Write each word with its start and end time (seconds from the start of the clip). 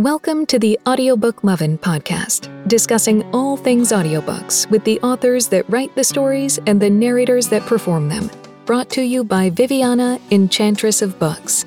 Welcome 0.00 0.46
to 0.46 0.60
the 0.60 0.78
Audiobook 0.86 1.42
Lovin' 1.42 1.76
podcast, 1.76 2.68
discussing 2.68 3.24
all 3.34 3.56
things 3.56 3.90
audiobooks 3.90 4.70
with 4.70 4.84
the 4.84 5.00
authors 5.00 5.48
that 5.48 5.68
write 5.68 5.92
the 5.96 6.04
stories 6.04 6.56
and 6.68 6.80
the 6.80 6.88
narrators 6.88 7.48
that 7.48 7.66
perform 7.66 8.08
them. 8.08 8.30
Brought 8.64 8.90
to 8.90 9.02
you 9.02 9.24
by 9.24 9.50
Viviana, 9.50 10.20
Enchantress 10.30 11.02
of 11.02 11.18
Books. 11.18 11.64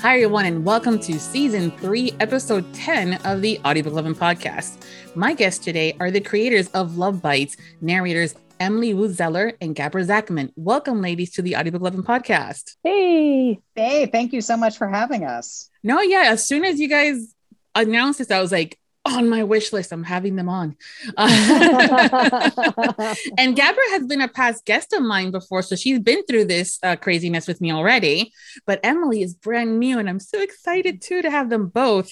Hi, 0.00 0.14
everyone, 0.14 0.46
and 0.46 0.64
welcome 0.64 0.98
to 0.98 1.20
season 1.20 1.70
three, 1.70 2.12
episode 2.18 2.74
10 2.74 3.14
of 3.24 3.42
the 3.42 3.60
Audiobook 3.64 3.92
Lovin' 3.92 4.16
podcast. 4.16 4.84
My 5.14 5.34
guests 5.34 5.64
today 5.64 5.96
are 6.00 6.10
the 6.10 6.20
creators 6.20 6.66
of 6.70 6.98
Love 6.98 7.18
Bytes, 7.18 7.56
narrators 7.80 8.34
Emily 8.58 8.92
Woo 8.92 9.08
Zeller 9.12 9.52
and 9.60 9.76
Gabra 9.76 10.04
Zackman. 10.04 10.50
Welcome, 10.56 11.00
ladies, 11.00 11.30
to 11.34 11.42
the 11.42 11.56
Audiobook 11.56 11.82
Lovin' 11.82 12.02
podcast. 12.02 12.74
Hey. 12.82 13.60
Hey, 13.76 14.06
thank 14.06 14.32
you 14.32 14.40
so 14.40 14.56
much 14.56 14.76
for 14.76 14.88
having 14.88 15.24
us. 15.24 15.70
No, 15.86 16.00
yeah. 16.00 16.24
As 16.26 16.44
soon 16.44 16.64
as 16.64 16.80
you 16.80 16.88
guys 16.88 17.32
announced 17.76 18.18
this, 18.18 18.32
I 18.32 18.40
was 18.40 18.50
like, 18.50 18.76
on 19.04 19.28
my 19.28 19.44
wish 19.44 19.72
list, 19.72 19.92
I'm 19.92 20.02
having 20.02 20.34
them 20.34 20.48
on. 20.48 20.76
Uh, 21.16 21.28
and 23.38 23.56
Gabra 23.56 23.90
has 23.90 24.04
been 24.08 24.20
a 24.20 24.26
past 24.26 24.64
guest 24.64 24.92
of 24.92 25.04
mine 25.04 25.30
before, 25.30 25.62
so 25.62 25.76
she's 25.76 26.00
been 26.00 26.24
through 26.26 26.46
this 26.46 26.80
uh, 26.82 26.96
craziness 26.96 27.46
with 27.46 27.60
me 27.60 27.70
already. 27.70 28.32
But 28.66 28.80
Emily 28.82 29.22
is 29.22 29.34
brand 29.34 29.78
new, 29.78 30.00
and 30.00 30.08
I'm 30.08 30.18
so 30.18 30.42
excited 30.42 31.02
too 31.02 31.22
to 31.22 31.30
have 31.30 31.50
them 31.50 31.68
both 31.68 32.10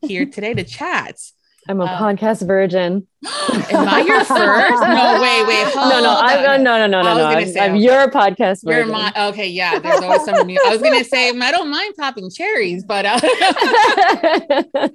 here 0.00 0.26
today 0.26 0.54
to 0.54 0.64
chat. 0.64 1.14
I'm 1.68 1.80
a 1.80 1.84
um, 1.84 1.98
podcast 2.00 2.46
virgin. 2.46 3.06
Am 3.24 3.88
I 3.88 4.00
your 4.00 4.24
first? 4.24 4.82
No, 4.82 5.18
wait, 5.22 5.46
wait. 5.46 5.74
no, 5.74 6.00
no, 6.00 6.16
I'm, 6.18 6.64
no, 6.64 6.76
no, 6.76 6.86
no, 6.88 7.02
no, 7.02 7.16
no. 7.16 7.24
I'm, 7.26 7.46
say, 7.48 7.60
I'm 7.60 7.74
okay. 7.74 7.82
your 7.82 8.10
podcast 8.10 8.64
virgin. 8.64 8.86
You're 8.88 8.96
my, 8.96 9.12
okay, 9.28 9.46
yeah. 9.46 9.78
There's 9.78 10.00
always 10.00 10.24
something 10.24 10.46
new. 10.46 10.60
I 10.66 10.70
was 10.70 10.82
gonna 10.82 11.04
say 11.04 11.30
I 11.30 11.50
don't 11.52 11.70
mind 11.70 11.94
popping 11.96 12.30
cherries, 12.30 12.84
but 12.84 13.06
uh, 13.06 13.20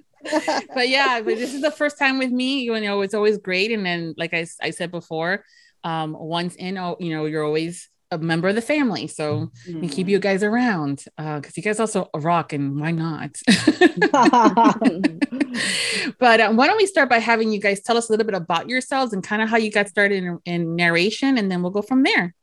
but 0.74 0.90
yeah, 0.90 1.22
but 1.22 1.38
this 1.38 1.54
is 1.54 1.62
the 1.62 1.72
first 1.72 1.98
time 1.98 2.18
with 2.20 2.32
me. 2.32 2.64
You 2.64 2.78
know, 2.82 3.02
it's 3.02 3.14
always 3.14 3.38
great. 3.38 3.72
And 3.72 3.86
then, 3.86 4.14
like 4.18 4.34
I, 4.34 4.46
I 4.62 4.72
said 4.72 4.92
before, 4.92 5.46
um, 5.86 6.16
once 6.20 6.56
in, 6.56 6.78
oh, 6.78 6.98
you 7.00 7.16
know, 7.16 7.26
you're 7.26 7.46
always 7.46 7.88
a 8.12 8.18
member 8.18 8.48
of 8.48 8.56
the 8.56 8.62
family. 8.62 9.08
So 9.08 9.52
mm-hmm. 9.68 9.82
we 9.82 9.90
keep 9.90 10.08
you 10.08 10.20
guys 10.20 10.44
around 10.44 11.04
because 11.18 11.46
uh, 11.46 11.52
you 11.56 11.64
guys 11.64 11.80
also 11.80 12.10
rock 12.16 12.54
and 12.54 12.80
why 12.80 12.92
not? 12.92 13.38
but 16.20 16.40
uh, 16.40 16.52
why 16.52 16.68
don't 16.68 16.78
we 16.78 16.86
start 16.86 17.10
by 17.10 17.20
having 17.20 17.52
you 17.52 17.60
guys 17.60 17.82
tell 17.82 17.98
us 17.98 18.10
a 18.10 18.12
little 18.12 18.26
bit 18.26 18.36
about 18.36 18.70
yourselves 18.70 19.14
and 19.14 19.24
kind 19.24 19.42
of 19.42 19.50
how 19.50 19.58
you 19.58 19.72
got 19.72 19.88
started 19.88 20.24
in, 20.24 20.40
in 20.46 20.76
narration 20.76 21.38
and 21.38 21.52
then 21.52 21.62
we'll 21.62 21.72
go 21.72 21.82
from 21.82 22.04
there. 22.04 22.34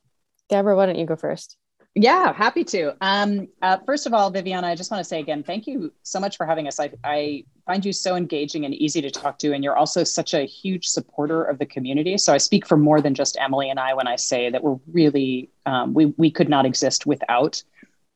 Deborah, 0.49 0.77
why 0.77 0.87
don't 0.87 0.99
you 0.99 1.07
go 1.07 1.17
first? 1.17 1.57
Yeah, 1.95 2.33
happy 2.33 2.65
to. 2.65 2.97
Um, 3.01 3.49
uh, 3.63 3.79
first 3.87 4.07
of 4.07 4.15
all, 4.15 4.31
Viviana, 4.31 4.67
I 4.67 4.75
just 4.75 4.91
want 4.91 5.01
to 5.01 5.09
say 5.09 5.21
again, 5.21 5.45
thank 5.45 5.67
you 5.67 5.93
so 6.03 6.19
much 6.19 6.37
for 6.37 6.45
having 6.45 6.67
us. 6.67 6.81
I, 6.81 6.91
I 7.05 7.45
find 7.67 7.85
you 7.85 7.93
so 7.93 8.15
engaging 8.15 8.65
and 8.65 8.75
easy 8.75 9.01
to 9.03 9.11
talk 9.11 9.39
to, 9.39 9.53
and 9.53 9.65
you're 9.65 9.77
also 9.77 10.05
such 10.05 10.35
a 10.35 10.45
huge 10.45 10.87
supporter 10.87 11.43
of 11.43 11.59
the 11.59 11.67
community. 11.67 12.19
So 12.19 12.33
I 12.33 12.39
speak 12.39 12.67
for 12.67 12.77
more 12.77 13.01
than 13.01 13.15
just 13.15 13.39
Emily 13.41 13.71
and 13.71 13.81
I 13.81 13.95
when 13.95 14.07
I 14.07 14.17
say 14.17 14.51
that 14.51 14.63
we're 14.63 14.79
really 14.93 15.51
um, 15.67 15.95
we 15.95 16.07
we 16.17 16.31
could 16.31 16.49
not 16.49 16.67
exist 16.67 17.07
without 17.07 17.63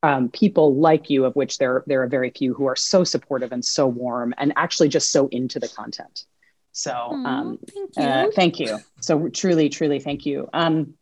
um, 0.03 0.29
people 0.29 0.77
like 0.77 1.11
you, 1.11 1.25
of 1.25 1.35
which 1.35 1.59
there 1.59 1.83
there 1.87 2.03
are 2.03 2.09
very 2.09 2.31
few 2.31 2.55
who 2.55 2.67
are 2.67 2.77
so 2.77 3.05
supportive 3.05 3.53
and 3.53 3.65
so 3.65 3.87
warm 3.87 4.35
and 4.39 4.53
actually 4.57 4.89
just 4.89 5.11
so 5.11 5.29
into 5.29 5.59
the 5.59 5.69
content. 5.69 6.25
So 6.73 6.93
um, 6.93 7.59
thank 7.75 7.97
you. 7.97 8.03
Uh, 8.03 8.31
thank 8.35 8.61
you. 8.61 8.79
So 9.01 9.29
truly, 9.29 9.69
truly, 9.69 9.99
thank 9.99 10.27
you. 10.27 10.49
Um, 10.53 10.95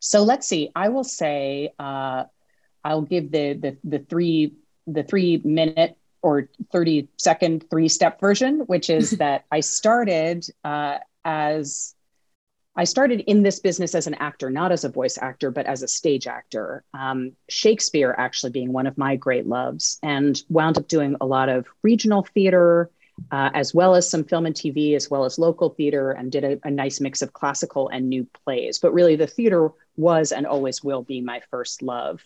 so 0.00 0.22
let's 0.24 0.46
see. 0.48 0.70
I 0.74 0.88
will 0.88 1.04
say 1.04 1.72
uh, 1.78 2.24
I'll 2.84 3.02
give 3.02 3.30
the 3.30 3.54
the 3.54 3.76
the 3.84 3.98
three 4.00 4.54
the 4.86 5.04
three 5.04 5.40
minute 5.44 5.96
or 6.22 6.48
30 6.72 7.08
second 7.18 7.68
three 7.70 7.88
step 7.88 8.20
version, 8.20 8.60
which 8.60 8.88
is 8.90 9.10
that 9.18 9.44
I 9.50 9.60
started 9.60 10.46
uh, 10.64 10.98
as 11.24 11.94
I 12.74 12.84
started 12.84 13.20
in 13.20 13.42
this 13.42 13.60
business 13.60 13.94
as 13.94 14.06
an 14.06 14.14
actor, 14.14 14.48
not 14.48 14.72
as 14.72 14.84
a 14.84 14.88
voice 14.88 15.18
actor, 15.18 15.50
but 15.50 15.66
as 15.66 15.82
a 15.82 15.88
stage 15.88 16.26
actor. 16.26 16.84
Um, 16.94 17.32
Shakespeare 17.48 18.14
actually 18.16 18.52
being 18.52 18.72
one 18.72 18.86
of 18.86 18.96
my 18.96 19.16
great 19.16 19.46
loves, 19.46 19.98
and 20.02 20.40
wound 20.48 20.78
up 20.78 20.88
doing 20.88 21.16
a 21.20 21.26
lot 21.26 21.50
of 21.50 21.66
regional 21.82 22.26
theater, 22.34 22.90
uh, 23.30 23.50
as 23.52 23.74
well 23.74 23.94
as 23.94 24.08
some 24.08 24.24
film 24.24 24.46
and 24.46 24.54
TV, 24.54 24.96
as 24.96 25.10
well 25.10 25.26
as 25.26 25.38
local 25.38 25.68
theater, 25.68 26.12
and 26.12 26.32
did 26.32 26.44
a, 26.44 26.58
a, 26.64 26.70
nice 26.70 26.98
mix 26.98 27.20
of 27.20 27.34
classical 27.34 27.88
and 27.90 28.08
new 28.08 28.26
plays. 28.44 28.78
But 28.78 28.94
really, 28.94 29.16
the 29.16 29.26
theater 29.26 29.70
was 29.96 30.32
and 30.32 30.46
always 30.46 30.82
will 30.82 31.02
be 31.02 31.20
my 31.20 31.42
first 31.50 31.82
love. 31.82 32.22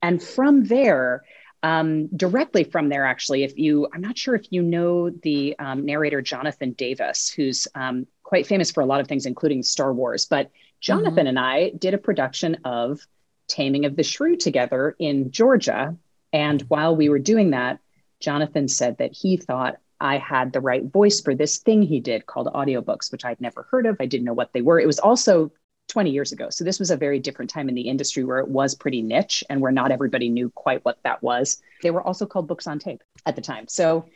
And 0.00 0.22
from 0.22 0.64
there, 0.64 1.24
um, 1.62 2.08
directly 2.08 2.64
from 2.64 2.88
there, 2.88 3.06
actually, 3.06 3.44
if 3.44 3.56
you, 3.56 3.88
I'm 3.94 4.00
not 4.00 4.18
sure 4.18 4.34
if 4.34 4.46
you 4.50 4.62
know 4.62 5.10
the 5.10 5.56
um, 5.58 5.84
narrator 5.84 6.20
Jonathan 6.20 6.72
Davis, 6.72 7.28
who's 7.28 7.68
um, 7.74 8.06
quite 8.22 8.46
famous 8.46 8.70
for 8.70 8.80
a 8.80 8.86
lot 8.86 9.00
of 9.00 9.06
things, 9.06 9.26
including 9.26 9.62
Star 9.62 9.92
Wars. 9.92 10.24
But 10.26 10.50
Jonathan 10.80 11.26
mm-hmm. 11.26 11.26
and 11.28 11.38
I 11.38 11.70
did 11.70 11.94
a 11.94 11.98
production 11.98 12.56
of 12.64 13.00
Taming 13.48 13.84
of 13.84 13.96
the 13.96 14.02
Shrew 14.02 14.36
together 14.36 14.96
in 14.98 15.30
Georgia. 15.30 15.96
And 16.32 16.62
while 16.62 16.96
we 16.96 17.08
were 17.08 17.18
doing 17.18 17.50
that, 17.50 17.78
Jonathan 18.20 18.68
said 18.68 18.98
that 18.98 19.12
he 19.12 19.36
thought 19.36 19.76
I 20.00 20.18
had 20.18 20.52
the 20.52 20.60
right 20.60 20.84
voice 20.84 21.20
for 21.20 21.34
this 21.34 21.58
thing 21.58 21.82
he 21.82 22.00
did 22.00 22.26
called 22.26 22.48
audiobooks, 22.48 23.12
which 23.12 23.24
I'd 23.24 23.40
never 23.40 23.68
heard 23.70 23.86
of. 23.86 23.96
I 24.00 24.06
didn't 24.06 24.24
know 24.24 24.32
what 24.32 24.52
they 24.52 24.62
were. 24.62 24.80
It 24.80 24.86
was 24.86 24.98
also 24.98 25.52
20 25.92 26.10
years 26.10 26.32
ago. 26.32 26.48
So 26.48 26.64
this 26.64 26.78
was 26.78 26.90
a 26.90 26.96
very 26.96 27.18
different 27.18 27.50
time 27.50 27.68
in 27.68 27.74
the 27.74 27.82
industry 27.82 28.24
where 28.24 28.38
it 28.38 28.48
was 28.48 28.74
pretty 28.74 29.02
niche 29.02 29.44
and 29.50 29.60
where 29.60 29.70
not 29.70 29.90
everybody 29.90 30.30
knew 30.30 30.48
quite 30.48 30.82
what 30.86 30.98
that 31.04 31.22
was. 31.22 31.60
They 31.82 31.90
were 31.90 32.02
also 32.02 32.24
called 32.24 32.48
books 32.48 32.66
on 32.66 32.78
tape 32.78 33.02
at 33.26 33.36
the 33.36 33.42
time. 33.42 33.68
So 33.68 34.06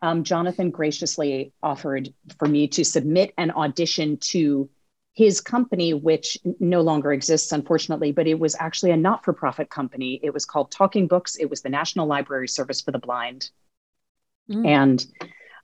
um, 0.00 0.24
Jonathan 0.24 0.70
graciously 0.70 1.52
offered 1.62 2.14
for 2.38 2.48
me 2.48 2.68
to 2.68 2.84
submit 2.86 3.34
an 3.36 3.50
audition 3.50 4.16
to 4.32 4.70
his 5.12 5.42
company, 5.42 5.92
which 5.92 6.38
no 6.58 6.80
longer 6.80 7.12
exists, 7.12 7.52
unfortunately, 7.52 8.12
but 8.12 8.26
it 8.26 8.38
was 8.38 8.56
actually 8.58 8.92
a 8.92 8.96
not 8.96 9.22
for 9.22 9.34
profit 9.34 9.68
company. 9.68 10.18
It 10.22 10.32
was 10.32 10.46
called 10.46 10.70
Talking 10.70 11.06
Books, 11.06 11.36
it 11.36 11.50
was 11.50 11.60
the 11.60 11.68
National 11.68 12.06
Library 12.06 12.48
Service 12.48 12.80
for 12.80 12.92
the 12.92 12.98
Blind. 12.98 13.50
Mm. 14.50 14.66
And 14.66 15.06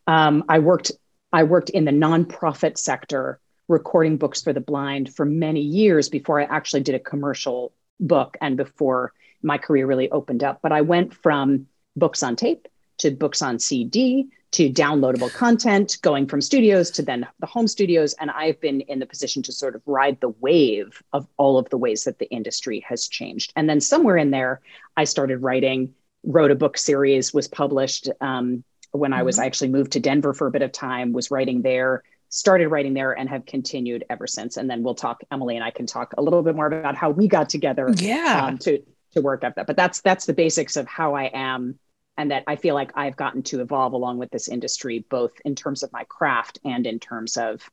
um, 0.06 0.44
I 0.50 0.58
worked 0.58 0.92
I 1.32 1.44
worked 1.44 1.70
in 1.70 1.86
the 1.86 1.92
nonprofit 1.92 2.76
sector 2.76 3.40
recording 3.68 4.16
books 4.16 4.42
for 4.42 4.52
the 4.52 4.60
blind 4.60 5.14
for 5.14 5.24
many 5.24 5.60
years 5.60 6.08
before 6.08 6.40
I 6.40 6.44
actually 6.44 6.82
did 6.82 6.94
a 6.94 7.00
commercial 7.00 7.72
book 7.98 8.36
and 8.40 8.56
before 8.56 9.12
my 9.42 9.58
career 9.58 9.86
really 9.86 10.10
opened 10.10 10.44
up. 10.44 10.60
But 10.62 10.72
I 10.72 10.82
went 10.82 11.14
from 11.14 11.66
books 11.96 12.22
on 12.22 12.36
tape 12.36 12.68
to 12.98 13.10
books 13.10 13.42
on 13.42 13.58
CD 13.58 14.28
to 14.52 14.70
downloadable 14.70 15.32
content, 15.32 15.98
going 16.02 16.26
from 16.26 16.40
studios 16.40 16.90
to 16.92 17.02
then 17.02 17.26
the 17.40 17.46
home 17.46 17.68
studios. 17.68 18.14
And 18.14 18.30
I've 18.30 18.60
been 18.60 18.80
in 18.82 19.00
the 19.00 19.06
position 19.06 19.42
to 19.42 19.52
sort 19.52 19.74
of 19.74 19.82
ride 19.86 20.20
the 20.20 20.30
wave 20.40 21.02
of 21.12 21.26
all 21.36 21.58
of 21.58 21.68
the 21.68 21.76
ways 21.76 22.04
that 22.04 22.18
the 22.18 22.30
industry 22.30 22.80
has 22.88 23.08
changed. 23.08 23.52
And 23.56 23.68
then 23.68 23.80
somewhere 23.80 24.16
in 24.16 24.30
there, 24.30 24.60
I 24.96 25.04
started 25.04 25.38
writing, 25.38 25.94
wrote 26.22 26.50
a 26.50 26.56
book 26.56 26.78
series, 26.78 27.34
was 27.34 27.48
published 27.48 28.08
um, 28.20 28.64
when 28.92 29.12
I 29.12 29.24
was 29.24 29.36
mm-hmm. 29.36 29.42
I 29.42 29.46
actually 29.46 29.68
moved 29.68 29.92
to 29.92 30.00
Denver 30.00 30.32
for 30.32 30.46
a 30.46 30.50
bit 30.52 30.62
of 30.62 30.72
time, 30.72 31.12
was 31.12 31.30
writing 31.30 31.62
there, 31.62 32.02
started 32.28 32.68
writing 32.68 32.94
there 32.94 33.12
and 33.12 33.28
have 33.28 33.46
continued 33.46 34.04
ever 34.10 34.26
since. 34.26 34.56
And 34.56 34.68
then 34.68 34.82
we'll 34.82 34.94
talk, 34.94 35.22
Emily 35.30 35.56
and 35.56 35.64
I 35.64 35.70
can 35.70 35.86
talk 35.86 36.14
a 36.18 36.22
little 36.22 36.42
bit 36.42 36.56
more 36.56 36.66
about 36.66 36.96
how 36.96 37.10
we 37.10 37.28
got 37.28 37.48
together 37.48 37.92
yeah. 37.96 38.46
Um, 38.46 38.58
to, 38.58 38.82
to 39.12 39.20
work 39.20 39.44
at 39.44 39.56
that. 39.56 39.66
But 39.66 39.76
that's, 39.76 40.00
that's 40.00 40.26
the 40.26 40.34
basics 40.34 40.76
of 40.76 40.86
how 40.86 41.14
I 41.14 41.30
am 41.32 41.78
and 42.16 42.30
that 42.30 42.44
I 42.46 42.56
feel 42.56 42.74
like 42.74 42.92
I've 42.94 43.16
gotten 43.16 43.42
to 43.44 43.60
evolve 43.60 43.92
along 43.92 44.18
with 44.18 44.30
this 44.30 44.48
industry, 44.48 45.04
both 45.08 45.32
in 45.44 45.54
terms 45.54 45.82
of 45.82 45.92
my 45.92 46.04
craft 46.04 46.58
and 46.64 46.86
in 46.86 46.98
terms 46.98 47.36
of 47.36 47.68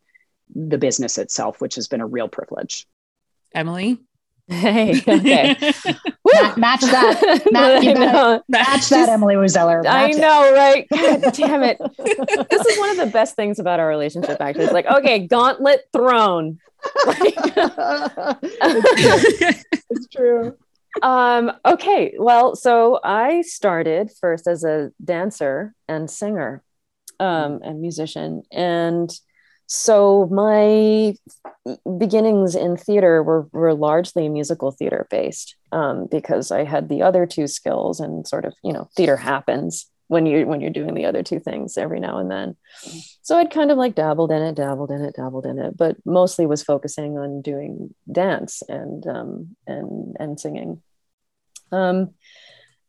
the 0.54 0.78
business 0.78 1.18
itself, 1.18 1.62
which 1.62 1.76
has 1.76 1.88
been 1.88 2.02
a 2.02 2.06
real 2.06 2.28
privilege. 2.28 2.86
Emily? 3.56 4.00
Hey, 4.48 5.02
okay. 5.08 5.56
match 6.58 6.82
that. 6.82 7.44
Match, 7.52 8.44
match 8.50 8.90
that, 8.90 9.10
Emily 9.10 9.38
Woo 9.38 9.48
Zeller. 9.48 9.82
I 9.88 10.12
know, 10.12 10.44
it. 10.46 10.54
right? 10.54 10.88
God 11.22 11.34
damn 11.34 11.64
it. 11.64 11.78
this 12.50 12.66
is 12.66 12.78
one 12.78 12.90
of 12.90 12.98
the 12.98 13.10
best 13.12 13.36
things 13.36 13.60
about 13.60 13.80
our 13.80 13.88
relationship, 13.88 14.42
actually. 14.42 14.66
It's 14.66 14.74
like, 14.74 14.86
okay, 14.86 15.20
gauntlet 15.28 15.88
thrown. 15.94 16.60
it's 19.92 20.08
true. 20.14 20.58
Um, 21.02 21.52
okay, 21.66 22.14
well, 22.20 22.56
so 22.56 23.00
I 23.04 23.42
started 23.42 24.12
first 24.20 24.48
as 24.48 24.64
a 24.64 24.92
dancer 25.04 25.74
and 25.88 26.10
singer 26.10 26.64
um, 27.20 27.62
and 27.64 27.82
musician. 27.82 28.44
And 28.52 29.10
so 29.76 30.28
my 30.28 31.16
beginnings 31.98 32.54
in 32.54 32.78
theater 32.78 33.24
were, 33.24 33.48
were 33.52 33.74
largely 33.74 34.30
musical 34.30 34.70
theater 34.70 35.08
based 35.10 35.56
um, 35.72 36.06
because 36.12 36.52
I 36.52 36.64
had 36.64 36.90
the 36.90 37.02
other 37.02 37.26
two 37.26 37.48
skills 37.48 38.00
and 38.00 38.28
sort 38.28 38.46
of, 38.46 38.54
you 38.64 38.72
know, 38.72 38.88
theater 38.96 39.18
happens 39.18 39.90
when 40.10 40.28
you 40.28 40.46
when 40.46 40.62
you're 40.62 40.70
doing 40.70 40.94
the 40.94 41.06
other 41.06 41.24
two 41.24 41.40
things 41.40 41.76
every 41.76 42.00
now 42.00 42.20
and 42.20 42.30
then. 42.30 42.56
So 43.24 43.36
I'd 43.36 43.50
kind 43.50 43.72
of 43.72 43.80
like 43.80 43.96
dabbled 43.96 44.32
in 44.32 44.44
it, 44.44 44.54
dabbled 44.54 44.92
in 44.92 45.04
it, 45.04 45.16
dabbled 45.16 45.48
in 45.48 45.58
it, 45.58 45.76
but 45.76 45.98
mostly 46.06 46.46
was 46.46 46.62
focusing 46.62 47.18
on 47.18 47.42
doing 47.42 47.96
dance 48.12 48.62
and 48.70 49.08
um, 49.08 49.56
and 49.66 50.16
and 50.20 50.40
singing. 50.40 50.84
Um, 51.72 52.12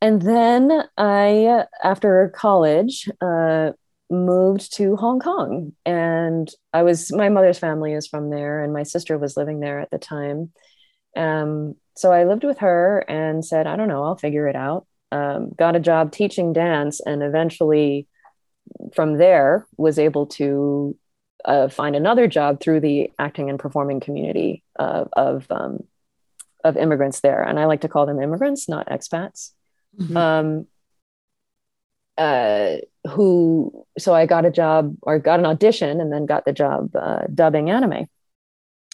and 0.02 0.20
then 0.20 0.84
I, 0.98 1.64
after 1.82 2.30
college, 2.36 3.08
uh, 3.22 3.72
moved 4.14 4.74
to 4.76 4.96
Hong 4.96 5.20
Kong. 5.20 5.72
And 5.84 6.48
I 6.72 6.82
was, 6.82 7.12
my 7.12 7.28
mother's 7.28 7.58
family 7.58 7.92
is 7.92 8.06
from 8.06 8.30
there, 8.30 8.62
and 8.62 8.72
my 8.72 8.84
sister 8.84 9.18
was 9.18 9.36
living 9.36 9.60
there 9.60 9.80
at 9.80 9.90
the 9.90 9.98
time. 9.98 10.52
Um, 11.16 11.74
so 11.96 12.12
I 12.12 12.24
lived 12.24 12.44
with 12.44 12.58
her 12.58 13.04
and 13.08 13.44
said, 13.44 13.66
I 13.66 13.76
don't 13.76 13.88
know, 13.88 14.02
I'll 14.04 14.16
figure 14.16 14.48
it 14.48 14.56
out. 14.56 14.86
Um, 15.12 15.50
got 15.56 15.76
a 15.76 15.80
job 15.80 16.10
teaching 16.10 16.52
dance, 16.52 17.00
and 17.00 17.22
eventually 17.22 18.08
from 18.94 19.18
there 19.18 19.66
was 19.76 19.98
able 19.98 20.26
to 20.26 20.96
uh, 21.44 21.68
find 21.68 21.94
another 21.94 22.26
job 22.26 22.60
through 22.60 22.80
the 22.80 23.10
acting 23.18 23.50
and 23.50 23.58
performing 23.58 24.00
community 24.00 24.64
uh, 24.78 25.04
of 25.12 25.46
um, 25.50 25.84
of 26.64 26.76
immigrants 26.78 27.20
there, 27.20 27.42
and 27.42 27.60
I 27.60 27.66
like 27.66 27.82
to 27.82 27.88
call 27.88 28.06
them 28.06 28.20
immigrants, 28.20 28.68
not 28.68 28.88
expats. 28.88 29.50
Mm-hmm. 30.00 30.16
Uh, 32.16 32.76
who 33.08 33.84
so 33.98 34.14
I 34.14 34.26
got 34.26 34.44
a 34.44 34.50
job 34.50 34.96
or 35.02 35.18
got 35.18 35.40
an 35.40 35.46
audition 35.46 36.00
and 36.00 36.12
then 36.12 36.26
got 36.26 36.44
the 36.44 36.52
job 36.52 36.94
uh, 36.94 37.22
dubbing 37.32 37.70
anime. 37.70 38.06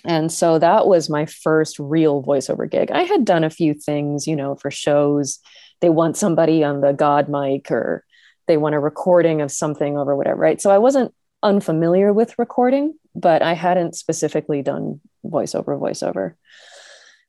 And 0.05 0.33
so 0.33 0.59
that 0.59 0.87
was 0.87 1.11
my 1.11 1.27
first 1.27 1.79
real 1.79 2.23
voiceover 2.23 2.71
gig. 2.71 2.91
I 2.91 3.03
had 3.03 3.25
done 3.25 3.45
a 3.45 3.51
few 3.51 3.75
things, 3.75 4.27
you 4.27 4.35
know, 4.35 4.55
for 4.57 4.71
shows. 4.71 5.39
They 5.81 5.91
want 5.91 6.17
somebody 6.17 6.65
on 6.65 6.81
the 6.81 6.93
God 6.93 7.29
mic 7.29 7.71
or 7.71 8.05
they 8.47 8.57
want 8.57 8.75
a 8.75 8.81
recording 8.81 9.43
of 9.43 9.53
something 9.53 9.99
over 9.99 10.17
whatever, 10.17 10.41
right? 10.41 10.61
So 10.61 10.71
I 10.71 10.79
wasn't 10.79 11.15
unfamiliar 11.43 12.13
with 12.13 12.39
recording, 12.39 12.95
but 13.15 13.43
I 13.43 13.53
hadn't 13.53 13.95
specifically 13.95 14.63
done 14.63 15.01
voiceover, 15.25 15.79
voiceover. 15.79 16.35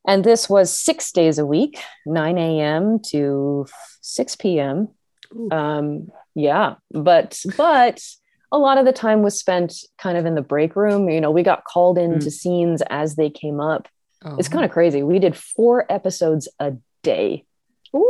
And 0.06 0.24
this 0.24 0.48
was 0.48 0.76
six 0.76 1.12
days 1.12 1.38
a 1.38 1.46
week, 1.46 1.78
9 2.06 2.38
a.m. 2.38 2.98
to 3.10 3.66
6 4.00 4.36
p.m. 4.36 4.88
Um, 5.50 6.08
yeah, 6.34 6.74
but 6.90 7.40
but 7.56 8.02
a 8.52 8.58
lot 8.58 8.78
of 8.78 8.84
the 8.84 8.92
time 8.92 9.22
was 9.22 9.38
spent 9.38 9.74
kind 9.98 10.18
of 10.18 10.26
in 10.26 10.34
the 10.34 10.42
break 10.42 10.76
room. 10.76 11.08
You 11.08 11.20
know, 11.20 11.30
we 11.30 11.42
got 11.42 11.64
called 11.64 11.98
into 11.98 12.26
mm. 12.26 12.32
scenes 12.32 12.82
as 12.90 13.16
they 13.16 13.30
came 13.30 13.60
up. 13.60 13.88
Oh. 14.24 14.36
It's 14.36 14.48
kind 14.48 14.64
of 14.64 14.70
crazy. 14.70 15.02
We 15.02 15.18
did 15.18 15.36
four 15.36 15.90
episodes 15.90 16.48
a 16.58 16.74
day. 17.02 17.44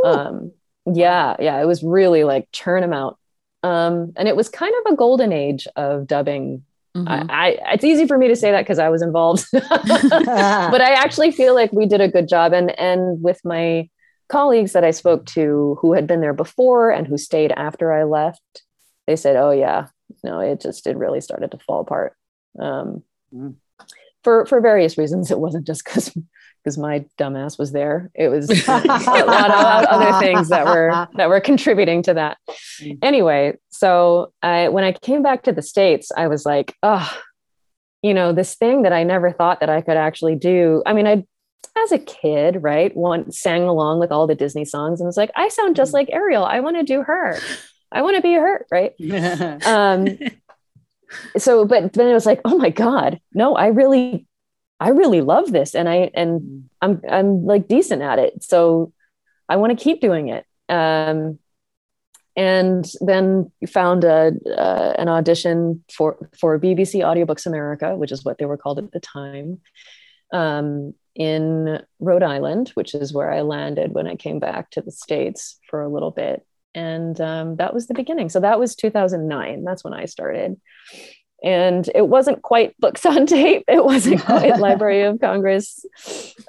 Um, 0.05 0.51
yeah, 0.85 1.35
yeah, 1.39 1.61
it 1.61 1.65
was 1.65 1.83
really 1.83 2.23
like 2.23 2.47
churn 2.51 2.81
them 2.81 2.93
out. 2.93 3.17
Um, 3.63 4.13
and 4.17 4.27
it 4.27 4.35
was 4.35 4.49
kind 4.49 4.73
of 4.85 4.93
a 4.93 4.95
golden 4.95 5.31
age 5.31 5.67
of 5.75 6.07
dubbing. 6.07 6.63
Mm-hmm. 6.95 7.07
I, 7.07 7.57
I, 7.63 7.73
it's 7.73 7.83
easy 7.83 8.05
for 8.05 8.17
me 8.17 8.27
to 8.27 8.35
say 8.35 8.51
that 8.51 8.61
because 8.61 8.79
I 8.79 8.89
was 8.89 9.01
involved, 9.01 9.45
but 9.51 9.63
I 10.81 10.93
actually 10.93 11.31
feel 11.31 11.55
like 11.55 11.71
we 11.71 11.85
did 11.85 12.01
a 12.01 12.07
good 12.07 12.27
job. 12.27 12.53
And 12.53 12.77
and 12.79 13.23
with 13.23 13.39
my 13.43 13.89
colleagues 14.29 14.73
that 14.73 14.83
I 14.83 14.91
spoke 14.91 15.25
to 15.27 15.77
who 15.81 15.93
had 15.93 16.07
been 16.07 16.21
there 16.21 16.33
before 16.33 16.89
and 16.89 17.07
who 17.07 17.17
stayed 17.17 17.51
after 17.51 17.93
I 17.93 18.03
left, 18.03 18.63
they 19.07 19.15
said, 19.15 19.35
"Oh 19.35 19.51
yeah, 19.51 19.87
no, 20.23 20.39
it 20.39 20.61
just 20.61 20.87
it 20.87 20.97
really 20.97 21.21
started 21.21 21.51
to 21.51 21.57
fall 21.57 21.81
apart." 21.81 22.15
Um, 22.59 23.03
mm. 23.33 23.55
For 24.23 24.45
for 24.45 24.61
various 24.61 24.97
reasons, 24.97 25.31
it 25.31 25.39
wasn't 25.39 25.67
just 25.67 25.83
because 25.83 26.15
because 26.63 26.77
my 26.77 27.05
dumbass 27.19 27.59
was 27.59 27.71
there. 27.73 28.09
It 28.15 28.29
was 28.29 28.49
a 28.67 28.71
lot 28.71 29.51
of 29.51 29.85
other 29.85 30.19
things 30.19 30.49
that 30.49 30.65
were 30.65 31.07
that 31.15 31.29
were 31.29 31.41
contributing 31.41 32.01
to 32.03 32.13
that. 32.13 32.37
Mm. 32.81 32.99
Anyway, 33.01 33.57
so 33.69 34.31
I 34.41 34.69
when 34.69 34.83
I 34.83 34.93
came 34.93 35.23
back 35.23 35.43
to 35.43 35.51
the 35.51 35.61
states, 35.61 36.11
I 36.15 36.27
was 36.27 36.45
like, 36.45 36.73
oh, 36.83 37.11
you 38.01 38.13
know, 38.13 38.31
this 38.31 38.55
thing 38.55 38.83
that 38.83 38.93
I 38.93 39.03
never 39.03 39.31
thought 39.31 39.59
that 39.59 39.69
I 39.69 39.81
could 39.81 39.97
actually 39.97 40.35
do. 40.35 40.83
I 40.85 40.93
mean, 40.93 41.07
I 41.07 41.25
as 41.77 41.91
a 41.91 41.99
kid, 41.99 42.57
right, 42.61 42.95
one 42.95 43.31
sang 43.31 43.63
along 43.63 43.99
with 43.99 44.11
all 44.11 44.27
the 44.27 44.35
Disney 44.35 44.65
songs 44.65 44.99
and 44.99 45.07
was 45.07 45.17
like, 45.17 45.31
I 45.35 45.49
sound 45.49 45.75
just 45.75 45.91
mm. 45.91 45.95
like 45.95 46.09
Ariel. 46.11 46.45
I 46.45 46.59
want 46.59 46.77
to 46.77 46.83
do 46.83 47.03
her. 47.03 47.37
I 47.91 48.01
want 48.01 48.15
to 48.15 48.21
be 48.21 48.33
her, 48.33 48.65
right? 48.71 48.93
um, 49.65 50.07
so, 51.37 51.65
but 51.65 51.93
then 51.93 52.07
it 52.07 52.13
was 52.13 52.25
like, 52.25 52.41
oh 52.45 52.57
my 52.57 52.69
God, 52.69 53.19
no, 53.33 53.55
I 53.55 53.67
really 53.67 54.27
I 54.79 54.89
really 54.89 55.21
love 55.21 55.51
this 55.51 55.75
and 55.75 55.87
I 55.87 56.11
and 56.13 56.41
mm-hmm. 56.41 56.59
I'm 56.81 57.01
I'm 57.09 57.45
like 57.45 57.67
decent 57.67 58.01
at 58.01 58.19
it. 58.19 58.43
So 58.43 58.91
I 59.47 59.55
want 59.55 59.77
to 59.77 59.81
keep 59.81 60.01
doing 60.01 60.27
it. 60.29 60.45
Um, 60.67 61.39
and 62.35 62.89
then 62.99 63.51
found 63.69 64.03
a 64.03 64.33
uh, 64.45 64.93
an 64.97 65.07
audition 65.07 65.83
for 65.91 66.17
for 66.39 66.59
BBC 66.59 67.01
Audiobooks 67.01 67.45
America, 67.45 67.95
which 67.95 68.11
is 68.11 68.25
what 68.25 68.39
they 68.39 68.45
were 68.45 68.57
called 68.57 68.79
at 68.79 68.91
the 68.91 68.99
time, 68.99 69.61
um, 70.33 70.95
in 71.15 71.79
Rhode 71.99 72.23
Island, 72.23 72.69
which 72.73 72.95
is 72.95 73.13
where 73.13 73.31
I 73.31 73.41
landed 73.41 73.93
when 73.93 74.07
I 74.07 74.15
came 74.15 74.39
back 74.39 74.71
to 74.71 74.81
the 74.81 74.91
states 74.91 75.59
for 75.69 75.81
a 75.81 75.89
little 75.89 76.11
bit, 76.11 76.45
and 76.73 77.19
um, 77.21 77.55
that 77.57 77.73
was 77.73 77.87
the 77.87 77.93
beginning. 77.93 78.29
So 78.29 78.39
that 78.39 78.59
was 78.59 78.75
2009. 78.75 79.63
That's 79.63 79.83
when 79.83 79.93
I 79.93 80.05
started, 80.05 80.59
and 81.43 81.89
it 81.93 82.07
wasn't 82.07 82.41
quite 82.41 82.79
books 82.79 83.05
on 83.05 83.25
tape 83.25 83.63
it 83.67 83.83
wasn't 83.83 84.21
quite 84.25 84.57
library 84.59 85.03
of 85.03 85.19
congress 85.19 85.85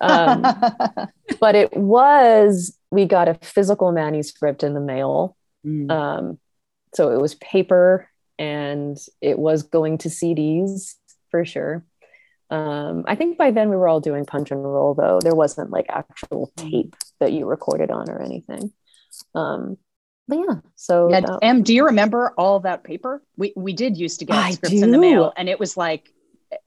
um, 0.00 0.42
but 1.40 1.54
it 1.54 1.76
was 1.76 2.78
we 2.90 3.04
got 3.04 3.28
a 3.28 3.34
physical 3.42 3.92
manuscript 3.92 4.62
in 4.62 4.72
the 4.72 4.80
mail 4.80 5.36
mm. 5.66 5.90
um, 5.90 6.38
so 6.94 7.10
it 7.10 7.20
was 7.20 7.34
paper 7.34 8.08
and 8.38 8.98
it 9.20 9.38
was 9.38 9.64
going 9.64 9.98
to 9.98 10.08
cds 10.08 10.94
for 11.30 11.44
sure 11.44 11.84
um, 12.50 13.04
i 13.06 13.14
think 13.14 13.38
by 13.38 13.50
then 13.50 13.70
we 13.70 13.76
were 13.76 13.88
all 13.88 14.00
doing 14.00 14.24
punch 14.24 14.50
and 14.50 14.62
roll 14.62 14.94
though 14.94 15.18
there 15.20 15.34
wasn't 15.34 15.70
like 15.70 15.86
actual 15.88 16.52
mm. 16.56 16.70
tape 16.70 16.96
that 17.20 17.32
you 17.32 17.46
recorded 17.46 17.90
on 17.90 18.10
or 18.10 18.20
anything 18.20 18.72
um, 19.34 19.76
but 20.26 20.38
yeah, 20.38 20.54
so 20.74 21.10
yeah, 21.10 21.20
that, 21.20 21.38
Em, 21.42 21.62
do 21.62 21.74
you 21.74 21.84
remember 21.84 22.32
all 22.38 22.60
that 22.60 22.82
paper? 22.82 23.22
We 23.36 23.52
we 23.56 23.72
did 23.74 23.96
used 23.96 24.20
to 24.20 24.24
get 24.24 24.36
I 24.36 24.50
scripts 24.52 24.78
do. 24.78 24.84
in 24.84 24.90
the 24.90 24.98
mail, 24.98 25.32
and 25.36 25.48
it 25.48 25.60
was 25.60 25.76
like 25.76 26.10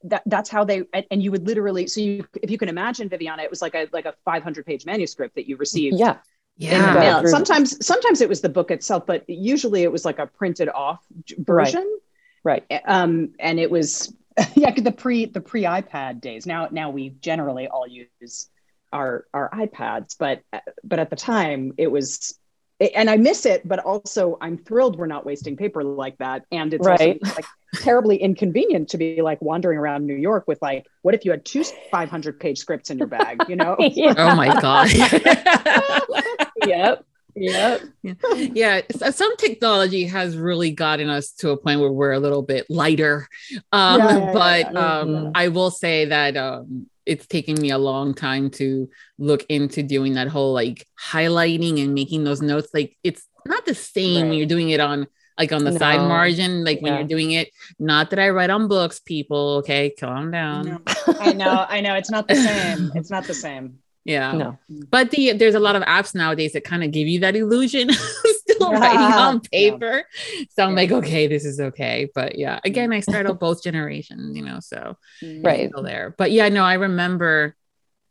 that. 0.04 0.22
That's 0.26 0.48
how 0.48 0.64
they 0.64 0.84
and 1.10 1.22
you 1.22 1.32
would 1.32 1.44
literally. 1.44 1.88
So 1.88 2.00
you, 2.00 2.24
if 2.40 2.50
you 2.50 2.58
can 2.58 2.68
imagine, 2.68 3.08
Viviana, 3.08 3.42
it 3.42 3.50
was 3.50 3.60
like 3.60 3.74
a 3.74 3.88
like 3.92 4.04
a 4.04 4.14
500 4.24 4.64
page 4.64 4.86
manuscript 4.86 5.34
that 5.34 5.48
you 5.48 5.56
received. 5.56 5.98
Yeah. 5.98 6.18
Yeah. 6.56 7.22
Sometimes 7.24 7.84
sometimes 7.84 8.20
it 8.20 8.28
was 8.28 8.40
the 8.40 8.48
book 8.48 8.70
itself, 8.70 9.06
but 9.06 9.28
usually 9.28 9.82
it 9.82 9.90
was 9.90 10.04
like 10.04 10.20
a 10.20 10.26
printed 10.26 10.68
off 10.68 11.04
version. 11.38 11.98
Right. 12.44 12.64
right. 12.70 12.82
Um, 12.86 13.32
and 13.40 13.58
it 13.58 13.70
was 13.70 14.14
yeah 14.54 14.70
the 14.70 14.92
pre 14.92 15.26
the 15.26 15.40
pre 15.40 15.62
iPad 15.64 16.20
days. 16.20 16.46
Now 16.46 16.68
now 16.70 16.90
we 16.90 17.10
generally 17.20 17.68
all 17.68 17.86
use 17.86 18.48
our 18.92 19.26
our 19.34 19.50
iPads, 19.50 20.16
but 20.18 20.42
but 20.84 20.98
at 20.98 21.10
the 21.10 21.16
time 21.16 21.72
it 21.78 21.90
was 21.90 22.38
and 22.80 23.10
I 23.10 23.16
miss 23.16 23.44
it, 23.44 23.66
but 23.66 23.80
also 23.80 24.38
I'm 24.40 24.56
thrilled 24.56 24.98
we're 24.98 25.06
not 25.06 25.26
wasting 25.26 25.56
paper 25.56 25.82
like 25.82 26.16
that. 26.18 26.44
And 26.52 26.72
it's 26.72 26.86
right. 26.86 27.18
also 27.22 27.34
like 27.34 27.44
terribly 27.74 28.16
inconvenient 28.16 28.90
to 28.90 28.98
be 28.98 29.20
like 29.20 29.42
wandering 29.42 29.78
around 29.78 30.06
New 30.06 30.14
York 30.14 30.44
with 30.46 30.62
like, 30.62 30.86
what 31.02 31.14
if 31.14 31.24
you 31.24 31.32
had 31.32 31.44
two 31.44 31.64
500 31.90 32.38
page 32.38 32.58
scripts 32.58 32.90
in 32.90 32.98
your 32.98 33.08
bag, 33.08 33.42
you 33.48 33.56
know? 33.56 33.76
yeah. 33.80 34.14
Oh 34.16 34.36
my 34.36 34.60
God. 34.60 34.88
yep. 36.66 37.04
Yep. 37.38 37.82
Yeah. 38.02 38.14
yeah. 38.54 39.10
Some 39.10 39.36
technology 39.36 40.06
has 40.06 40.36
really 40.36 40.70
gotten 40.70 41.08
us 41.08 41.32
to 41.32 41.50
a 41.50 41.56
point 41.56 41.80
where 41.80 41.92
we're 41.92 42.12
a 42.12 42.20
little 42.20 42.42
bit 42.42 42.66
lighter. 42.68 43.28
Um, 43.72 44.00
yeah, 44.00 44.18
yeah, 44.18 44.32
but 44.32 44.76
um, 44.76 45.08
mm-hmm. 45.08 45.30
I 45.34 45.48
will 45.48 45.70
say 45.70 46.06
that 46.06 46.36
um, 46.36 46.86
it's 47.06 47.26
taken 47.26 47.60
me 47.60 47.70
a 47.70 47.78
long 47.78 48.14
time 48.14 48.50
to 48.50 48.88
look 49.18 49.44
into 49.48 49.82
doing 49.82 50.14
that 50.14 50.28
whole 50.28 50.52
like 50.52 50.86
highlighting 51.00 51.82
and 51.82 51.94
making 51.94 52.24
those 52.24 52.42
notes. 52.42 52.68
Like 52.74 52.96
it's 53.02 53.26
not 53.46 53.64
the 53.66 53.74
same 53.74 54.22
right. 54.22 54.28
when 54.28 54.38
you're 54.38 54.46
doing 54.46 54.70
it 54.70 54.80
on 54.80 55.06
like 55.38 55.52
on 55.52 55.64
the 55.64 55.70
no. 55.70 55.78
side 55.78 56.00
margin, 56.00 56.64
like 56.64 56.78
yeah. 56.78 56.82
when 56.82 56.94
you're 56.94 57.08
doing 57.08 57.30
it. 57.30 57.50
Not 57.78 58.10
that 58.10 58.18
I 58.18 58.30
write 58.30 58.50
on 58.50 58.68
books, 58.68 58.98
people. 59.00 59.58
Okay, 59.58 59.94
calm 59.98 60.30
down. 60.30 60.66
No. 60.66 60.80
I 61.20 61.32
know, 61.32 61.66
I 61.68 61.80
know. 61.80 61.94
It's 61.94 62.10
not 62.10 62.26
the 62.28 62.34
same. 62.34 62.90
It's 62.94 63.10
not 63.10 63.24
the 63.24 63.34
same. 63.34 63.78
Yeah. 64.04 64.32
No. 64.32 64.58
But 64.90 65.10
the 65.10 65.32
there's 65.32 65.54
a 65.54 65.60
lot 65.60 65.76
of 65.76 65.82
apps 65.82 66.14
nowadays 66.14 66.52
that 66.52 66.64
kind 66.64 66.82
of 66.82 66.90
give 66.90 67.08
you 67.08 67.20
that 67.20 67.36
illusion 67.36 67.90
still 68.48 68.72
writing 68.72 69.00
on 69.00 69.40
paper. 69.40 70.04
Yeah. 70.34 70.44
So 70.50 70.64
I'm 70.64 70.70
yeah. 70.70 70.76
like, 70.76 70.92
okay, 70.92 71.26
this 71.26 71.44
is 71.44 71.60
okay. 71.60 72.08
But 72.14 72.38
yeah, 72.38 72.56
mm. 72.56 72.60
again, 72.64 72.92
I 72.92 73.00
started 73.00 73.34
both 73.34 73.62
generations, 73.62 74.36
you 74.36 74.42
know, 74.42 74.60
so 74.60 74.96
mm. 75.22 75.44
right 75.44 75.68
still 75.68 75.82
there. 75.82 76.14
But 76.16 76.32
yeah, 76.32 76.48
no, 76.48 76.64
I 76.64 76.74
remember 76.74 77.54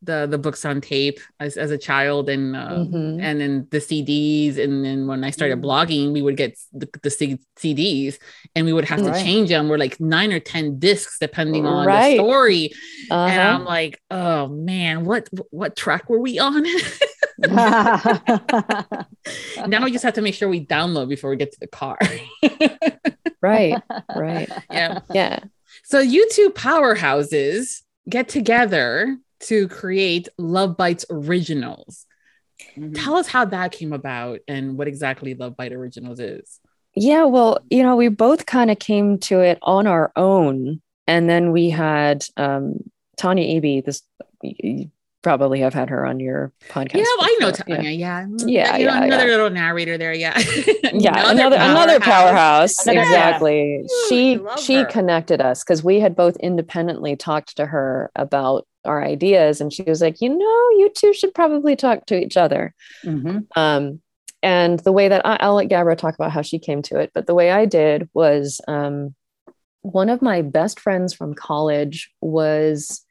the 0.02 0.28
the 0.30 0.38
books 0.38 0.64
on 0.64 0.80
tape 0.80 1.20
as, 1.40 1.58
as 1.58 1.72
a 1.72 1.78
child 1.78 2.30
and 2.30 2.56
uh, 2.56 2.70
mm-hmm. 2.70 3.20
and 3.20 3.42
then 3.42 3.68
the 3.72 3.80
CDs 3.80 4.58
and 4.58 4.86
then 4.86 5.08
when 5.08 5.24
I 5.24 5.32
started 5.32 5.60
mm-hmm. 5.60 5.66
blogging 5.66 6.14
we 6.14 6.22
would 6.22 6.38
get 6.38 6.58
the, 6.72 6.88
the 7.02 7.10
C- 7.10 7.40
CDs 7.58 8.20
and 8.56 8.66
we 8.66 8.74
would 8.74 8.86
have 8.86 9.02
right. 9.02 9.16
to 9.16 9.24
change 9.24 9.50
them 9.50 9.70
we're 9.70 9.78
like 9.78 10.00
nine 10.00 10.32
or 10.32 10.40
ten 10.40 10.78
discs 10.78 11.18
depending 11.20 11.66
on 11.66 11.88
right. 11.88 12.12
the 12.12 12.16
story 12.18 12.72
uh-huh. 13.10 13.26
and 13.26 13.42
I'm 13.42 13.66
like 13.66 14.00
oh 14.12 14.48
man 14.48 15.06
what 15.06 15.30
what 15.50 15.76
track 15.76 16.10
were 16.10 16.20
we 16.20 16.38
on 16.38 16.64
now 19.68 19.84
we 19.84 19.92
just 19.92 20.04
have 20.04 20.14
to 20.14 20.22
make 20.22 20.36
sure 20.36 20.48
we 20.50 20.66
download 20.66 21.10
before 21.10 21.30
we 21.32 21.38
get 21.38 21.52
to 21.52 21.60
the 21.60 21.68
car 21.68 21.98
right 23.42 23.82
right 24.16 24.50
yeah 24.72 25.00
yeah 25.12 25.40
so 25.84 26.00
you 26.00 26.28
two 26.32 26.50
powerhouses 26.52 27.82
get 28.10 28.30
together 28.30 29.18
to 29.42 29.68
create 29.68 30.28
Love 30.38 30.78
Bytes 30.78 31.06
originals. 31.10 32.06
Mm-hmm. 32.76 32.94
Tell 32.94 33.16
us 33.16 33.28
how 33.28 33.46
that 33.46 33.72
came 33.72 33.94
about 33.94 34.40
and 34.48 34.78
what 34.78 34.88
exactly 34.88 35.36
Love 35.36 35.56
Byte 35.56 35.74
Originals 35.74 36.20
is. 36.20 36.60
Yeah, 36.96 37.26
well, 37.26 37.60
you 37.70 37.84
know, 37.84 37.96
we 37.96 38.08
both 38.08 38.46
kind 38.48 38.72
of 38.72 38.80
came 38.80 39.20
to 39.20 39.42
it 39.42 39.60
on 39.62 39.86
our 39.86 40.12
own. 40.16 40.82
And 41.06 41.30
then 41.30 41.52
we 41.52 41.70
had 41.70 42.26
um, 42.36 42.90
Tanya 43.18 43.46
Eby, 43.46 43.86
this 43.86 44.02
probably 45.22 45.60
have 45.60 45.74
had 45.74 45.90
her 45.90 46.06
on 46.06 46.20
your 46.20 46.54
podcast. 46.70 46.96
Yeah, 46.96 47.04
well, 47.18 47.28
I 47.28 47.38
know 47.40 47.52
Tanya. 47.52 47.90
Yeah, 47.90 48.26
yeah, 48.38 48.38
yeah, 48.46 48.78
yeah 48.78 49.04
another 49.04 49.26
yeah. 49.26 49.32
little 49.32 49.50
narrator 49.50 49.98
there. 49.98 50.14
Yeah, 50.14 50.38
yeah, 50.94 51.32
another 51.32 51.58
another 51.58 52.00
powerhouse. 52.00 52.86
Another, 52.86 53.02
exactly. 53.02 53.86
She 54.10 54.40
she 54.62 54.76
her. 54.76 54.86
connected 54.86 55.42
us 55.42 55.64
because 55.64 55.84
we 55.84 56.00
had 56.00 56.16
both 56.16 56.38
independently 56.38 57.16
talked 57.16 57.58
to 57.58 57.66
her 57.66 58.12
about 58.16 58.68
our 58.86 59.04
ideas, 59.04 59.60
and 59.60 59.74
she 59.74 59.84
was 59.84 60.02
like, 60.02 60.22
you 60.22 60.30
know, 60.30 60.70
you 60.78 60.92
two 60.96 61.14
should 61.14 61.34
probably 61.34 61.76
talk 61.76 62.06
to 62.08 62.18
each 62.18 62.38
other. 62.38 62.74
Mm-hmm. 63.04 63.40
Um, 63.60 64.02
and 64.44 64.80
the 64.80 64.92
way 64.92 65.10
that 65.10 65.26
I, 65.26 65.48
will 65.48 65.56
let 65.56 65.70
Gabra 65.70 65.98
talk 65.98 66.16
about 66.16 66.32
how 66.32 66.42
she 66.42 66.60
came 66.60 66.82
to 66.84 67.00
it, 67.00 67.12
but 67.14 67.26
the 67.26 67.34
way 67.34 67.52
I 67.52 67.66
did 67.66 68.08
was 68.14 68.62
um, 68.68 69.16
one 69.82 70.10
of 70.10 70.22
my 70.22 70.42
best 70.42 70.80
friends 70.80 71.14
from 71.14 71.34
college 71.34 72.12
was 72.22 73.04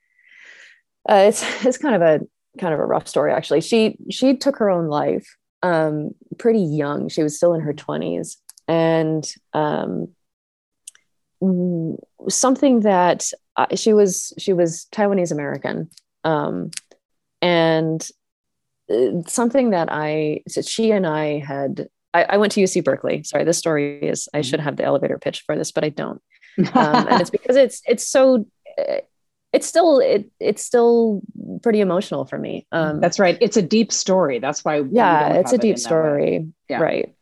uh, 1.08 1.26
it's 1.28 1.42
it's 1.64 1.78
kind 1.78 1.94
of 1.94 2.02
a 2.02 2.20
kind 2.58 2.74
of 2.74 2.80
a 2.80 2.86
rough 2.86 3.08
story 3.08 3.32
actually. 3.32 3.60
She 3.60 3.96
she 4.10 4.36
took 4.36 4.56
her 4.56 4.70
own 4.70 4.86
life 4.88 5.36
um, 5.62 6.10
pretty 6.38 6.62
young. 6.62 7.08
She 7.08 7.22
was 7.22 7.36
still 7.36 7.54
in 7.54 7.60
her 7.60 7.72
twenties, 7.72 8.38
and 8.68 9.26
um, 9.52 10.08
something 12.28 12.80
that 12.80 13.30
uh, 13.56 13.66
she 13.74 13.92
was 13.92 14.32
she 14.38 14.52
was 14.52 14.86
Taiwanese 14.92 15.32
American, 15.32 15.90
um, 16.24 16.70
and 17.42 18.06
uh, 18.90 19.22
something 19.26 19.70
that 19.70 19.88
I 19.90 20.42
so 20.48 20.62
she 20.62 20.90
and 20.92 21.06
I 21.06 21.38
had. 21.38 21.88
I, 22.14 22.24
I 22.30 22.36
went 22.38 22.52
to 22.52 22.62
UC 22.62 22.82
Berkeley. 22.82 23.24
Sorry, 23.24 23.44
this 23.44 23.58
story 23.58 23.98
is. 24.00 24.26
I 24.32 24.40
should 24.40 24.58
mm-hmm. 24.60 24.64
have 24.64 24.76
the 24.76 24.84
elevator 24.84 25.18
pitch 25.18 25.42
for 25.44 25.54
this, 25.54 25.72
but 25.72 25.84
I 25.84 25.90
don't. 25.90 26.22
Um, 26.74 27.06
and 27.08 27.20
it's 27.20 27.28
because 27.28 27.54
it's 27.54 27.82
it's 27.86 28.08
so 28.08 28.46
uh, 28.78 29.00
it's 29.56 29.66
still 29.66 30.00
it 30.00 30.30
it's 30.38 30.62
still 30.62 31.22
pretty 31.62 31.80
emotional 31.80 32.26
for 32.26 32.36
me. 32.38 32.66
Um, 32.72 33.00
That's 33.00 33.18
right. 33.18 33.38
It's 33.40 33.56
a 33.56 33.62
deep 33.62 33.90
story. 33.90 34.38
That's 34.38 34.62
why. 34.62 34.82
Yeah, 34.90 35.32
it's 35.32 35.54
a 35.54 35.58
deep 35.58 35.76
it 35.76 35.80
story. 35.80 36.48
Yeah. 36.68 36.82
Right. 36.82 37.14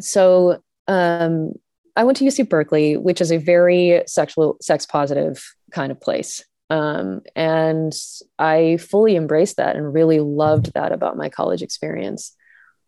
So 0.00 0.60
um, 0.88 1.52
I 1.94 2.02
went 2.02 2.18
to 2.18 2.24
UC 2.24 2.48
Berkeley, 2.48 2.96
which 2.96 3.20
is 3.20 3.30
a 3.30 3.36
very 3.36 4.02
sexual, 4.08 4.56
sex 4.60 4.84
positive 4.84 5.44
kind 5.70 5.92
of 5.92 6.00
place. 6.00 6.44
Um, 6.70 7.20
and 7.36 7.92
I 8.36 8.78
fully 8.78 9.14
embraced 9.14 9.58
that 9.58 9.76
and 9.76 9.94
really 9.94 10.18
loved 10.18 10.72
that 10.74 10.90
about 10.90 11.16
my 11.16 11.28
college 11.28 11.62
experience. 11.62 12.34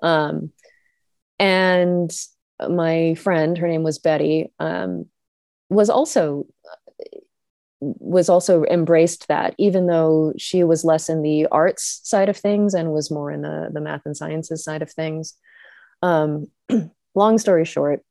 Um, 0.02 0.50
and 1.38 2.11
my 2.68 3.14
friend, 3.14 3.56
her 3.58 3.68
name 3.68 3.85
was 3.85 4.00
Betty, 4.00 4.50
um, 4.58 5.06
was 5.68 5.88
also 5.88 6.46
was 7.80 8.28
also 8.28 8.64
embraced 8.64 9.28
that 9.28 9.54
even 9.59 9.87
though 9.87 10.33
she 10.38 10.64
was 10.64 10.85
less 10.85 11.09
in 11.09 11.23
the 11.23 11.47
arts 11.47 12.00
side 12.04 12.28
of 12.28 12.37
things 12.37 12.75
and 12.75 12.92
was 12.92 13.11
more 13.11 13.30
in 13.30 13.42
the, 13.42 13.68
the 13.73 13.80
math 13.80 14.02
and 14.06 14.16
sciences 14.16 14.64
side 14.64 14.83
of 14.83 14.90
things 14.90 15.35
um, 16.02 16.49
long 17.14 17.38
story 17.38 17.64
short 17.64 18.02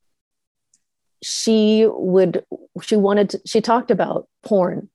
she 1.23 1.87
would 1.89 2.45
she 2.81 2.95
wanted 2.95 3.31
to, 3.31 3.41
she 3.45 3.61
talked 3.61 3.89
about 3.89 4.27
porn 4.43 4.89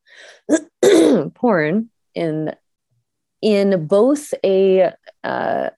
porn 1.35 1.91
in 2.15 2.55
in 3.43 3.87
both 3.87 4.33
a 4.45 4.93
uh, 5.25 5.71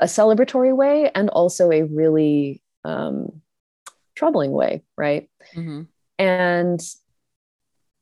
a 0.00 0.06
celebratory 0.06 0.74
way 0.74 1.10
and 1.14 1.28
also 1.28 1.70
a 1.70 1.82
really 1.82 2.62
um, 2.84 3.42
troubling 4.14 4.52
way 4.52 4.82
right 4.96 5.28
mm-hmm. 5.54 5.82
and 6.18 6.80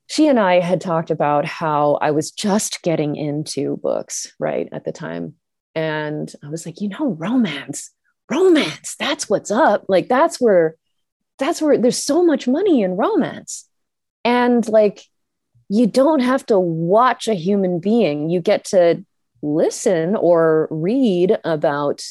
she 0.09 0.27
and 0.27 0.41
I 0.41 0.61
had 0.61 0.81
talked 0.81 1.11
about 1.11 1.45
how 1.45 1.99
I 2.01 2.11
was 2.13 2.31
just 2.31 2.83
getting 2.83 3.15
into 3.15 3.77
books 3.77 4.33
right 4.39 4.69
at 4.73 4.85
the 4.85 4.93
time. 4.93 5.35
And 5.75 6.33
I 6.43 6.49
was 6.49 6.65
like, 6.65 6.81
you 6.81 6.89
know, 6.89 7.11
romance, 7.19 7.91
romance, 8.31 8.97
that's 8.99 9.29
what's 9.29 9.51
up. 9.51 9.85
Like, 9.87 10.09
that's 10.09 10.41
where, 10.41 10.77
that's 11.39 11.61
where 11.61 11.77
there's 11.77 12.03
so 12.03 12.25
much 12.25 12.49
money 12.49 12.83
in 12.83 12.97
romance. 12.97 13.69
And 14.25 14.67
like, 14.67 15.05
you 15.69 15.87
don't 15.87 16.21
have 16.21 16.47
to 16.47 16.59
watch 16.59 17.29
a 17.29 17.35
human 17.35 17.79
being, 17.79 18.31
you 18.31 18.41
get 18.41 18.65
to 18.65 19.05
listen 19.43 20.17
or 20.17 20.69
read 20.71 21.39
about 21.45 22.03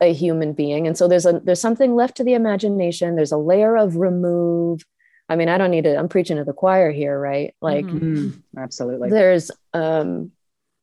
a 0.00 0.12
human 0.12 0.52
being 0.52 0.86
and 0.86 0.96
so 0.96 1.08
there's 1.08 1.24
a 1.24 1.40
there's 1.44 1.60
something 1.60 1.94
left 1.94 2.16
to 2.18 2.24
the 2.24 2.34
imagination 2.34 3.16
there's 3.16 3.32
a 3.32 3.38
layer 3.38 3.76
of 3.76 3.96
remove 3.96 4.82
I 5.28 5.36
mean, 5.36 5.48
I 5.48 5.58
don't 5.58 5.70
need 5.70 5.84
to, 5.84 5.98
I'm 5.98 6.08
preaching 6.08 6.36
to 6.36 6.44
the 6.44 6.52
choir 6.52 6.92
here, 6.92 7.18
right? 7.18 7.54
Like, 7.60 7.84
mm-hmm. 7.86 8.28
Mm, 8.28 8.42
absolutely. 8.56 9.10
There's, 9.10 9.50
um, 9.72 10.30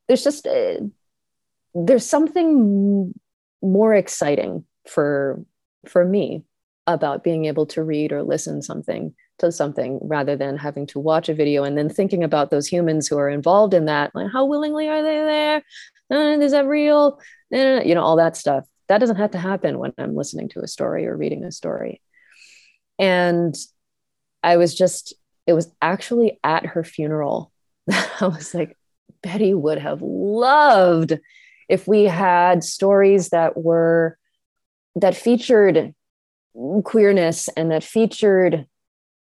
there's 0.07 0.23
just, 0.23 0.45
uh, 0.45 0.79
there's 1.73 2.05
something 2.05 3.13
more 3.61 3.93
exciting 3.93 4.65
for, 4.87 5.43
for 5.87 6.03
me 6.03 6.43
about 6.87 7.23
being 7.23 7.45
able 7.45 7.65
to 7.67 7.81
read 7.83 8.11
or 8.11 8.23
listen 8.23 8.61
something 8.61 9.15
to 9.39 9.51
something 9.51 9.99
rather 10.03 10.35
than 10.35 10.57
having 10.57 10.85
to 10.87 10.99
watch 10.99 11.29
a 11.29 11.33
video 11.33 11.63
and 11.63 11.77
then 11.77 11.89
thinking 11.89 12.23
about 12.23 12.51
those 12.51 12.67
humans 12.67 13.07
who 13.07 13.17
are 13.17 13.29
involved 13.29 13.73
in 13.73 13.85
that. 13.85 14.13
Like, 14.13 14.31
how 14.31 14.45
willingly 14.45 14.89
are 14.89 15.01
they 15.01 15.19
there? 15.19 15.63
Uh, 16.11 16.39
is 16.39 16.51
that 16.51 16.67
real? 16.67 17.19
Uh, 17.53 17.81
you 17.83 17.95
know, 17.95 18.03
all 18.03 18.17
that 18.17 18.35
stuff. 18.35 18.65
That 18.89 18.97
doesn't 18.97 19.15
have 19.15 19.31
to 19.31 19.37
happen 19.37 19.79
when 19.79 19.93
I'm 19.97 20.15
listening 20.15 20.49
to 20.49 20.59
a 20.59 20.67
story 20.67 21.07
or 21.07 21.15
reading 21.15 21.45
a 21.45 21.51
story. 21.51 22.01
And 22.99 23.55
I 24.43 24.57
was 24.57 24.75
just, 24.75 25.13
it 25.47 25.53
was 25.53 25.71
actually 25.81 26.39
at 26.43 26.65
her 26.65 26.83
funeral. 26.83 27.51
that 27.87 28.09
I 28.21 28.27
was 28.27 28.53
like, 28.53 28.77
Betty 29.21 29.53
would 29.53 29.79
have 29.79 30.01
loved 30.01 31.19
if 31.69 31.87
we 31.87 32.03
had 32.03 32.63
stories 32.63 33.29
that 33.29 33.57
were, 33.57 34.17
that 34.95 35.15
featured 35.15 35.93
queerness 36.83 37.49
and 37.57 37.71
that 37.71 37.83
featured 37.83 38.67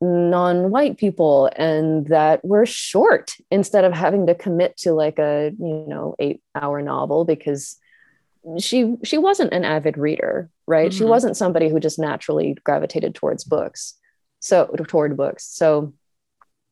non-white 0.01 0.97
people 0.97 1.49
and 1.55 2.07
that 2.07 2.43
were 2.43 2.65
short 2.65 3.35
instead 3.51 3.85
of 3.85 3.93
having 3.93 4.25
to 4.25 4.33
commit 4.33 4.75
to 4.75 4.93
like 4.93 5.19
a 5.19 5.51
you 5.59 5.85
know 5.87 6.15
eight 6.17 6.41
hour 6.59 6.81
novel 6.81 7.23
because 7.23 7.77
she 8.57 8.95
she 9.03 9.19
wasn't 9.19 9.53
an 9.53 9.63
avid 9.63 9.97
reader 9.99 10.49
right 10.65 10.89
mm-hmm. 10.89 10.97
she 10.97 11.03
wasn't 11.03 11.37
somebody 11.37 11.69
who 11.69 11.79
just 11.79 11.99
naturally 11.99 12.57
gravitated 12.63 13.13
towards 13.13 13.43
books 13.43 13.93
so 14.41 14.67
toward 14.87 15.15
books. 15.15 15.47
So 15.47 15.93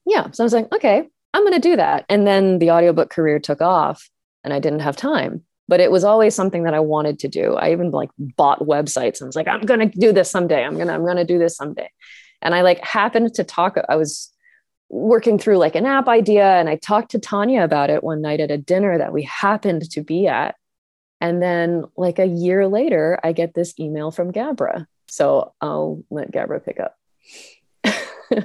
yeah 0.09 0.29
so 0.31 0.43
i 0.43 0.45
was 0.45 0.53
like 0.53 0.73
okay 0.73 1.07
i'm 1.33 1.43
going 1.43 1.53
to 1.53 1.59
do 1.59 1.75
that. 1.75 2.05
And 2.09 2.25
then 2.25 2.59
the 2.59 2.71
audiobook 2.71 3.11
career 3.11 3.39
took 3.39 3.61
off 3.61 4.09
and 4.43 4.53
i 4.53 4.59
didn't 4.59 4.81
have 4.81 4.95
time 4.95 5.43
but 5.67 5.79
it 5.79 5.91
was 5.91 6.03
always 6.03 6.33
something 6.33 6.63
that 6.63 6.73
i 6.73 6.79
wanted 6.79 7.19
to 7.19 7.27
do. 7.27 7.53
I 7.53 7.71
even 7.71 7.91
like 7.91 8.09
bought 8.17 8.59
websites 8.59 9.21
and 9.21 9.27
was 9.27 9.35
like 9.35 9.47
i'm 9.47 9.61
going 9.61 9.79
to 9.79 9.99
do 9.99 10.11
this 10.11 10.29
someday. 10.29 10.63
I'm 10.65 10.75
going 10.75 10.87
to 10.87 10.93
i'm 10.93 11.05
going 11.05 11.17
to 11.17 11.25
do 11.25 11.39
this 11.39 11.55
someday. 11.55 11.89
And 12.41 12.55
i 12.55 12.61
like 12.61 12.83
happened 12.83 13.33
to 13.35 13.43
talk 13.43 13.77
i 13.87 13.95
was 13.95 14.33
working 14.91 15.37
through 15.37 15.57
like 15.57 15.75
an 15.75 15.85
app 15.85 16.07
idea 16.07 16.45
and 16.45 16.67
i 16.67 16.75
talked 16.75 17.11
to 17.11 17.19
tanya 17.19 17.63
about 17.63 17.91
it 17.91 18.03
one 18.03 18.21
night 18.21 18.39
at 18.39 18.49
a 18.49 18.57
dinner 18.57 18.97
that 18.97 19.13
we 19.13 19.23
happened 19.23 19.89
to 19.91 20.01
be 20.01 20.27
at. 20.27 20.55
And 21.21 21.43
then 21.43 21.83
like 21.95 22.17
a 22.17 22.25
year 22.25 22.67
later 22.67 23.19
i 23.23 23.31
get 23.31 23.53
this 23.53 23.79
email 23.79 24.09
from 24.09 24.31
gabra. 24.31 24.87
So 25.07 25.53
i'll 25.61 26.03
let 26.09 26.31
gabra 26.31 26.65
pick 26.65 26.79
up 26.79 26.95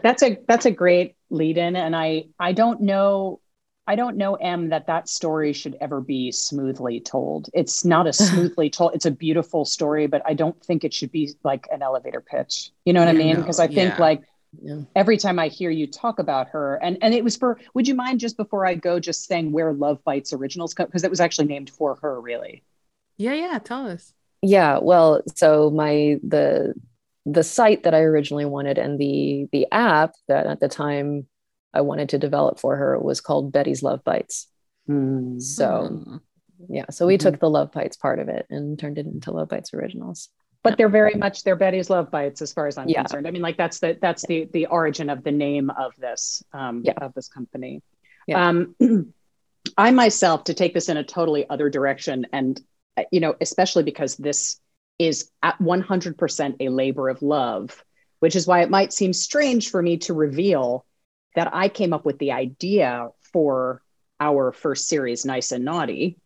that's 0.03 0.23
a 0.23 0.39
that's 0.47 0.67
a 0.67 0.71
great 0.71 1.17
lead 1.31 1.59
in 1.59 1.77
and 1.77 1.95
i 1.95 2.25
i 2.39 2.53
don't 2.53 2.81
know 2.81 3.41
i 3.87 3.97
don't 3.97 4.17
know 4.17 4.35
M 4.35 4.71
that 4.71 4.87
that 4.87 5.09
story 5.09 5.53
should 5.53 5.77
ever 5.81 6.01
be 6.01 6.33
smoothly 6.33 7.01
told. 7.01 7.51
It's 7.53 7.85
not 7.85 8.07
a 8.07 8.13
smoothly 8.25 8.71
told 8.71 8.95
it's 8.95 9.07
a 9.07 9.11
beautiful 9.11 9.65
story 9.65 10.07
but 10.07 10.23
i 10.27 10.35
don't 10.35 10.61
think 10.65 10.85
it 10.85 10.95
should 10.95 11.13
be 11.13 11.35
like 11.43 11.67
an 11.71 11.83
elevator 11.83 12.21
pitch. 12.21 12.71
You 12.85 12.93
know 12.93 13.01
what 13.01 13.09
i 13.09 13.13
mean? 13.13 13.37
because 13.37 13.61
i 13.61 13.67
think 13.67 13.95
yeah. 13.95 14.01
like 14.01 14.23
yeah. 14.63 14.81
every 14.95 15.17
time 15.17 15.39
i 15.39 15.49
hear 15.49 15.71
you 15.71 15.87
talk 15.87 16.19
about 16.19 16.49
her 16.49 16.77
and 16.77 16.97
and 17.03 17.13
it 17.13 17.25
was 17.25 17.37
for 17.37 17.59
would 17.75 17.89
you 17.89 17.95
mind 17.95 18.21
just 18.21 18.37
before 18.37 18.65
i 18.65 18.75
go 18.75 19.01
just 19.01 19.27
saying 19.27 19.53
where 19.53 19.73
love 19.73 19.99
bytes 20.07 20.33
originals 20.33 20.75
come 20.75 20.87
because 20.87 21.05
it 21.05 21.11
was 21.11 21.21
actually 21.21 21.47
named 21.47 21.71
for 21.71 21.97
her 21.97 22.21
really. 22.21 22.63
Yeah 23.17 23.35
yeah 23.35 23.59
tell 23.59 23.87
us. 23.87 24.13
Yeah 24.43 24.79
well 24.79 25.23
so 25.35 25.71
my 25.71 26.19
the 26.23 26.75
the 27.27 27.43
site 27.43 27.85
that 27.85 27.95
I 27.95 28.01
originally 28.01 28.45
wanted 28.45 28.79
and 28.79 28.99
the 28.99 29.49
the 29.51 29.67
app 29.73 30.15
that 30.29 30.47
at 30.47 30.61
the 30.61 30.69
time 30.69 31.27
I 31.73 31.81
wanted 31.81 32.11
to 32.11 32.19
develop 32.19 32.61
for 32.61 32.77
her 32.77 32.99
was 32.99 33.21
called 33.21 33.53
Betty's 33.53 33.83
Love 33.83 34.05
Bites. 34.05 34.49
Mm. 34.89 35.41
So 35.41 36.21
yeah, 36.69 36.87
so 36.91 37.07
we 37.07 37.17
mm-hmm. 37.17 37.31
took 37.31 37.41
the 37.41 37.51
Love 37.51 37.73
Bites 37.73 37.97
part 37.97 38.19
of 38.19 38.29
it 38.29 38.47
and 38.51 38.79
turned 38.79 38.99
it 38.99 39.07
into 39.07 39.31
Love 39.31 39.49
Bytes 39.49 39.75
Originals. 39.75 40.29
But 40.63 40.79
they're 40.79 40.89
very 40.89 41.15
much 41.15 41.45
they're 41.45 41.57
Betty's 41.57 41.91
Love 41.91 42.11
Bites 42.11 42.41
as 42.41 42.53
far 42.53 42.67
as 42.67 42.79
I'm 42.79 42.89
yeah. 42.89 43.03
concerned. 43.03 43.27
I 43.27 43.31
mean, 43.31 43.43
like 43.43 43.59
that's 43.59 43.81
the 43.81 43.99
that's 44.01 44.27
the 44.27 44.49
the 44.53 44.67
origin 44.67 45.11
of 45.11 45.23
the 45.23 45.33
name 45.33 45.71
of 45.71 45.93
this 45.99 46.43
um, 46.53 46.83
yeah. 46.85 46.95
of 46.97 47.13
this 47.15 47.29
company. 47.29 47.83
Yeah. 48.27 48.49
Um, 48.49 48.75
I 49.77 49.91
myself, 49.91 50.45
to 50.45 50.55
take 50.55 50.75
this 50.75 50.89
in 50.89 50.97
a 50.97 51.05
totally 51.05 51.49
other 51.49 51.69
direction 51.71 52.27
and 52.33 52.61
you 53.11 53.21
know, 53.21 53.35
especially 53.41 53.83
because 53.83 54.17
this 54.17 54.61
is 54.99 55.31
at 55.43 55.59
100% 55.59 56.57
a 56.61 56.69
labor 56.69 57.09
of 57.09 57.23
love, 57.23 57.85
which 58.21 58.37
is 58.37 58.47
why 58.47 58.63
it 58.63 58.71
might 58.71 58.93
seem 58.93 59.13
strange 59.13 59.71
for 59.71 59.83
me 59.83 59.99
to 59.99 60.15
reveal 60.15 60.85
that 61.35 61.51
I 61.53 61.69
came 61.69 61.93
up 61.93 62.05
with 62.05 62.19
the 62.19 62.33
idea 62.33 63.09
for 63.33 63.83
our 64.21 64.53
first 64.53 64.89
series, 64.89 65.25
Nice 65.25 65.53
and 65.53 65.65
Naughty, 65.65 66.19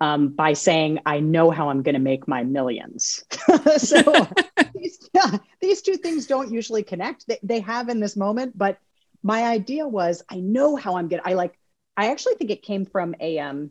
um, 0.00 0.30
by 0.30 0.52
saying, 0.54 0.98
I 1.06 1.20
know 1.20 1.50
how 1.50 1.68
I'm 1.68 1.82
going 1.82 1.94
to 1.94 2.00
make 2.00 2.26
my 2.26 2.42
millions. 2.42 3.24
so 3.76 4.02
these, 4.74 5.08
yeah, 5.14 5.38
these 5.60 5.82
two 5.82 5.96
things 5.96 6.26
don't 6.26 6.52
usually 6.52 6.82
connect. 6.82 7.26
They, 7.28 7.38
they 7.42 7.60
have 7.60 7.88
in 7.88 8.00
this 8.00 8.16
moment, 8.16 8.58
but 8.58 8.78
my 9.22 9.44
idea 9.44 9.86
was, 9.86 10.24
I 10.28 10.40
know 10.40 10.74
how 10.74 10.96
I'm 10.96 11.06
going 11.06 11.22
to, 11.22 11.28
I 11.28 11.34
like, 11.34 11.56
I 11.96 12.10
actually 12.10 12.34
think 12.34 12.50
it 12.50 12.62
came 12.62 12.84
from 12.84 13.14
a, 13.20 13.38
um, 13.38 13.70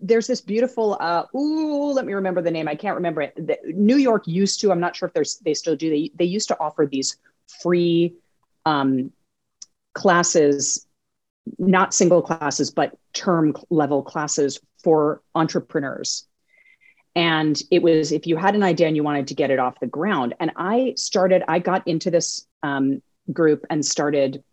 there's 0.00 0.26
this 0.26 0.40
beautiful 0.40 0.96
uh 1.00 1.24
ooh 1.36 1.92
let 1.92 2.04
me 2.04 2.12
remember 2.12 2.42
the 2.42 2.50
name. 2.50 2.68
I 2.68 2.74
can't 2.74 2.96
remember 2.96 3.22
it. 3.22 3.34
The, 3.36 3.58
new 3.66 3.96
york 3.96 4.26
used 4.26 4.60
to 4.60 4.72
i'm 4.72 4.80
not 4.80 4.96
sure 4.96 5.08
if 5.08 5.14
there's 5.14 5.38
they 5.38 5.54
still 5.54 5.76
do 5.76 5.90
they, 5.90 6.10
they 6.14 6.24
used 6.24 6.48
to 6.48 6.58
offer 6.58 6.86
these 6.86 7.16
free 7.62 8.14
um 8.64 9.12
classes 9.94 10.86
not 11.58 11.94
single 11.94 12.22
classes 12.22 12.70
but 12.70 12.98
term 13.12 13.54
level 13.70 14.02
classes 14.02 14.60
for 14.82 15.22
entrepreneurs. 15.34 16.26
And 17.14 17.60
it 17.70 17.82
was 17.82 18.12
if 18.12 18.26
you 18.26 18.36
had 18.36 18.54
an 18.54 18.62
idea 18.62 18.86
and 18.86 18.94
you 18.94 19.02
wanted 19.02 19.28
to 19.28 19.34
get 19.34 19.50
it 19.50 19.58
off 19.58 19.80
the 19.80 19.86
ground 19.86 20.34
and 20.38 20.52
i 20.56 20.92
started 20.96 21.42
i 21.48 21.58
got 21.58 21.86
into 21.88 22.10
this 22.10 22.46
um, 22.62 23.02
group 23.32 23.64
and 23.70 23.84
started 23.84 24.44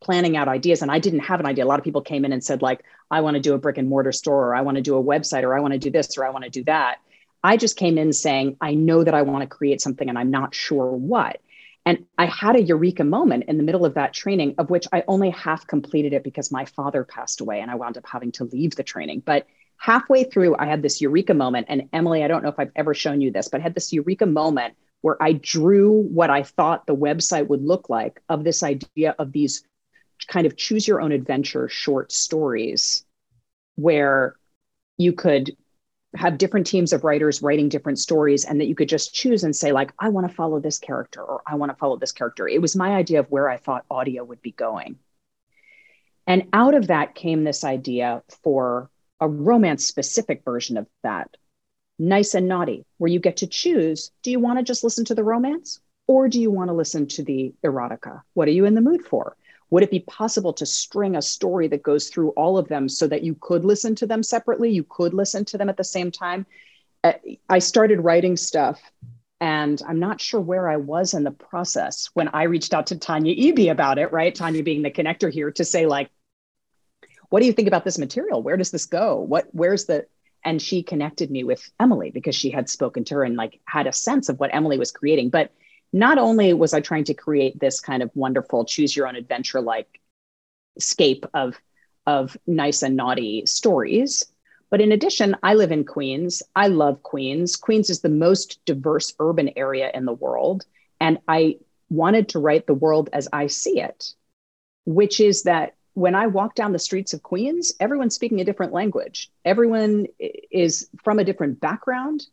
planning 0.00 0.36
out 0.36 0.48
ideas 0.48 0.82
and 0.82 0.90
i 0.90 0.98
didn't 0.98 1.20
have 1.20 1.40
an 1.40 1.46
idea. 1.46 1.64
A 1.64 1.66
lot 1.66 1.78
of 1.78 1.84
people 1.84 2.02
came 2.02 2.24
in 2.24 2.32
and 2.32 2.42
said 2.42 2.62
like 2.62 2.84
i 3.10 3.20
want 3.20 3.34
to 3.34 3.40
do 3.40 3.54
a 3.54 3.58
brick 3.58 3.78
and 3.78 3.88
mortar 3.88 4.12
store 4.12 4.48
or 4.48 4.54
i 4.54 4.60
want 4.60 4.76
to 4.76 4.82
do 4.82 4.96
a 4.96 5.02
website 5.02 5.42
or 5.42 5.56
i 5.56 5.60
want 5.60 5.72
to 5.72 5.78
do 5.78 5.90
this 5.90 6.16
or 6.18 6.24
i 6.24 6.30
want 6.30 6.44
to 6.44 6.50
do 6.50 6.64
that. 6.64 6.98
I 7.42 7.56
just 7.56 7.76
came 7.76 7.98
in 7.98 8.12
saying 8.12 8.56
i 8.60 8.74
know 8.74 9.04
that 9.04 9.14
i 9.14 9.22
want 9.22 9.42
to 9.42 9.56
create 9.56 9.80
something 9.80 10.08
and 10.08 10.18
i'm 10.18 10.30
not 10.30 10.54
sure 10.54 10.90
what. 10.90 11.40
And 11.84 12.04
i 12.18 12.26
had 12.26 12.56
a 12.56 12.62
eureka 12.62 13.04
moment 13.04 13.44
in 13.48 13.56
the 13.56 13.62
middle 13.62 13.84
of 13.84 13.94
that 13.94 14.12
training 14.12 14.54
of 14.58 14.70
which 14.70 14.86
i 14.92 15.02
only 15.08 15.30
half 15.30 15.66
completed 15.66 16.12
it 16.12 16.24
because 16.24 16.52
my 16.52 16.64
father 16.64 17.04
passed 17.04 17.40
away 17.40 17.60
and 17.60 17.70
i 17.70 17.74
wound 17.74 17.96
up 17.96 18.04
having 18.06 18.32
to 18.32 18.44
leave 18.44 18.76
the 18.76 18.82
training. 18.82 19.22
But 19.24 19.46
halfway 19.78 20.24
through 20.24 20.56
i 20.58 20.66
had 20.66 20.82
this 20.82 21.02
eureka 21.02 21.34
moment 21.34 21.66
and 21.68 21.88
emily 21.92 22.24
i 22.24 22.28
don't 22.28 22.42
know 22.42 22.48
if 22.48 22.58
i've 22.58 22.72
ever 22.76 22.94
shown 22.94 23.20
you 23.20 23.30
this 23.30 23.48
but 23.48 23.60
I 23.60 23.62
had 23.62 23.74
this 23.74 23.92
eureka 23.92 24.24
moment 24.24 24.74
where 25.06 25.22
I 25.22 25.34
drew 25.34 26.02
what 26.02 26.30
I 26.30 26.42
thought 26.42 26.86
the 26.86 26.96
website 26.96 27.46
would 27.46 27.62
look 27.62 27.88
like 27.88 28.20
of 28.28 28.44
this 28.44 28.62
idea 28.62 29.14
of 29.18 29.30
these 29.30 29.62
kind 30.28 30.46
of 30.46 30.56
choose 30.56 30.86
your 30.86 31.00
own 31.00 31.12
adventure 31.12 31.68
short 31.68 32.12
stories 32.12 33.04
where 33.76 34.36
you 34.96 35.12
could 35.12 35.56
have 36.14 36.38
different 36.38 36.66
teams 36.66 36.92
of 36.92 37.04
writers 37.04 37.42
writing 37.42 37.68
different 37.68 37.98
stories 37.98 38.44
and 38.44 38.60
that 38.60 38.66
you 38.66 38.74
could 38.74 38.88
just 38.88 39.14
choose 39.14 39.44
and 39.44 39.54
say 39.54 39.72
like 39.72 39.92
i 39.98 40.08
want 40.08 40.26
to 40.26 40.34
follow 40.34 40.58
this 40.58 40.78
character 40.78 41.22
or 41.22 41.42
i 41.46 41.54
want 41.54 41.70
to 41.70 41.76
follow 41.76 41.96
this 41.96 42.12
character. 42.12 42.48
It 42.48 42.62
was 42.62 42.74
my 42.74 42.90
idea 42.94 43.20
of 43.20 43.30
where 43.30 43.48
i 43.48 43.56
thought 43.56 43.84
audio 43.90 44.24
would 44.24 44.42
be 44.42 44.52
going. 44.52 44.98
And 46.26 46.48
out 46.52 46.74
of 46.74 46.88
that 46.88 47.14
came 47.14 47.44
this 47.44 47.62
idea 47.62 48.22
for 48.42 48.90
a 49.20 49.28
romance 49.28 49.84
specific 49.84 50.42
version 50.44 50.76
of 50.76 50.86
that 51.02 51.36
nice 51.98 52.34
and 52.34 52.48
naughty 52.48 52.84
where 52.98 53.10
you 53.10 53.20
get 53.20 53.38
to 53.38 53.46
choose 53.46 54.10
do 54.22 54.30
you 54.30 54.38
want 54.38 54.58
to 54.58 54.62
just 54.62 54.84
listen 54.84 55.04
to 55.06 55.14
the 55.14 55.24
romance 55.24 55.80
or 56.06 56.28
do 56.28 56.40
you 56.40 56.50
want 56.50 56.68
to 56.68 56.74
listen 56.74 57.06
to 57.06 57.22
the 57.22 57.54
erotica? 57.64 58.22
What 58.34 58.48
are 58.48 58.52
you 58.52 58.64
in 58.64 58.74
the 58.74 58.80
mood 58.80 59.04
for 59.04 59.36
would 59.70 59.82
it 59.82 59.90
be 59.90 60.00
possible 60.00 60.52
to 60.54 60.66
string 60.66 61.16
a 61.16 61.22
story 61.22 61.68
that 61.68 61.82
goes 61.82 62.08
through 62.08 62.30
all 62.30 62.56
of 62.56 62.68
them 62.68 62.88
so 62.88 63.06
that 63.08 63.22
you 63.22 63.36
could 63.40 63.64
listen 63.64 63.94
to 63.96 64.06
them 64.06 64.22
separately? 64.22 64.70
You 64.70 64.84
could 64.84 65.12
listen 65.12 65.44
to 65.46 65.58
them 65.58 65.68
at 65.68 65.76
the 65.76 65.84
same 65.84 66.10
time. 66.10 66.46
Uh, 67.02 67.14
I 67.48 67.58
started 67.58 68.00
writing 68.00 68.36
stuff 68.36 68.80
and 69.40 69.80
I'm 69.86 69.98
not 69.98 70.20
sure 70.20 70.40
where 70.40 70.68
I 70.68 70.76
was 70.76 71.14
in 71.14 71.24
the 71.24 71.30
process 71.30 72.08
when 72.14 72.28
I 72.28 72.44
reached 72.44 72.72
out 72.72 72.86
to 72.88 72.98
Tanya 72.98 73.34
Eby 73.34 73.70
about 73.70 73.98
it, 73.98 74.12
right? 74.12 74.34
Tanya 74.34 74.62
being 74.62 74.82
the 74.82 74.90
connector 74.90 75.32
here 75.32 75.50
to 75.52 75.64
say, 75.64 75.86
like, 75.86 76.10
what 77.28 77.40
do 77.40 77.46
you 77.46 77.52
think 77.52 77.68
about 77.68 77.84
this 77.84 77.98
material? 77.98 78.42
Where 78.42 78.56
does 78.56 78.70
this 78.70 78.86
go? 78.86 79.16
What, 79.16 79.48
where's 79.50 79.86
the, 79.86 80.06
and 80.44 80.62
she 80.62 80.82
connected 80.82 81.30
me 81.30 81.44
with 81.44 81.70
Emily 81.80 82.10
because 82.10 82.36
she 82.36 82.50
had 82.50 82.70
spoken 82.70 83.04
to 83.04 83.16
her 83.16 83.24
and 83.24 83.36
like 83.36 83.60
had 83.66 83.86
a 83.86 83.92
sense 83.92 84.28
of 84.28 84.38
what 84.38 84.54
Emily 84.54 84.78
was 84.78 84.92
creating. 84.92 85.30
But 85.30 85.50
not 85.96 86.18
only 86.18 86.52
was 86.52 86.74
I 86.74 86.80
trying 86.80 87.04
to 87.04 87.14
create 87.14 87.58
this 87.58 87.80
kind 87.80 88.02
of 88.02 88.10
wonderful 88.14 88.66
choose 88.66 88.94
your 88.94 89.08
own 89.08 89.16
adventure 89.16 89.62
like 89.62 90.00
scape 90.78 91.24
of 91.32 91.58
of 92.06 92.36
nice 92.46 92.82
and 92.82 92.94
naughty 92.94 93.44
stories, 93.46 94.24
but 94.70 94.80
in 94.80 94.92
addition, 94.92 95.34
I 95.42 95.54
live 95.54 95.72
in 95.72 95.84
Queens. 95.84 96.42
I 96.54 96.68
love 96.68 97.02
Queens. 97.02 97.56
Queens 97.56 97.90
is 97.90 98.00
the 98.00 98.08
most 98.08 98.64
diverse 98.64 99.14
urban 99.18 99.50
area 99.56 99.90
in 99.92 100.04
the 100.04 100.12
world, 100.12 100.64
and 101.00 101.18
I 101.26 101.56
wanted 101.88 102.28
to 102.28 102.38
write 102.38 102.66
the 102.66 102.74
world 102.74 103.08
as 103.12 103.26
I 103.32 103.46
see 103.46 103.80
it, 103.80 104.12
which 104.84 105.18
is 105.18 105.44
that 105.44 105.74
when 105.94 106.14
I 106.14 106.26
walk 106.26 106.54
down 106.54 106.72
the 106.72 106.78
streets 106.78 107.14
of 107.14 107.22
Queens, 107.22 107.72
everyone's 107.80 108.14
speaking 108.14 108.40
a 108.40 108.44
different 108.44 108.74
language. 108.74 109.30
Everyone 109.46 110.06
is 110.18 110.88
from 111.02 111.18
a 111.18 111.24
different 111.24 111.58
background 111.58 112.26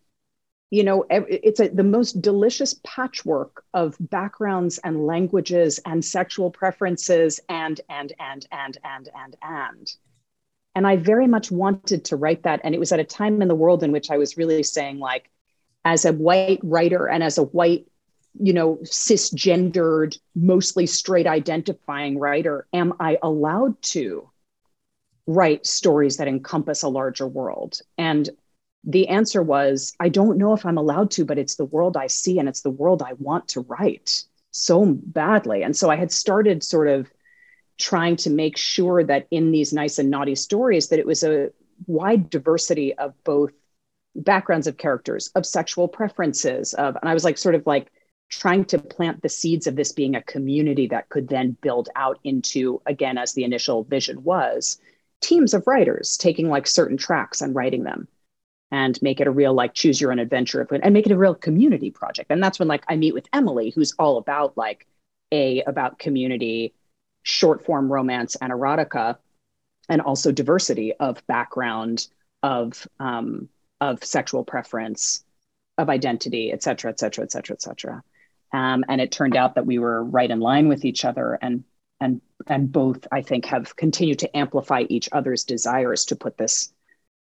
you 0.74 0.84
know 0.84 1.06
it's 1.10 1.60
a, 1.60 1.68
the 1.68 1.84
most 1.84 2.20
delicious 2.20 2.80
patchwork 2.84 3.64
of 3.76 3.96
backgrounds 4.00 4.80
and 4.80 5.06
languages 5.06 5.80
and 5.86 6.04
sexual 6.04 6.50
preferences 6.50 7.40
and 7.48 7.80
and 7.90 8.12
and 8.20 8.48
and 8.52 8.80
and 8.84 9.10
and 9.16 9.36
and. 9.44 9.94
And 10.74 10.88
i 10.88 10.96
very 10.96 11.28
much 11.28 11.52
wanted 11.52 12.06
to 12.06 12.16
write 12.16 12.42
that 12.44 12.62
and 12.64 12.74
it 12.74 12.80
was 12.80 12.92
at 12.92 13.00
a 13.00 13.04
time 13.04 13.44
in 13.44 13.48
the 13.48 13.62
world 13.64 13.84
in 13.84 13.92
which 13.92 14.10
i 14.10 14.18
was 14.18 14.36
really 14.36 14.64
saying 14.64 14.98
like 14.98 15.30
as 15.86 16.06
a 16.06 16.14
white 16.14 16.60
writer 16.64 17.08
and 17.08 17.24
as 17.24 17.38
a 17.38 17.44
white 17.44 17.86
you 18.40 18.54
know 18.54 18.78
cisgendered 18.84 20.18
mostly 20.34 20.88
straight 20.88 21.28
identifying 21.28 22.18
writer 22.18 22.66
am 22.74 22.94
i 23.00 23.20
allowed 23.22 23.80
to 23.84 24.28
write 25.28 25.66
stories 25.66 26.18
that 26.18 26.28
encompass 26.28 26.84
a 26.84 26.90
larger 26.90 27.28
world? 27.28 27.80
And 27.98 28.30
the 28.84 29.08
answer 29.08 29.42
was 29.42 29.94
i 30.00 30.10
don't 30.10 30.38
know 30.38 30.54
if 30.54 30.66
i'm 30.66 30.78
allowed 30.78 31.10
to 31.12 31.26
but 31.26 31.38
it's 31.38 31.56
the 31.56 31.66
world 31.66 31.96
i 31.96 32.08
see 32.08 32.40
and 32.40 32.50
it's 32.50 32.62
the 32.62 32.70
world 32.70 33.02
i 33.02 33.14
want 33.14 33.48
to 33.48 33.62
write 33.62 34.26
so 34.54 34.86
badly. 34.86 35.64
And 35.64 35.76
so 35.76 35.90
i 35.90 35.96
had 35.96 36.12
started 36.12 36.64
sort 36.64 36.88
of 36.88 37.12
trying 37.80 38.16
to 38.18 38.30
make 38.30 38.56
sure 38.56 39.04
that 39.04 39.28
in 39.32 39.52
these 39.52 39.74
nice 39.74 39.98
and 39.98 40.10
naughty 40.10 40.36
stories 40.36 40.90
that 40.90 41.00
it 41.00 41.08
was 41.08 41.24
a 41.24 41.50
wide 41.88 42.30
diversity 42.30 42.94
of 42.94 43.14
both 43.24 43.52
backgrounds 44.16 44.68
of 44.68 44.78
characters 44.78 45.32
of 45.36 45.46
sexual 45.46 45.88
preferences 45.88 46.76
of 46.76 46.96
and 47.02 47.10
i 47.10 47.14
was 47.14 47.24
like 47.24 47.38
sort 47.38 47.56
of 47.56 47.66
like 47.66 47.92
trying 48.30 48.64
to 48.64 48.78
plant 48.78 49.22
the 49.22 49.30
seeds 49.30 49.66
of 49.66 49.76
this 49.76 49.92
being 49.92 50.16
a 50.16 50.24
community 50.24 50.88
that 50.88 51.10
could 51.10 51.28
then 51.28 51.58
build 51.62 51.90
out 51.96 52.20
into 52.24 52.80
again 52.86 53.18
as 53.18 53.34
the 53.34 53.44
initial 53.44 53.84
vision 53.84 54.24
was 54.24 54.80
teams 55.20 55.56
of 55.56 55.66
writers 55.66 56.16
taking 56.16 56.48
like 56.48 56.68
certain 56.68 56.98
tracks 56.98 57.42
and 57.42 57.56
writing 57.56 57.84
them 57.84 58.08
and 58.74 59.00
make 59.04 59.22
it 59.22 59.28
a 59.28 59.32
real 59.32 59.54
like 59.54 59.76
choose 59.76 60.02
your 60.02 60.12
own 60.12 60.18
adventure 60.18 60.68
and 60.82 60.94
make 60.94 61.06
it 61.06 61.12
a 61.12 61.18
real 61.18 61.36
community 61.36 61.92
project. 61.92 62.32
And 62.32 62.44
that's 62.44 62.60
when 62.60 62.68
like 62.68 62.84
i 62.90 62.98
meet 62.98 63.14
with 63.14 63.28
emily 63.32 63.70
who's 63.70 63.94
all 64.00 64.18
about 64.18 64.58
like 64.58 64.88
a 65.32 65.62
about 65.62 66.00
community 66.00 66.74
short 67.22 67.66
form 67.66 67.90
romance 67.92 68.36
and 68.36 68.52
erotica 68.52 69.18
and 69.88 70.02
also 70.02 70.32
diversity 70.32 70.94
of 70.94 71.26
background 71.28 72.08
of 72.42 72.88
um, 73.00 73.48
of 73.80 74.04
sexual 74.04 74.44
preference 74.44 75.24
of 75.78 75.90
identity 75.90 76.52
et 76.52 76.64
cetera 76.64 76.90
et 76.92 77.00
cetera 77.00 77.24
et 77.24 77.32
cetera 77.32 77.54
et 77.54 77.62
cetera. 77.62 78.04
Um, 78.52 78.86
and 78.88 79.00
it 79.02 79.12
turned 79.12 79.36
out 79.36 79.56
that 79.56 79.66
we 79.66 79.80
were 79.80 80.04
right 80.04 80.30
in 80.30 80.40
line 80.40 80.68
with 80.68 80.84
each 80.84 81.06
other 81.06 81.38
and 81.42 81.64
and 82.00 82.22
and 82.48 82.72
both 82.72 83.08
i 83.12 83.22
think 83.22 83.46
have 83.46 83.76
continued 83.76 84.20
to 84.20 84.36
amplify 84.36 84.84
each 84.90 85.10
other's 85.12 85.44
desires 85.44 86.06
to 86.06 86.16
put 86.16 86.38
this 86.38 86.73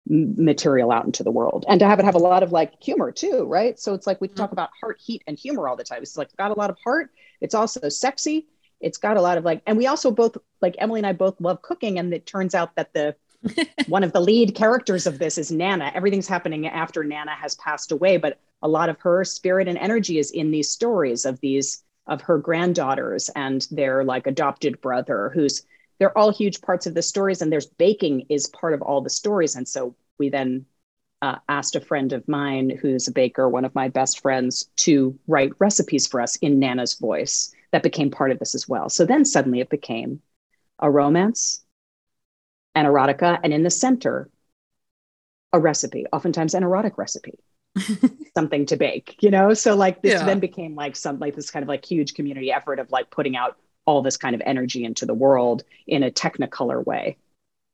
material 0.09 0.91
out 0.91 1.05
into 1.05 1.23
the 1.23 1.31
world. 1.31 1.65
And 1.69 1.79
to 1.81 1.87
have 1.87 1.99
it 1.99 2.05
have 2.05 2.15
a 2.15 2.19
lot 2.19 2.43
of 2.43 2.53
like 2.53 2.83
humor 2.83 3.13
too 3.13 3.45
right? 3.45 3.79
So 3.79 3.95
it's 3.95 4.07
like 4.07 4.21
we 4.21 4.29
talk 4.29 4.47
mm-hmm. 4.47 4.55
about 4.55 4.71
heart 4.81 5.01
heat 5.01 5.23
and 5.27 5.39
humor 5.39 5.69
all 5.69 5.77
the 5.77 5.85
time. 5.85 6.03
It's 6.03 6.17
like 6.17 6.35
got 6.37 6.51
a 6.51 6.55
lot 6.55 6.71
of 6.71 6.77
heart. 6.83 7.11
It's 7.41 7.55
also 7.55 7.89
sexy. 7.89 8.47
It's 8.81 8.99
got 8.99 9.17
a 9.17 9.23
lot 9.23 9.39
of 9.39 9.45
like 9.45 9.63
and 9.67 9.79
we 9.79 9.87
also 9.87 10.11
both 10.11 10.37
like 10.61 10.75
emily 10.79 10.99
and 10.99 11.07
i 11.07 11.13
both 11.13 11.41
love 11.41 11.63
cooking 11.63 11.99
and 11.99 12.13
it 12.13 12.27
turns 12.27 12.55
out 12.55 12.75
that 12.75 12.93
the 12.93 13.15
one 13.89 14.05
of 14.05 14.13
the 14.13 14.21
lead 14.21 14.55
characters 14.55 15.07
of 15.07 15.19
this 15.19 15.39
is 15.39 15.51
nana. 15.53 15.91
Everything's 15.95 16.29
happening 16.29 16.67
after 16.67 17.05
nana 17.05 17.33
has 17.33 17.55
passed 17.57 17.93
away 17.93 18.17
but 18.17 18.41
a 18.63 18.69
lot 18.69 18.89
of 18.89 18.99
her 19.01 19.25
spirit 19.25 19.69
and 19.69 19.79
energy 19.79 20.19
is 20.19 20.33
in 20.33 20.51
these 20.51 20.69
stories 20.69 21.25
of 21.25 21.41
these 21.41 21.85
of 22.09 22.21
her 22.23 22.39
granddaughters 22.39 23.31
and 23.37 23.69
their 23.71 24.03
like 24.03 24.27
adopted 24.27 24.81
brother 24.81 25.31
who's 25.33 25.65
they're 25.99 26.17
all 26.17 26.33
huge 26.33 26.61
parts 26.61 26.87
of 26.87 26.95
the 26.95 27.03
stories 27.03 27.43
and 27.43 27.53
there's 27.53 27.67
baking 27.67 28.27
is 28.29 28.47
part 28.49 28.75
of 28.75 28.83
all 28.83 29.01
the 29.01 29.11
stories 29.11 29.55
and 29.57 29.67
so 29.69 29.95
we 30.19 30.29
then 30.29 30.65
uh, 31.23 31.37
asked 31.49 31.77
a 31.77 31.81
friend 31.81 32.13
of 32.13 32.27
mine 32.29 32.71
who's 32.71 33.07
a 33.09 33.13
baker 33.13 33.49
one 33.49 33.65
of 33.65 33.75
my 33.75 33.89
best 33.89 34.21
friends 34.21 34.69
to 34.77 35.19
write 35.29 35.53
recipes 35.59 36.07
for 36.07 36.21
us 36.21 36.37
in 36.37 36.59
nana's 36.59 36.95
voice 36.95 37.55
that 37.71 37.83
became 37.83 38.11
part 38.11 38.31
of 38.31 38.39
this 38.39 38.55
as 38.55 38.69
well 38.69 38.89
so 38.89 39.05
then 39.05 39.25
suddenly 39.25 39.61
it 39.61 39.71
became 39.71 40.21
a 40.81 40.91
romance 40.91 41.65
an 42.75 42.87
erotica 42.87 43.39
and 43.43 43.53
in 43.53 43.63
the 43.63 43.71
center 43.71 44.29
a 45.53 45.61
recipe, 45.61 46.07
oftentimes 46.13 46.55
an 46.55 46.63
erotic 46.63 46.97
recipe, 46.99 47.39
something 48.37 48.67
to 48.67 48.77
bake, 48.77 49.17
you 49.23 49.31
know? 49.31 49.55
So 49.55 49.75
like 49.77 50.03
this 50.03 50.15
Yeah. 50.15 50.25
then 50.27 50.41
became 50.41 50.75
like 50.75 50.97
some 50.97 51.19
like 51.19 51.35
this 51.37 51.51
kind 51.51 51.63
of 51.63 51.69
like 51.69 51.85
huge 51.85 52.15
community 52.15 52.51
effort 52.53 52.79
of 52.79 52.91
like 52.91 53.11
putting 53.11 53.37
out 53.37 53.59
all 53.87 54.03
this 54.03 54.17
kind 54.17 54.35
of 54.35 54.43
energy 54.45 54.85
into 54.85 55.07
the 55.07 55.15
world 55.15 55.63
in 55.87 56.03
a 56.03 56.11
technicolor 56.11 56.85
way. 56.85 57.17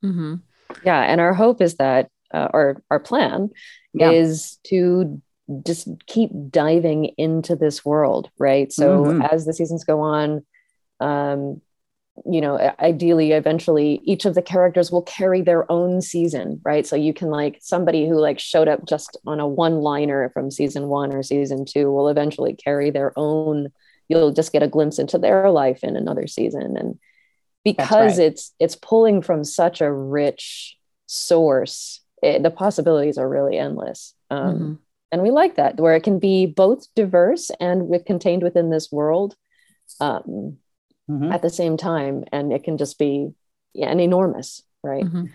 hmm 0.02 0.36
yeah 0.84 1.00
and 1.00 1.20
our 1.20 1.32
hope 1.34 1.60
is 1.62 1.76
that 1.76 2.08
uh, 2.32 2.48
our 2.52 2.76
our 2.90 3.00
plan 3.00 3.50
Yeah. 3.94 4.10
is 4.12 4.58
to 4.64 5.20
just 5.66 5.88
keep 6.06 6.30
diving 6.50 7.06
into 7.16 7.56
this 7.56 7.84
world 7.84 8.30
right 8.38 8.70
so 8.72 9.04
Mhm. 9.06 9.32
as 9.32 9.46
the 9.46 9.52
seasons 9.54 9.82
go 9.84 10.00
on 10.00 10.44
um 11.00 11.60
you 12.26 12.40
know 12.42 12.58
ideally 12.80 13.32
eventually 13.32 14.00
each 14.04 14.24
of 14.26 14.34
the 14.34 14.42
characters 14.42 14.90
will 14.92 15.02
carry 15.02 15.40
their 15.40 15.70
own 15.72 16.02
season 16.02 16.60
right 16.64 16.86
so 16.86 16.96
you 16.96 17.14
can 17.14 17.30
like 17.30 17.58
somebody 17.62 18.06
who 18.08 18.16
like 18.18 18.38
showed 18.38 18.68
up 18.68 18.84
just 18.84 19.16
on 19.26 19.40
a 19.40 19.46
one 19.48 19.76
liner 19.80 20.28
from 20.34 20.50
season 20.50 20.88
one 20.88 21.14
or 21.14 21.22
season 21.22 21.64
two 21.64 21.90
will 21.90 22.08
eventually 22.08 22.54
carry 22.54 22.90
their 22.90 23.12
own 23.16 23.68
you'll 24.08 24.32
just 24.32 24.52
get 24.52 24.62
a 24.62 24.68
glimpse 24.68 24.98
into 24.98 25.18
their 25.18 25.50
life 25.50 25.84
in 25.84 25.96
another 25.96 26.26
season 26.26 26.76
and 26.76 26.98
because 27.64 28.18
right. 28.18 28.26
it's 28.28 28.54
it's 28.58 28.76
pulling 28.76 29.20
from 29.22 29.44
such 29.44 29.80
a 29.80 29.92
rich 29.92 30.76
source 31.06 32.00
it, 32.22 32.42
the 32.42 32.50
possibilities 32.50 33.18
are 33.18 33.28
really 33.28 33.58
endless 33.58 34.14
um, 34.30 34.54
Mhm. 34.58 34.78
and 35.12 35.22
we 35.22 35.30
like 35.30 35.56
that 35.56 35.78
where 35.80 35.94
it 35.94 36.02
can 36.02 36.18
be 36.18 36.46
both 36.46 36.86
diverse 36.94 37.50
and 37.60 37.88
with 37.88 38.04
contained 38.04 38.42
within 38.42 38.70
this 38.70 38.90
world 38.92 39.36
um, 40.00 40.58
Mhm. 41.10 41.32
at 41.32 41.42
the 41.42 41.50
same 41.50 41.76
time 41.76 42.24
and 42.32 42.52
it 42.52 42.64
can 42.64 42.76
just 42.78 42.98
be 42.98 43.32
yeah, 43.74 43.88
and 43.88 44.00
enormous 44.00 44.62
right 44.82 45.04
Mhm. 45.04 45.30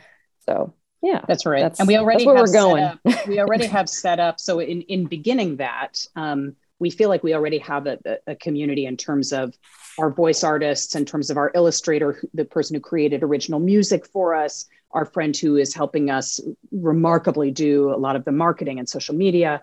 so 0.46 0.74
yeah 1.02 1.22
That's 1.28 1.46
right. 1.46 1.62
That's- 1.62 1.80
and 1.80 1.88
we 1.88 1.98
already 1.98 2.26
have 2.26 2.36
we're 2.36 2.52
going. 2.54 2.84
Set 2.84 3.00
up, 3.20 3.28
we 3.28 3.40
already 3.40 3.66
have 3.78 3.90
set 3.90 4.20
up. 4.22 4.40
So 4.40 4.60
in 4.60 4.82
in 4.84 5.06
beginning 5.06 5.58
that, 5.58 6.00
um, 6.16 6.56
we 6.84 6.90
feel 6.90 7.08
like 7.08 7.24
we 7.24 7.34
already 7.34 7.60
have 7.60 7.88
a, 7.88 7.98
a- 8.28 8.36
community 8.36 8.86
in 8.86 8.98
terms 8.98 9.32
of 9.32 9.58
our 9.98 10.12
voice 10.12 10.44
artists, 10.44 10.96
in 10.96 11.06
terms 11.06 11.30
of 11.30 11.38
our 11.38 11.50
illustrator, 11.56 12.22
the 12.34 12.44
person 12.44 12.76
who 12.76 12.82
created 12.82 13.24
original 13.24 13.62
music 13.62 14.06
for 14.06 14.36
us, 14.36 14.66
our 14.92 15.06
friend 15.06 15.36
who 15.38 15.56
is 15.56 15.74
helping 15.74 16.10
us 16.10 16.42
remarkably 16.72 17.52
do 17.52 17.90
a 17.90 17.96
lot 17.96 18.18
of 18.18 18.26
the 18.26 18.34
marketing 18.34 18.80
and 18.80 18.90
social 18.90 19.16
media, 19.16 19.62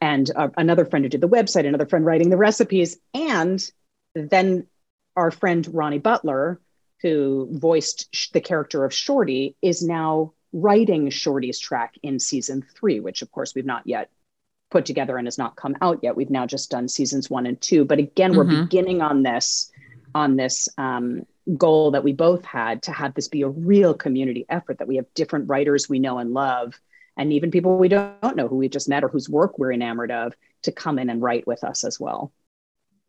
and 0.00 0.30
uh, 0.36 0.48
another 0.56 0.84
friend 0.84 1.04
who 1.04 1.08
did 1.08 1.20
the 1.20 1.28
website, 1.28 1.66
another 1.66 1.86
friend 1.86 2.06
writing 2.06 2.30
the 2.30 2.36
recipes, 2.36 2.98
and 3.12 3.68
then 4.14 4.66
our 5.16 5.32
friend 5.32 5.68
Ronnie 5.74 5.98
Butler, 5.98 6.60
who 7.02 7.48
voiced 7.50 8.32
the 8.32 8.40
character 8.40 8.84
of 8.84 8.94
Shorty, 8.94 9.56
is 9.60 9.82
now 9.82 10.34
writing 10.52 11.10
Shorty's 11.10 11.58
track 11.58 11.94
in 12.04 12.20
season 12.20 12.64
three, 12.76 13.00
which 13.00 13.22
of 13.22 13.32
course 13.32 13.56
we've 13.56 13.66
not 13.66 13.82
yet 13.86 14.08
put 14.74 14.84
together 14.84 15.16
and 15.16 15.26
has 15.28 15.38
not 15.38 15.54
come 15.54 15.76
out 15.80 16.00
yet. 16.02 16.16
We've 16.16 16.30
now 16.30 16.46
just 16.46 16.68
done 16.68 16.88
seasons 16.88 17.30
one 17.30 17.46
and 17.46 17.60
two. 17.60 17.84
But 17.84 18.00
again, 18.00 18.34
we're 18.34 18.44
Mhm. 18.44 18.64
beginning 18.68 19.02
on 19.02 19.22
this 19.22 19.70
on 20.16 20.34
this 20.36 20.68
um, 20.78 21.24
goal 21.56 21.90
that 21.92 22.02
we 22.04 22.12
both 22.12 22.44
had 22.44 22.82
to 22.82 22.92
have 22.92 23.14
this 23.14 23.28
be 23.28 23.42
a 23.42 23.48
real 23.48 23.94
community 23.94 24.44
effort. 24.48 24.78
That 24.78 24.88
we 24.88 24.96
have 24.96 25.06
different 25.14 25.48
writers 25.48 25.88
we 25.88 26.00
know 26.00 26.18
and 26.18 26.32
love, 26.34 26.74
and 27.16 27.32
even 27.32 27.52
people 27.52 27.78
we 27.78 27.88
don't 27.88 28.36
know 28.36 28.48
who 28.48 28.56
we 28.56 28.68
just 28.68 28.88
met 28.88 29.04
or 29.04 29.08
whose 29.08 29.28
work 29.28 29.58
we're 29.58 29.72
enamored 29.72 30.10
of, 30.10 30.34
to 30.62 30.72
come 30.72 30.98
in 30.98 31.08
and 31.08 31.22
write 31.22 31.46
with 31.46 31.62
us 31.62 31.84
as 31.84 32.00
well. 32.00 32.32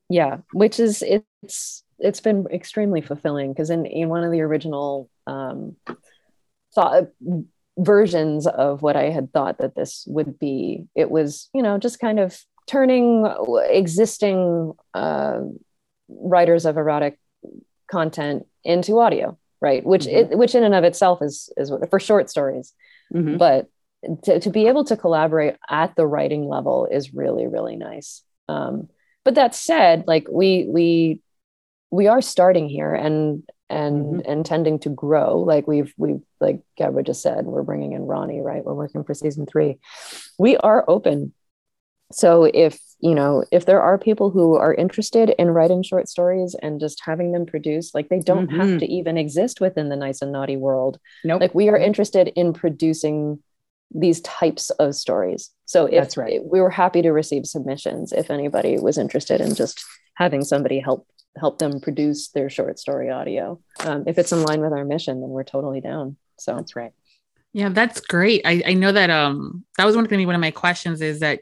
yeah 0.09 0.37
which 0.53 0.79
is 0.79 1.03
it's 1.47 1.83
it's 1.97 2.21
been 2.21 2.45
extremely 2.51 3.01
fulfilling 3.01 3.51
because 3.51 3.71
in, 3.71 3.87
in 3.87 4.07
one 4.07 4.23
of 4.23 4.31
the 4.31 4.41
original 4.41 5.09
um 5.25 5.75
thought 6.75 7.07
versions 7.77 8.47
of 8.47 8.81
what 8.81 8.95
i 8.95 9.09
had 9.09 9.31
thought 9.33 9.57
that 9.57 9.75
this 9.75 10.05
would 10.07 10.39
be. 10.39 10.85
It 10.95 11.11
was 11.11 11.49
you 11.53 11.61
know 11.61 11.77
just 11.77 11.99
kind 11.99 12.19
of 12.19 12.39
turning 12.67 13.27
existing 13.69 14.73
uh, 14.93 15.41
writers 16.07 16.65
of 16.65 16.77
erotic 16.77 17.19
content 17.91 18.45
into 18.63 18.99
audio 18.99 19.37
right? 19.61 19.85
Which 19.85 20.05
it, 20.05 20.37
which 20.37 20.53
in 20.53 20.63
and 20.63 20.75
of 20.75 20.83
itself 20.83 21.21
is 21.21 21.51
is 21.57 21.71
what- 21.71 21.89
for 21.89 21.99
short 21.99 22.29
stories. 22.29 22.73
Mhm. 23.13 23.37
but 23.37 23.67
to, 24.25 24.39
to 24.39 24.49
be 24.51 24.67
able 24.67 24.83
to 24.85 24.97
collaborate 24.97 25.55
at 25.69 25.95
the 25.95 26.05
writing 26.05 26.47
level 26.47 26.87
is 26.91 27.13
really 27.13 27.47
really 27.47 27.75
nice. 27.75 28.21
Um, 28.47 28.89
but 29.23 29.35
that 29.35 29.55
said 29.55 30.03
like 30.07 30.27
we 30.31 30.67
we 30.69 31.21
we 31.91 32.07
are 32.07 32.21
starting 32.21 32.69
here 32.69 32.93
and 32.93 33.43
and 33.69 34.21
intending 34.27 34.77
to 34.79 34.89
grow 34.89 35.39
like 35.39 35.67
we've 35.67 35.91
we've 35.97 36.21
like 36.39 36.61
Gabra 36.79 37.03
just 37.05 37.21
said 37.23 37.45
we're 37.45 37.63
bringing 37.63 37.93
in 37.93 38.03
ronnie 38.03 38.41
right? 38.41 38.63
We're 38.63 38.73
working 38.75 39.03
for 39.03 39.13
season 39.13 39.45
three. 39.45 39.79
We 40.37 40.55
are 40.57 40.85
open. 40.87 41.33
So 42.11 42.43
if 42.43 42.79
you 42.99 43.15
know 43.15 43.43
if 43.51 43.65
there 43.65 43.81
are 43.81 43.97
people 43.97 44.29
who 44.29 44.55
are 44.55 44.73
interested 44.73 45.29
in 45.39 45.49
writing 45.49 45.81
short 45.81 46.07
stories 46.07 46.55
and 46.61 46.79
just 46.79 47.01
having 47.03 47.31
them 47.31 47.45
produced 47.47 47.95
like 47.95 48.09
they 48.09 48.19
don't 48.19 48.49
have 48.49 48.67
Mhm. 48.67 48.79
to 48.79 48.85
even 48.85 49.17
exist 49.17 49.59
within 49.59 49.89
the 49.89 49.95
nice 49.95 50.21
and 50.21 50.31
naughty 50.31 50.57
world. 50.57 50.99
Nope. 51.23 51.41
like 51.41 51.55
we 51.55 51.67
are 51.69 51.77
interested 51.77 52.27
in 52.35 52.53
producing 52.53 53.41
these 53.91 54.21
types 54.21 54.69
of 54.71 54.93
stories. 54.93 55.49
So 55.65 55.85
if 55.85 55.91
That's 56.03 56.17
right. 56.17 56.41
we 56.43 56.61
were 56.61 56.69
happy 56.69 57.01
to 57.01 57.11
receive 57.11 57.45
submissions 57.47 58.11
if 58.13 58.29
anybody 58.29 58.77
was 58.79 58.97
interested 58.97 59.41
in 59.41 59.55
just 59.55 59.83
having 60.15 60.43
somebody 60.43 60.79
help 60.79 61.07
help 61.37 61.59
them 61.59 61.79
produce 61.81 62.29
their 62.29 62.49
short 62.49 62.79
story 62.79 63.09
audio 63.09 63.59
um, 63.81 64.03
if 64.07 64.17
it's 64.17 64.31
in 64.31 64.41
line 64.43 64.61
with 64.61 64.71
our 64.71 64.85
mission 64.85 65.21
then 65.21 65.29
we're 65.29 65.43
totally 65.43 65.81
down 65.81 66.15
so 66.37 66.55
That's 66.55 66.75
right. 66.75 66.91
Yeah, 67.53 67.69
that's 67.69 68.01
great. 68.01 68.41
I, 68.43 68.61
I 68.65 68.73
know 68.73 68.91
that 68.91 69.09
um 69.09 69.63
that 69.77 69.85
was 69.85 69.95
one 69.95 70.03
going 70.03 70.17
to 70.17 70.17
be 70.17 70.25
one 70.25 70.35
of 70.35 70.41
my 70.41 70.51
questions 70.51 71.01
is 71.01 71.21
that 71.21 71.39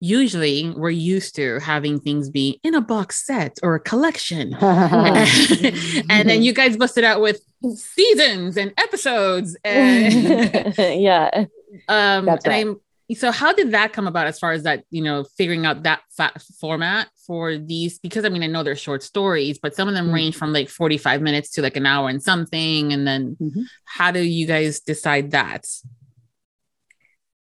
usually 0.00 0.70
we're 0.70 0.90
used 0.90 1.34
to 1.34 1.58
having 1.58 1.98
things 1.98 2.30
be 2.30 2.60
in 2.62 2.74
a 2.74 2.80
box 2.80 3.26
set 3.26 3.58
or 3.62 3.74
a 3.74 3.80
collection. 3.80 4.54
and 4.60 6.28
then 6.28 6.42
you 6.42 6.52
guys 6.52 6.76
busted 6.76 7.02
out 7.02 7.20
with 7.20 7.40
seasons 7.74 8.56
and 8.56 8.72
episodes 8.78 9.56
and 9.64 10.74
yeah 10.78 11.46
um 11.88 12.24
That's 12.24 12.44
and 12.44 12.52
right. 12.52 12.66
I'm 12.66 12.80
so 13.14 13.30
how 13.30 13.52
did 13.52 13.70
that 13.70 13.92
come 13.92 14.06
about 14.06 14.26
as 14.26 14.38
far 14.38 14.52
as 14.52 14.64
that 14.64 14.84
you 14.90 15.02
know 15.02 15.24
figuring 15.36 15.64
out 15.64 15.82
that 15.84 16.00
fa- 16.16 16.32
format 16.60 17.08
for 17.26 17.56
these 17.56 17.98
because 17.98 18.24
i 18.24 18.28
mean 18.28 18.42
i 18.42 18.46
know 18.46 18.62
they're 18.62 18.76
short 18.76 19.02
stories 19.02 19.58
but 19.58 19.74
some 19.74 19.88
of 19.88 19.94
them 19.94 20.08
Mhm. 20.08 20.14
range 20.14 20.36
from 20.36 20.52
like 20.52 20.68
45 20.68 21.22
minutes 21.22 21.50
to 21.52 21.62
like 21.62 21.76
an 21.76 21.86
hour 21.86 22.08
and 22.08 22.22
something 22.22 22.92
and 22.92 23.06
then 23.06 23.36
Mhm. 23.40 23.64
how 23.84 24.10
do 24.10 24.20
you 24.20 24.46
guys 24.46 24.80
decide 24.80 25.30
that 25.30 25.64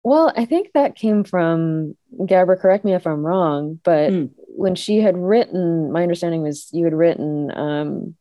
Well, 0.03 0.31
I 0.37 0.45
think 0.45 0.73
that 0.73 0.95
came 0.95 1.23
from 1.23 1.97
Gabra, 2.15 2.59
correct 2.59 2.85
me 2.85 2.93
if 2.93 3.07
I'm 3.07 3.25
wrong, 3.25 3.79
but 3.83 4.11
Mm. 4.13 4.29
when 4.55 4.75
she 4.75 4.99
had 4.99 5.17
written, 5.17 5.91
my 5.91 6.03
understanding 6.03 6.43
was 6.43 6.69
you 6.71 6.83
had 6.85 6.93
written 6.93 7.51
um 7.57 8.15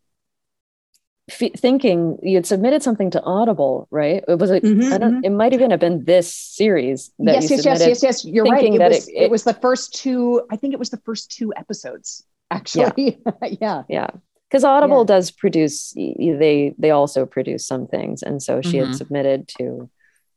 f- 1.31 1.53
thinking 1.57 2.19
you 2.23 2.37
had 2.37 2.47
submitted 2.47 2.83
something 2.83 3.11
to 3.11 3.23
Audible, 3.23 3.89
right? 3.91 4.25
It 4.29 4.39
was 4.39 4.51
it 4.51 4.63
Mhm, 4.63 4.93
I 4.93 4.99
don't 4.99 5.25
it 5.25 5.31
might 5.31 5.53
even 5.53 5.71
have 5.71 5.81
been 5.81 6.05
this 6.05 6.33
series 6.35 7.13
that 7.21 7.35
yes, 7.43 7.51
you 7.51 7.57
yes, 7.57 7.65
yes, 7.65 7.87
yes, 7.87 8.03
yes. 8.03 8.25
You're 8.25 8.45
right. 8.45 8.65
It 8.65 8.79
that 8.79 8.91
was, 8.91 9.09
it- 9.09 9.13
it, 9.15 9.23
it- 9.25 9.31
was 9.31 9.45
the 9.45 9.55
first 9.55 9.95
two. 9.95 10.43
I 10.51 10.57
think 10.57 10.73
it 10.75 10.79
was 10.79 10.91
the 10.91 11.01
first 11.05 11.31
two 11.31 11.53
episodes. 11.57 12.25
Actually, 12.51 13.23
yeah. 13.61 13.83
Yeah. 13.89 14.09
Because 14.51 14.65
Audible 14.65 15.01
Yeah. 15.01 15.15
does 15.17 15.31
produce 15.31 15.93
they 15.95 16.75
they 16.79 16.91
also 16.91 17.27
produce 17.27 17.67
some 17.67 17.87
things. 17.89 18.23
And 18.23 18.43
so 18.43 18.61
she 18.63 18.77
Mhm. 18.79 18.87
had 18.87 18.95
submitted 18.95 19.49
to 19.59 19.91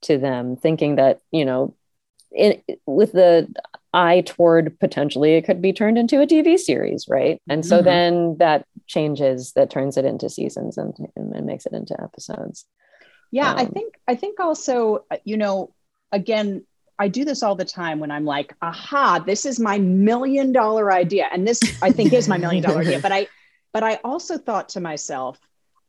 to 0.04 0.18
them 0.18 0.56
thinking 0.56 0.96
that, 0.96 1.20
you 1.32 1.44
know, 1.46 1.74
in, 2.32 2.62
with 2.86 3.12
the 3.12 3.48
eye 3.94 4.22
toward 4.22 4.80
potentially 4.80 5.36
it 5.36 5.44
could 5.46 5.62
be 5.62 5.74
turned 5.74 5.98
into 5.98 6.22
a 6.22 6.28
TV 6.28 6.58
series, 6.58 7.08
right? 7.08 7.42
And 7.50 7.66
so 7.66 7.82
Mhm. 7.82 7.86
then 7.86 8.38
that 8.38 8.66
changes, 8.86 9.54
that 9.54 9.70
turns 9.70 9.98
it 9.98 10.06
into 10.06 10.30
seasons 10.30 10.78
and, 10.78 10.94
and, 11.16 11.46
makes 11.46 11.66
it 11.66 11.74
into 11.74 12.00
episodes. 12.02 12.66
Yeah, 13.32 13.54
I 13.56 13.64
Um, 13.64 13.72
think 13.74 13.96
I 14.08 14.16
think 14.16 14.40
also, 14.40 15.06
you 15.24 15.38
know, 15.38 15.74
again, 16.12 16.66
I 17.00 17.08
do 17.10 17.26
this 17.26 17.44
all 17.44 17.56
the 17.56 17.66
time 17.66 18.00
when 18.00 18.12
I'm 18.12 18.26
like, 18.26 18.54
aha, 18.62 19.20
this 19.26 19.46
is 19.46 19.60
my 19.60 19.78
million 19.78 20.52
dollar 20.52 20.92
idea. 20.92 21.28
And 21.32 21.48
this 21.48 21.72
I 21.82 21.92
think 21.92 22.14
is 22.14 22.28
my 22.28 22.38
million 22.38 22.64
dollar 22.64 22.82
idea. 22.82 23.00
But 23.02 23.12
I 23.12 23.28
but 23.74 23.84
I 23.84 23.96
also 24.04 24.38
thought 24.38 24.70
to 24.70 24.82
myself, 24.82 25.40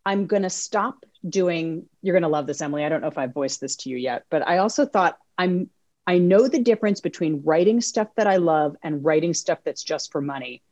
I'm 0.05 0.27
gonna 0.27 0.51
stop 0.51 1.05
doing, 1.29 1.87
you're 2.03 2.15
gonna 2.15 2.29
love 2.29 2.47
this, 2.47 2.61
Emily. 2.61 2.85
I 2.85 2.89
don't 2.89 3.01
know 3.01 3.09
if 3.09 3.19
I've 3.19 3.33
voiced 3.33 3.61
this 3.61 3.77
to 3.77 3.91
you 3.91 3.97
yet, 3.97 4.25
but 4.31 4.47
I 4.47 4.59
also 4.59 4.87
thought 4.87 5.19
I'm 5.37 5.71
I 6.09 6.17
know 6.17 6.49
the 6.49 6.59
difference 6.59 7.03
between 7.03 7.43
writing 7.45 7.83
stuff 7.83 8.09
that 8.17 8.27
I 8.27 8.39
love 8.39 8.75
and 8.83 9.05
writing 9.05 9.35
stuff 9.35 9.59
that's 9.63 9.85
just 9.85 10.11
for 10.11 10.23
money. 10.23 10.63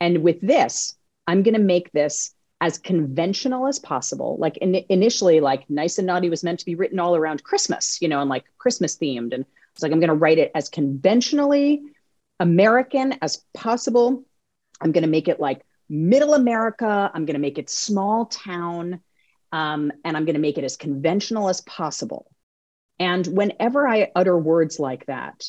And 0.00 0.22
with 0.22 0.40
this, 0.40 0.96
I'm 1.26 1.42
going 1.42 1.56
to 1.56 1.60
make 1.60 1.92
this 1.92 2.34
as 2.62 2.78
conventional 2.78 3.66
as 3.66 3.78
possible. 3.78 4.38
Like 4.40 4.56
in, 4.56 4.74
initially, 4.88 5.40
like 5.40 5.68
Nice 5.68 5.98
and 5.98 6.06
Naughty 6.06 6.30
was 6.30 6.42
meant 6.42 6.60
to 6.60 6.64
be 6.64 6.74
written 6.74 6.98
all 6.98 7.14
around 7.14 7.44
Christmas, 7.44 8.00
you 8.00 8.08
know, 8.08 8.22
and 8.22 8.30
like 8.30 8.44
Christmas 8.56 8.96
themed. 8.96 9.34
And 9.34 9.44
it's 9.74 9.82
like, 9.82 9.92
I'm 9.92 10.00
going 10.00 10.08
to 10.08 10.14
write 10.14 10.38
it 10.38 10.52
as 10.54 10.70
conventionally 10.70 11.82
American 12.40 13.12
as 13.20 13.44
possible. 13.52 14.24
I'm 14.80 14.92
going 14.92 15.04
to 15.04 15.10
make 15.10 15.28
it 15.28 15.38
like 15.38 15.66
middle 15.90 16.32
America. 16.32 17.10
I'm 17.12 17.26
going 17.26 17.34
to 17.34 17.40
make 17.40 17.58
it 17.58 17.68
small 17.68 18.24
town. 18.24 19.02
Um, 19.52 19.92
and 20.02 20.16
I'm 20.16 20.24
going 20.24 20.32
to 20.34 20.40
make 20.40 20.56
it 20.56 20.64
as 20.64 20.78
conventional 20.78 21.50
as 21.50 21.60
possible. 21.60 22.30
And 22.98 23.26
whenever 23.26 23.86
I 23.86 24.10
utter 24.14 24.36
words 24.36 24.78
like 24.78 25.06
that, 25.06 25.44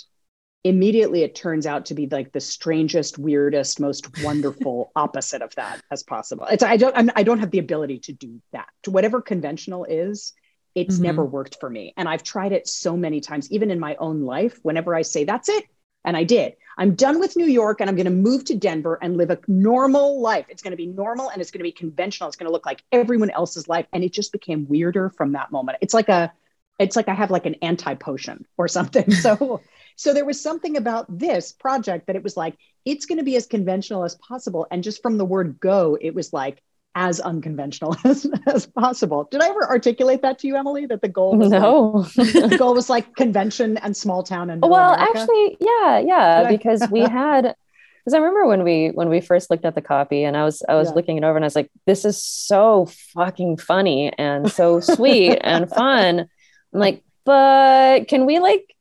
immediately 0.64 1.24
it 1.24 1.36
turns 1.36 1.66
out 1.66 1.86
to 1.86 1.94
be 1.94 2.08
like 2.08 2.32
the 2.32 2.42
strangest, 2.42 3.18
weirdest, 3.18 3.80
most 3.80 4.08
wonderful 4.24 4.92
opposite 4.96 5.42
of 5.42 5.56
that 5.56 5.82
as 5.92 6.04
possible. 6.04 6.46
It's 6.46 6.64
I 6.64 6.78
don't 6.78 6.96
I'm, 6.96 7.10
I 7.16 7.24
do 7.24 7.32
not 7.32 7.40
have 7.40 7.52
the 7.52 7.60
ability 7.60 8.00
to 8.00 8.14
do 8.14 8.42
that. 8.52 8.68
To 8.84 8.92
whatever 8.92 9.22
conventional 9.22 9.86
is, 9.86 10.34
it's 10.76 10.96
mm-hmm. 10.96 11.04
never 11.04 11.26
worked 11.26 11.58
for 11.60 11.70
me, 11.70 11.94
and 11.98 12.08
I've 12.08 12.24
tried 12.24 12.52
it 12.52 12.68
so 12.68 12.96
many 12.96 13.22
times, 13.22 13.52
even 13.52 13.72
in 13.72 13.80
my 13.80 13.96
own 13.96 14.22
life. 14.22 14.60
Whenever 14.62 14.96
I 14.96 15.02
say 15.02 15.24
that's 15.24 15.50
it, 15.50 15.66
and 16.06 16.16
I 16.16 16.24
did. 16.24 16.54
I'm 16.78 16.96
done 16.96 17.20
with 17.20 17.36
New 17.36 17.46
York 17.46 17.82
and 17.82 17.90
I'm 17.90 17.96
going 17.96 18.06
to 18.06 18.12
move 18.12 18.46
to 18.46 18.56
Denver 18.56 18.98
and 19.02 19.18
live 19.18 19.32
a 19.32 19.40
normal 19.48 20.22
life. 20.22 20.46
It's 20.50 20.62
going 20.62 20.72
to 20.72 20.78
be 20.78 20.88
normal 20.88 21.30
and 21.30 21.42
it's 21.42 21.52
going 21.52 21.60
to 21.60 21.64
be 21.64 21.74
conventional. 21.74 22.30
It's 22.30 22.38
going 22.38 22.48
to 22.48 22.54
look 22.54 22.66
like 22.66 22.84
everyone 22.92 23.30
else's 23.32 23.68
life. 23.68 23.86
And 23.92 24.04
it 24.04 24.14
just 24.14 24.32
became 24.32 24.66
weirder 24.68 25.10
from 25.10 25.34
that 25.34 25.52
moment. 25.52 25.80
It's 25.82 25.94
like 25.94 26.08
a, 26.08 26.32
it's 26.80 26.96
like 26.96 27.10
I 27.10 27.14
have 27.14 27.30
like 27.30 27.46
an 27.46 27.56
anti 27.62 27.94
potion 27.96 28.46
or 28.58 28.68
something. 28.68 29.12
So, 29.12 29.62
so 29.96 30.14
there 30.14 30.26
was 30.26 30.42
something 30.42 30.78
about 30.78 31.06
this 31.10 31.52
project 31.52 32.08
that 32.08 32.16
it 32.16 32.24
was 32.24 32.38
like, 32.38 32.58
it's 32.86 33.06
going 33.06 33.18
to 33.18 33.24
be 33.24 33.36
as 33.36 33.46
conventional 33.46 34.04
as 34.06 34.16
possible. 34.16 34.66
And 34.72 34.84
just 34.84 35.02
from 35.02 35.18
the 35.18 35.26
word 35.26 35.60
go, 35.60 35.98
it 36.00 36.16
was 36.16 36.34
like, 36.34 36.64
as 36.96 37.20
unconventional 37.20 37.96
as, 38.04 38.26
as 38.48 38.66
possible. 38.66 39.28
Did 39.30 39.42
I 39.42 39.50
ever 39.50 39.64
articulate 39.70 40.24
that 40.24 40.40
to 40.40 40.48
you, 40.48 40.56
Emily? 40.56 40.86
That 40.88 41.02
the 41.02 41.08
goal 41.08 41.38
was 41.38 41.52
no, 41.52 42.08
like, 42.18 42.34
the 42.50 42.56
goal 42.58 42.74
was 42.74 42.90
like 42.90 43.16
convention 43.16 43.78
and 43.78 43.96
small 43.96 44.24
town 44.24 44.50
and 44.50 44.62
well, 44.62 44.94
America? 44.94 45.20
actually, 45.20 45.58
yeah, 45.60 46.00
yeah, 46.00 46.50
because 46.50 46.84
we 46.90 47.02
had 47.02 47.56
because 48.10 48.14
I 48.14 48.18
remember 48.18 48.48
when 48.48 48.64
we 48.64 48.88
when 48.88 49.10
we 49.10 49.22
first 49.22 49.52
looked 49.52 49.66
at 49.66 49.76
the 49.76 49.82
copy 49.82 50.24
and 50.24 50.36
I 50.36 50.44
was 50.44 50.64
I 50.68 50.76
was 50.76 50.90
yeah. 50.90 50.96
looking 50.96 51.18
it 51.18 51.24
over 51.24 51.36
and 51.36 51.46
I 51.46 51.48
was 51.48 51.56
like, 51.56 51.72
this 51.86 52.06
is 52.06 52.22
so 52.24 52.88
fucking 53.14 53.58
funny 53.58 54.12
and 54.18 54.52
so 54.52 54.80
sweet 54.80 55.38
and 55.42 55.70
fun. 55.70 56.28
I'm 56.74 56.80
like, 56.80 57.04
but 57.26 58.08
can 58.08 58.26
we 58.26 58.40
like 58.40 58.76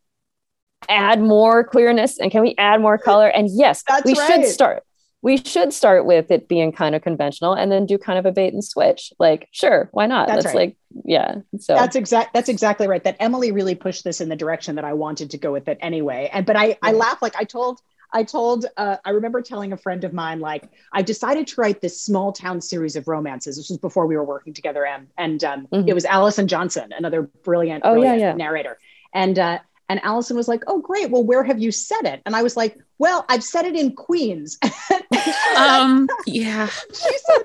add 0.88 1.20
more 1.20 1.64
queerness 1.64 2.18
and 2.18 2.30
can 2.30 2.42
we 2.42 2.54
add 2.58 2.80
more 2.80 2.98
color? 2.98 3.28
And 3.28 3.48
yes, 3.50 3.82
That's 3.86 4.04
we 4.04 4.14
right. 4.14 4.26
should 4.26 4.46
start 4.46 4.84
we 5.20 5.36
should 5.36 5.72
start 5.72 6.06
with 6.06 6.30
it 6.30 6.48
being 6.48 6.70
kind 6.70 6.94
of 6.94 7.02
conventional 7.02 7.52
and 7.52 7.72
then 7.72 7.86
do 7.86 7.98
kind 7.98 8.18
of 8.18 8.26
a 8.26 8.32
bait 8.32 8.52
and 8.52 8.64
switch. 8.64 9.12
Like, 9.18 9.48
sure, 9.50 9.88
why 9.92 10.06
not? 10.06 10.28
That's, 10.28 10.46
right. 10.46 10.54
like, 10.54 10.76
yeah. 11.04 11.36
So 11.58 11.74
that's 11.74 11.96
exact. 11.96 12.32
That's 12.32 12.48
exactly 12.48 12.86
right. 12.86 13.02
That 13.02 13.16
Emily 13.18 13.50
really 13.50 13.74
pushed 13.74 14.04
this 14.04 14.20
in 14.20 14.28
the 14.28 14.36
direction 14.36 14.76
that 14.76 14.84
I 14.84 14.92
wanted 14.92 15.30
to 15.30 15.38
go 15.38 15.52
with 15.52 15.66
it 15.68 15.78
anyway. 15.80 16.30
And 16.32 16.46
but 16.46 16.56
I. 16.56 16.78
I 16.82 16.92
laugh 16.92 17.20
like 17.20 17.36
I 17.36 17.44
told. 17.44 17.80
I 18.12 18.22
told, 18.24 18.66
uh, 18.76 18.96
I 19.04 19.10
remember 19.10 19.42
telling 19.42 19.72
a 19.72 19.76
friend 19.76 20.04
of 20.04 20.12
mine, 20.12 20.40
like, 20.40 20.70
I 20.92 21.02
decided 21.02 21.46
to 21.48 21.60
write 21.60 21.80
this 21.80 22.00
small 22.00 22.32
town 22.32 22.60
series 22.60 22.96
of 22.96 23.06
romances. 23.06 23.56
This 23.56 23.68
was 23.68 23.78
before 23.78 24.06
we 24.06 24.16
were 24.16 24.24
working 24.24 24.54
together. 24.54 24.86
And, 24.86 25.08
and 25.18 25.44
um, 25.44 25.66
mm-hmm. 25.66 25.88
it 25.88 25.94
was 25.94 26.04
Allison 26.04 26.48
Johnson, 26.48 26.92
another 26.96 27.22
brilliant, 27.22 27.82
oh, 27.84 27.92
brilliant 27.92 28.20
yeah, 28.20 28.28
yeah. 28.28 28.34
narrator. 28.34 28.78
And 29.12 29.38
uh, 29.38 29.58
and 29.88 30.00
Allison 30.04 30.36
was 30.36 30.48
like, 30.48 30.62
"Oh, 30.66 30.80
great. 30.80 31.10
Well, 31.10 31.24
where 31.24 31.42
have 31.42 31.58
you 31.58 31.72
said 31.72 32.02
it?" 32.04 32.20
And 32.26 32.36
I 32.36 32.42
was 32.42 32.56
like, 32.56 32.76
"Well, 32.98 33.24
I've 33.28 33.42
said 33.42 33.64
it 33.64 33.74
in 33.74 33.94
Queens." 33.94 34.58
um, 35.56 36.08
yeah. 36.26 36.66
She 36.66 37.18
said, 37.18 37.42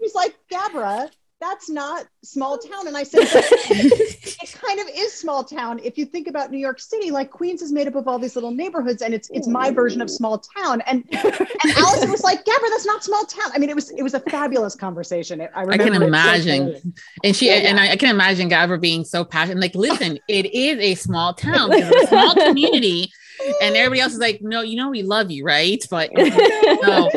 "She's 0.00 0.14
like, 0.14 0.36
Gabra, 0.50 1.10
that's 1.44 1.68
not 1.68 2.06
small 2.22 2.56
town. 2.56 2.88
And 2.88 2.96
I 2.96 3.02
said, 3.02 3.20
it 3.24 4.52
kind 4.52 4.80
of 4.80 4.86
is 4.94 5.12
small 5.12 5.44
town. 5.44 5.78
If 5.84 5.98
you 5.98 6.06
think 6.06 6.26
about 6.26 6.50
New 6.50 6.58
York 6.58 6.80
City, 6.80 7.10
like 7.10 7.30
Queens 7.30 7.60
is 7.60 7.70
made 7.70 7.86
up 7.86 7.96
of 7.96 8.08
all 8.08 8.18
these 8.18 8.34
little 8.34 8.50
neighborhoods 8.50 9.02
and 9.02 9.12
it's 9.12 9.28
it's 9.30 9.46
my 9.46 9.70
version 9.70 10.00
of 10.00 10.10
small 10.10 10.38
town. 10.38 10.80
And 10.86 11.04
and 11.12 11.72
Allison 11.76 12.10
was 12.10 12.22
like, 12.22 12.44
Gabra, 12.44 12.68
that's 12.70 12.86
not 12.86 13.04
small 13.04 13.24
town. 13.24 13.50
I 13.54 13.58
mean, 13.58 13.68
it 13.68 13.76
was 13.76 13.90
it 13.90 14.02
was 14.02 14.14
a 14.14 14.20
fabulous 14.20 14.74
conversation. 14.74 15.42
I, 15.42 15.64
I 15.66 15.76
can 15.76 15.94
imagine. 16.02 16.76
So 16.76 16.92
and 17.22 17.36
she 17.36 17.46
yeah, 17.48 17.54
and 17.54 17.78
I, 17.78 17.90
I, 17.90 17.96
can 17.96 18.08
imagine 18.08 18.48
Gabra 18.48 18.80
being 18.80 19.04
so 19.04 19.24
passionate. 19.24 19.60
Like, 19.60 19.74
listen, 19.88 20.18
it 20.28 20.46
is 20.46 20.78
a 20.78 20.94
small 20.94 21.34
town, 21.34 21.72
a 21.72 22.06
small 22.06 22.34
community. 22.34 23.12
And 23.60 23.76
everybody 23.76 24.00
else 24.00 24.14
is 24.14 24.20
like, 24.20 24.40
no, 24.40 24.62
you 24.62 24.76
know, 24.76 24.88
we 24.88 25.02
love 25.02 25.30
you, 25.30 25.44
right? 25.44 25.84
But 25.90 26.10
no. 26.14 27.10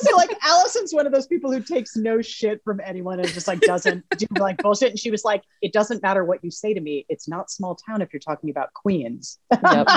It's 0.00 0.12
also 0.12 0.16
like 0.16 0.36
Allison's 0.42 0.92
one 0.92 1.06
of 1.06 1.12
those 1.12 1.26
people 1.26 1.52
who 1.52 1.60
takes 1.60 1.96
no 1.96 2.20
shit 2.22 2.62
from 2.64 2.80
anyone 2.84 3.20
and 3.20 3.28
just 3.28 3.48
like 3.48 3.60
doesn't 3.60 4.04
do 4.16 4.26
like 4.38 4.62
bullshit. 4.62 4.90
And 4.90 4.98
she 4.98 5.10
was 5.10 5.24
like, 5.24 5.42
it 5.62 5.72
doesn't 5.72 6.02
matter 6.02 6.24
what 6.24 6.42
you 6.42 6.50
say 6.50 6.74
to 6.74 6.80
me. 6.80 7.06
It's 7.08 7.28
not 7.28 7.50
small 7.50 7.74
town 7.74 8.02
if 8.02 8.12
you're 8.12 8.20
talking 8.20 8.50
about 8.50 8.72
Queens. 8.74 9.38
yep. 9.50 9.88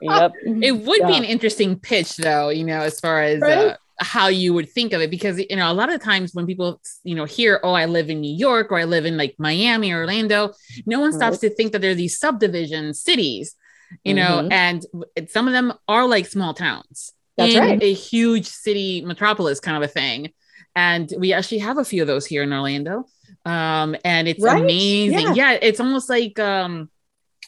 yep. 0.00 0.32
It 0.44 0.72
would 0.72 1.00
yeah. 1.00 1.06
be 1.06 1.16
an 1.16 1.24
interesting 1.24 1.78
pitch 1.78 2.16
though, 2.16 2.48
you 2.48 2.64
know, 2.64 2.80
as 2.80 3.00
far 3.00 3.22
as 3.22 3.40
right? 3.40 3.58
uh, 3.58 3.76
how 4.00 4.28
you 4.28 4.54
would 4.54 4.70
think 4.70 4.92
of 4.92 5.00
it 5.00 5.10
because 5.10 5.38
you 5.38 5.56
know 5.56 5.70
a 5.70 5.74
lot 5.74 5.92
of 5.92 6.00
times 6.00 6.32
when 6.32 6.46
people 6.46 6.80
you 7.02 7.16
know 7.16 7.24
hear 7.24 7.58
oh 7.64 7.72
i 7.72 7.84
live 7.84 8.08
in 8.08 8.20
new 8.20 8.32
york 8.32 8.70
or 8.70 8.78
i 8.78 8.84
live 8.84 9.04
in 9.04 9.16
like 9.16 9.34
miami 9.38 9.90
or 9.90 10.02
orlando 10.02 10.52
no 10.86 11.00
one 11.00 11.12
stops 11.12 11.42
right. 11.42 11.50
to 11.50 11.50
think 11.50 11.72
that 11.72 11.80
there 11.80 11.90
are 11.90 11.96
these 11.96 12.16
subdivision 12.16 12.94
cities 12.94 13.56
you 14.04 14.14
know 14.14 14.42
mm-hmm. 14.42 14.52
and 14.52 14.86
some 15.28 15.48
of 15.48 15.52
them 15.52 15.72
are 15.88 16.06
like 16.06 16.26
small 16.26 16.54
towns 16.54 17.12
that's 17.38 17.56
right. 17.56 17.82
A 17.82 17.92
huge 17.92 18.46
city 18.46 19.02
metropolis 19.02 19.60
kind 19.60 19.76
of 19.76 19.82
a 19.82 19.92
thing. 19.92 20.32
And 20.76 21.12
we 21.18 21.32
actually 21.32 21.58
have 21.58 21.78
a 21.78 21.84
few 21.84 22.02
of 22.02 22.08
those 22.08 22.26
here 22.26 22.42
in 22.42 22.52
Orlando. 22.52 23.06
Um, 23.44 23.96
and 24.04 24.28
it's 24.28 24.42
right? 24.42 24.62
amazing. 24.62 25.34
Yeah. 25.34 25.52
yeah. 25.52 25.58
it's 25.62 25.80
almost 25.80 26.08
like 26.08 26.38
um 26.38 26.90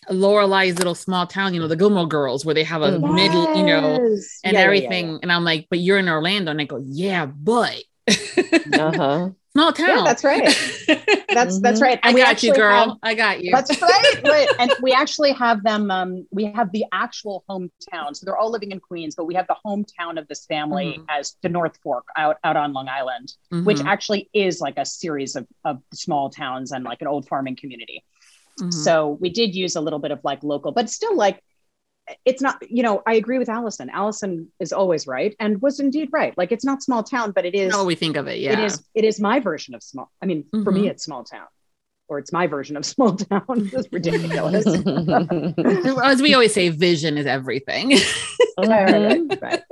Lorelai's 0.08 0.78
little 0.78 0.94
small 0.94 1.26
town, 1.26 1.52
you 1.52 1.60
know, 1.60 1.68
the 1.68 1.76
Gilmore 1.76 2.08
Girls, 2.08 2.44
where 2.44 2.54
they 2.54 2.64
have 2.64 2.82
a 2.82 2.92
yes. 2.92 3.00
middle, 3.02 3.56
you 3.56 3.64
know, 3.64 3.96
and 4.44 4.54
yeah, 4.54 4.60
everything. 4.60 5.10
Yeah, 5.10 5.18
and 5.22 5.32
I'm 5.32 5.44
like, 5.44 5.66
but 5.68 5.78
you're 5.78 5.98
in 5.98 6.08
Orlando, 6.08 6.50
and 6.50 6.60
I 6.60 6.64
go, 6.64 6.82
yeah, 6.82 7.26
but 7.26 7.82
uh-huh 8.08 9.30
small 9.52 9.72
town. 9.72 9.88
Yeah, 9.88 10.04
that's 10.04 10.24
right. 10.24 10.44
That's 10.44 11.54
mm-hmm. 11.54 11.62
that's 11.62 11.80
right. 11.80 11.98
And 12.02 12.16
I 12.16 12.20
got 12.20 12.42
you, 12.42 12.54
girl. 12.54 12.88
Have, 12.90 12.98
I 13.02 13.14
got 13.14 13.42
you. 13.42 13.52
That's 13.52 13.80
right. 13.80 14.20
right. 14.24 14.48
And 14.58 14.72
we 14.82 14.92
actually 14.92 15.32
have 15.32 15.62
them. 15.62 15.90
Um, 15.90 16.26
we 16.30 16.44
have 16.46 16.72
the 16.72 16.84
actual 16.92 17.44
hometown. 17.48 18.16
So 18.16 18.24
they're 18.24 18.36
all 18.36 18.50
living 18.50 18.72
in 18.72 18.80
Queens, 18.80 19.14
but 19.14 19.26
we 19.26 19.34
have 19.34 19.46
the 19.46 19.56
hometown 19.64 20.18
of 20.18 20.26
this 20.28 20.46
family 20.46 20.94
mm-hmm. 20.94 21.04
as 21.08 21.36
the 21.42 21.48
North 21.48 21.78
Fork 21.82 22.06
out 22.16 22.38
out 22.44 22.56
on 22.56 22.72
Long 22.72 22.88
Island, 22.88 23.34
mm-hmm. 23.52 23.64
which 23.64 23.80
actually 23.80 24.28
is 24.32 24.60
like 24.60 24.76
a 24.76 24.84
series 24.84 25.36
of 25.36 25.46
of 25.64 25.80
small 25.92 26.30
towns 26.30 26.72
and 26.72 26.84
like 26.84 27.00
an 27.00 27.08
old 27.08 27.28
farming 27.28 27.56
community. 27.56 28.04
Mm-hmm. 28.58 28.70
So 28.70 29.18
we 29.20 29.30
did 29.30 29.54
use 29.54 29.76
a 29.76 29.80
little 29.80 29.98
bit 29.98 30.10
of 30.10 30.20
like 30.24 30.42
local, 30.42 30.72
but 30.72 30.90
still 30.90 31.16
like 31.16 31.42
it's 32.24 32.42
not 32.42 32.56
you 32.68 32.82
know 32.82 33.02
i 33.06 33.14
agree 33.14 33.38
with 33.38 33.48
allison. 33.48 33.90
Allison 33.90 34.50
is 34.60 34.72
always 34.72 35.06
right 35.06 35.34
and 35.40 35.60
was 35.62 35.80
indeed 35.80 36.08
right. 36.12 36.36
Like 36.36 36.52
it's 36.52 36.64
not 36.64 36.82
small 36.82 37.02
town 37.02 37.32
but 37.32 37.44
it 37.44 37.54
is 37.54 37.72
how 37.72 37.84
we 37.84 37.94
think 37.94 38.16
of 38.16 38.26
it 38.26 38.40
yeah. 38.40 38.52
it 38.52 38.58
is 38.60 38.82
it 38.94 39.04
is 39.04 39.20
my 39.20 39.40
version 39.40 39.74
of 39.74 39.82
small 39.82 40.10
i 40.22 40.26
mean 40.26 40.44
mm-hmm. 40.44 40.64
for 40.64 40.70
me 40.70 40.80
mm-hmm. 40.80 40.90
it's 40.90 41.04
small 41.04 41.24
town 41.24 41.46
or 42.10 42.18
it's 42.18 42.32
my 42.32 42.46
version 42.46 42.76
of 42.76 42.84
small 42.94 43.16
town. 43.16 43.70
It's 43.72 43.90
ridiculous. 43.92 44.66
As 46.04 46.20
we 46.20 46.34
always 46.34 46.52
say 46.52 46.68
vision 46.68 47.16
is 47.16 47.26
everything. 47.26 47.96
Right, 48.58 48.92
right, 48.92 49.40
right, 49.40 49.62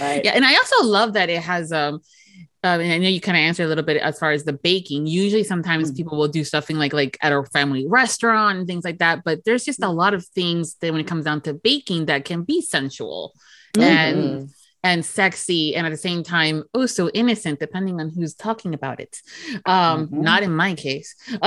right, 0.00 0.24
yeah 0.24 0.30
and 0.30 0.42
i 0.42 0.54
also 0.54 0.86
love 0.86 1.12
that 1.12 1.28
it 1.28 1.42
has 1.42 1.70
um 1.70 2.00
um, 2.64 2.80
and 2.80 2.92
I 2.92 2.98
know 2.98 3.08
you 3.08 3.20
kind 3.20 3.36
of 3.36 3.40
answered 3.40 3.64
a 3.64 3.68
little 3.68 3.84
bit 3.84 3.96
as 3.96 4.18
far 4.18 4.30
as 4.30 4.44
the 4.44 4.52
baking. 4.52 5.06
Usually, 5.06 5.42
sometimes 5.42 5.88
mm-hmm. 5.88 5.96
people 5.96 6.18
will 6.18 6.28
do 6.28 6.44
something 6.44 6.76
like 6.76 6.92
like 6.92 7.18
at 7.20 7.32
a 7.32 7.42
family 7.44 7.86
restaurant 7.88 8.58
and 8.58 8.66
things 8.66 8.84
like 8.84 8.98
that. 8.98 9.24
But 9.24 9.44
there's 9.44 9.64
just 9.64 9.80
a 9.80 9.86
mm. 9.86 9.94
lot 9.94 10.14
of 10.14 10.24
things 10.26 10.76
that 10.76 10.92
when 10.92 11.00
it 11.00 11.06
comes 11.06 11.24
down 11.24 11.40
to 11.42 11.54
baking 11.54 12.06
that 12.06 12.24
can 12.24 12.42
be 12.42 12.60
sensual 12.60 13.32
mm-hmm. 13.74 13.82
and 13.82 14.50
and 14.84 15.04
sexy, 15.04 15.76
and 15.76 15.86
at 15.86 15.90
the 15.90 15.96
same 15.96 16.22
time, 16.24 16.64
oh, 16.74 16.86
so 16.86 17.08
innocent, 17.10 17.60
depending 17.60 18.00
on 18.00 18.10
who's 18.10 18.34
talking 18.34 18.74
about 18.74 19.00
it. 19.00 19.16
Um, 19.64 20.06
mm-hmm. 20.06 20.20
Not 20.22 20.42
in 20.42 20.54
my 20.54 20.74
case. 20.74 21.14
and 21.30 21.44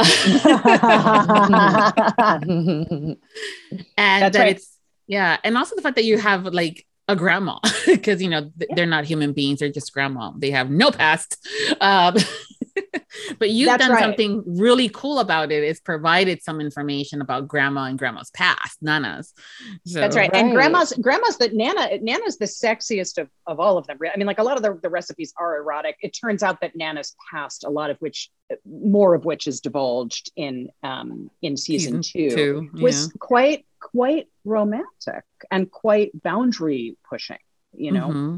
That's 3.97 4.33
that 4.33 4.35
right. 4.35 4.55
it's 4.55 4.77
yeah, 5.07 5.37
and 5.43 5.57
also 5.57 5.75
the 5.75 5.81
fact 5.81 5.95
that 5.95 6.05
you 6.05 6.17
have 6.17 6.45
like 6.45 6.85
a 7.07 7.15
grandma 7.15 7.59
because 7.85 8.21
you 8.21 8.29
know 8.29 8.41
th- 8.41 8.53
yeah. 8.69 8.75
they're 8.75 8.85
not 8.85 9.05
human 9.05 9.33
beings 9.33 9.59
they're 9.59 9.69
just 9.69 9.93
grandma 9.93 10.31
they 10.37 10.51
have 10.51 10.69
no 10.69 10.91
past 10.91 11.37
um, 11.81 12.15
but 13.39 13.49
you've 13.51 13.67
That's 13.67 13.83
done 13.83 13.91
right. 13.91 14.01
something 14.01 14.43
really 14.45 14.89
cool 14.89 15.19
about 15.19 15.51
it 15.51 15.63
it's 15.63 15.79
provided 15.79 16.41
some 16.41 16.59
information 16.59 17.21
about 17.21 17.47
grandma 17.47 17.85
and 17.85 17.97
grandma's 17.97 18.31
past 18.31 18.81
nana's 18.81 19.33
so. 19.85 19.99
That's 19.99 20.15
right. 20.15 20.31
right. 20.31 20.41
and 20.41 20.53
grandma's 20.53 20.93
grandma's 20.93 21.37
that 21.37 21.53
nana 21.53 21.99
nana's 22.01 22.37
the 22.37 22.45
sexiest 22.45 23.19
of, 23.19 23.29
of 23.45 23.59
all 23.59 23.77
of 23.77 23.85
them 23.87 23.97
i 24.13 24.17
mean 24.17 24.27
like 24.27 24.39
a 24.39 24.43
lot 24.43 24.57
of 24.57 24.63
the, 24.63 24.79
the 24.81 24.89
recipes 24.89 25.33
are 25.37 25.57
erotic 25.57 25.97
it 26.01 26.09
turns 26.09 26.43
out 26.43 26.59
that 26.61 26.75
nana's 26.75 27.15
past 27.31 27.63
a 27.63 27.69
lot 27.69 27.89
of 27.89 27.97
which 27.99 28.29
more 28.65 29.13
of 29.13 29.25
which 29.25 29.47
is 29.47 29.61
divulged 29.61 30.31
in 30.35 30.69
um 30.83 31.29
in 31.41 31.55
season, 31.55 32.01
season 32.03 32.29
two, 32.29 32.35
two 32.35 32.69
yeah. 32.75 32.83
was 32.83 33.11
quite 33.19 33.65
quite 33.91 34.27
romantic 34.43 35.23
and 35.51 35.69
quite 35.69 36.11
boundary 36.23 36.97
pushing, 37.07 37.37
you 37.73 37.91
know? 37.91 38.07
Mm-hmm. 38.07 38.37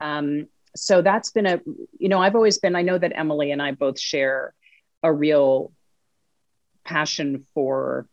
Um, 0.00 0.48
so 0.74 1.02
that's 1.02 1.30
been 1.30 1.46
a, 1.46 1.60
you 1.98 2.08
know, 2.08 2.20
I've 2.20 2.34
always 2.34 2.58
been, 2.58 2.74
I 2.74 2.82
know 2.82 2.98
that 2.98 3.12
Emily 3.14 3.52
and 3.52 3.62
I 3.62 3.72
both 3.72 4.00
share 4.00 4.54
a 5.02 5.12
real 5.12 5.72
passion 6.84 7.46
for 7.54 8.08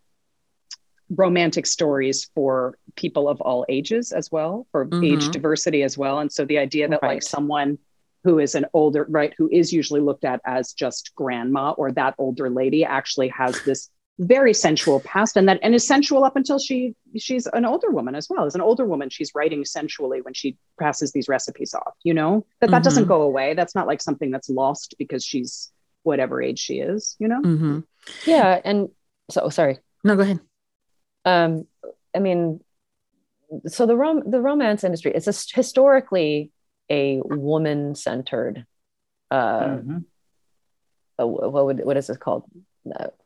romantic 1.10 1.66
stories 1.66 2.30
for 2.36 2.78
people 2.96 3.28
of 3.28 3.42
all 3.42 3.66
ages 3.68 4.12
as 4.12 4.32
well, 4.32 4.68
for 4.72 4.86
mm-hmm. 4.86 5.04
age 5.04 5.30
diversity 5.30 5.82
as 5.82 5.98
well. 5.98 6.20
And 6.20 6.32
so 6.32 6.46
the 6.46 6.60
idea 6.60 6.88
that 6.88 7.00
right. 7.02 7.16
like 7.16 7.24
someone 7.24 7.80
who 8.24 8.38
is 8.38 8.54
an 8.54 8.68
older, 8.74 9.08
right, 9.10 9.34
who 9.38 9.50
is 9.52 9.74
usually 9.74 10.02
looked 10.02 10.26
at 10.26 10.40
as 10.46 10.74
just 10.74 11.16
grandma 11.16 11.72
or 11.72 11.92
that 11.94 12.14
older 12.20 12.50
lady 12.50 12.86
actually 12.86 13.30
has 13.30 13.60
this 13.64 13.90
very 14.20 14.54
sensual 14.54 15.00
past 15.00 15.38
and 15.38 15.48
that 15.48 15.60
and 15.64 15.74
is 15.74 15.88
sensual 15.88 16.26
up 16.26 16.36
until 16.36 16.60
she 16.60 16.94
she's 17.18 17.48
an 17.48 17.66
older 17.66 17.90
woman 17.90 18.16
as 18.16 18.28
well. 18.30 18.46
As 18.46 18.54
an 18.54 18.62
older 18.62 18.86
woman 18.86 19.10
she's 19.10 19.34
writing 19.34 19.64
sensually 19.64 20.22
when 20.22 20.34
she 20.34 20.58
passes 20.80 21.14
these 21.14 21.30
recipes 21.30 21.74
off 21.74 21.96
you 22.04 22.14
know? 22.14 22.46
That 22.60 22.70
that 22.70 22.78
mm-hmm. 22.78 22.84
doesn't 22.84 23.08
go 23.08 23.22
away. 23.22 23.54
That's 23.54 23.76
not 23.76 23.88
like 23.88 24.02
something 24.02 24.30
that's 24.30 24.50
lost 24.50 24.96
because 25.00 25.24
she's 25.24 25.72
whatever 26.04 26.42
age 26.42 26.60
she 26.60 26.80
is 26.80 27.16
you 27.20 27.28
know? 27.30 27.42
Mm-hmm. 27.42 27.80
yeah 28.26 28.60
and 28.64 28.90
so 29.30 29.50
sorry. 29.50 29.80
No 30.04 30.16
go 30.16 30.24
ahead. 30.24 30.40
Um 31.26 31.66
i 32.14 32.20
mean 32.20 32.60
so 33.68 33.86
the 33.86 33.96
rom 33.96 34.30
the 34.30 34.42
romance 34.42 34.84
industry 34.84 35.14
is 35.14 35.28
a, 35.28 35.56
historically 35.56 36.52
a 36.90 37.22
woman 37.24 37.96
centered 37.96 38.66
uh, 39.32 39.60
mm-hmm. 39.60 39.98
uh, 41.20 41.26
what 41.26 41.66
would 41.66 41.86
what 41.86 41.98
is 41.98 42.08
this 42.08 42.18
called 42.18 42.44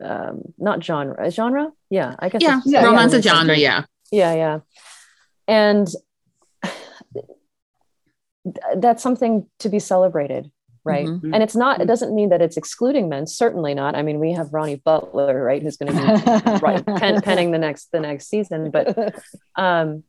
um, 0.03 0.41
not 0.57 0.83
genre 0.83 1.29
genre? 1.31 1.71
Yeah 1.89 2.15
i 2.19 2.29
guess 2.29 2.41
yeah, 2.41 2.61
yeah 2.65 2.83
romance 2.83 3.13
a 3.13 3.21
genre 3.21 3.55
yeah. 3.55 3.85
Yeah 4.11 4.35
yeah. 4.35 4.59
And 5.47 5.87
that's 8.75 9.01
something 9.01 9.47
to 9.59 9.69
be 9.69 9.79
celebrated 9.79 10.51
right? 10.85 11.07
Mm-hmm. 11.07 11.33
and 11.33 11.41
it's 11.41 11.55
not 11.55 11.81
it 11.81 11.85
doesn't 11.85 12.13
mean 12.13 12.29
that 12.29 12.41
it's 12.41 12.57
excluding 12.57 13.07
men 13.09 13.25
certainly 13.25 13.73
not. 13.73 13.95
I 13.95 14.01
mean 14.01 14.19
we 14.19 14.33
have 14.33 14.53
ronnie 14.53 14.75
butler 14.75 15.41
right 15.43 15.61
who's 15.61 15.77
going 15.77 15.93
to 15.93 15.97
be 15.97 16.59
right, 16.65 16.85
pen, 16.85 17.21
penning 17.21 17.51
the 17.51 17.57
next 17.57 17.91
the 17.91 17.99
next 17.99 18.27
season 18.27 18.69
but 18.69 19.15
um 19.55 20.03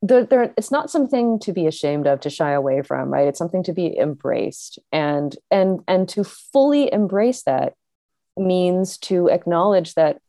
there, 0.00 0.24
there, 0.24 0.54
it's 0.56 0.70
not 0.70 0.90
something 0.90 1.40
to 1.40 1.52
be 1.52 1.66
ashamed 1.66 2.06
of 2.06 2.20
to 2.20 2.30
shy 2.30 2.52
away 2.52 2.82
from 2.82 3.12
right? 3.12 3.26
It's 3.26 3.38
something 3.38 3.64
to 3.64 3.72
be 3.72 3.98
embraced. 3.98 4.78
And 4.92 5.36
and 5.50 5.80
and 5.88 6.08
to 6.10 6.22
fully 6.24 6.92
embrace 6.92 7.42
that 7.42 7.74
means 8.38 8.98
to 8.98 9.28
acknowledge 9.28 9.94
that 9.94 10.20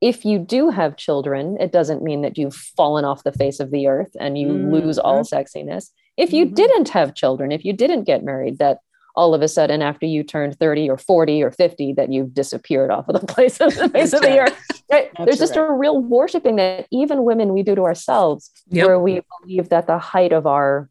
if 0.00 0.24
you 0.24 0.38
do 0.38 0.70
have 0.70 0.96
children 0.96 1.56
it 1.60 1.72
doesn't 1.72 2.02
mean 2.02 2.22
that 2.22 2.36
you've 2.36 2.54
fallen 2.54 3.04
off 3.04 3.24
the 3.24 3.32
face 3.32 3.60
of 3.60 3.70
the 3.70 3.86
earth 3.86 4.10
and 4.18 4.38
you 4.38 4.48
mm-hmm. 4.48 4.74
lose 4.74 4.98
all 4.98 5.20
sexiness 5.20 5.90
if 6.16 6.32
you 6.32 6.44
mm-hmm. 6.44 6.54
didn't 6.54 6.88
have 6.90 7.14
children 7.14 7.52
if 7.52 7.64
you 7.64 7.72
didn't 7.72 8.04
get 8.04 8.24
married 8.24 8.58
that 8.58 8.78
all 9.14 9.34
of 9.34 9.42
a 9.42 9.48
sudden 9.48 9.82
after 9.82 10.06
you 10.06 10.22
turned 10.22 10.58
30 10.58 10.88
or 10.88 10.96
40 10.96 11.42
or 11.42 11.50
50 11.50 11.92
that 11.94 12.10
you've 12.10 12.32
disappeared 12.32 12.90
off 12.90 13.08
of 13.08 13.20
the 13.20 13.26
place 13.32 13.60
of 13.60 13.74
the 13.74 13.88
face 13.88 14.12
of 14.12 14.22
the 14.22 14.38
earth 14.38 14.58
right? 14.90 15.10
there's 15.24 15.38
just 15.38 15.56
right. 15.56 15.68
a 15.68 15.72
real 15.72 16.00
worshiping 16.00 16.56
that 16.56 16.86
even 16.90 17.24
women 17.24 17.52
we 17.52 17.62
do 17.62 17.74
to 17.74 17.82
ourselves 17.82 18.50
yep. 18.68 18.86
where 18.86 18.98
we 18.98 19.20
believe 19.40 19.68
that 19.68 19.86
the 19.86 19.98
height 19.98 20.32
of 20.32 20.46
our 20.46 20.88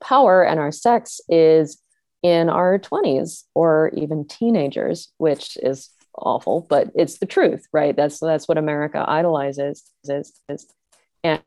power 0.00 0.44
and 0.44 0.60
our 0.60 0.72
sex 0.72 1.20
is 1.28 1.82
in 2.22 2.48
our 2.48 2.78
20s 2.78 3.44
or 3.54 3.90
even 3.94 4.26
teenagers 4.26 5.12
which 5.18 5.56
is 5.62 5.90
awful 6.14 6.66
but 6.68 6.90
it's 6.96 7.18
the 7.18 7.26
truth 7.26 7.66
right 7.72 7.94
that's 7.94 8.18
that's 8.18 8.48
what 8.48 8.58
america 8.58 9.04
idolizes 9.06 9.84
is, 10.04 10.32
is 10.48 10.66
and 11.22 11.40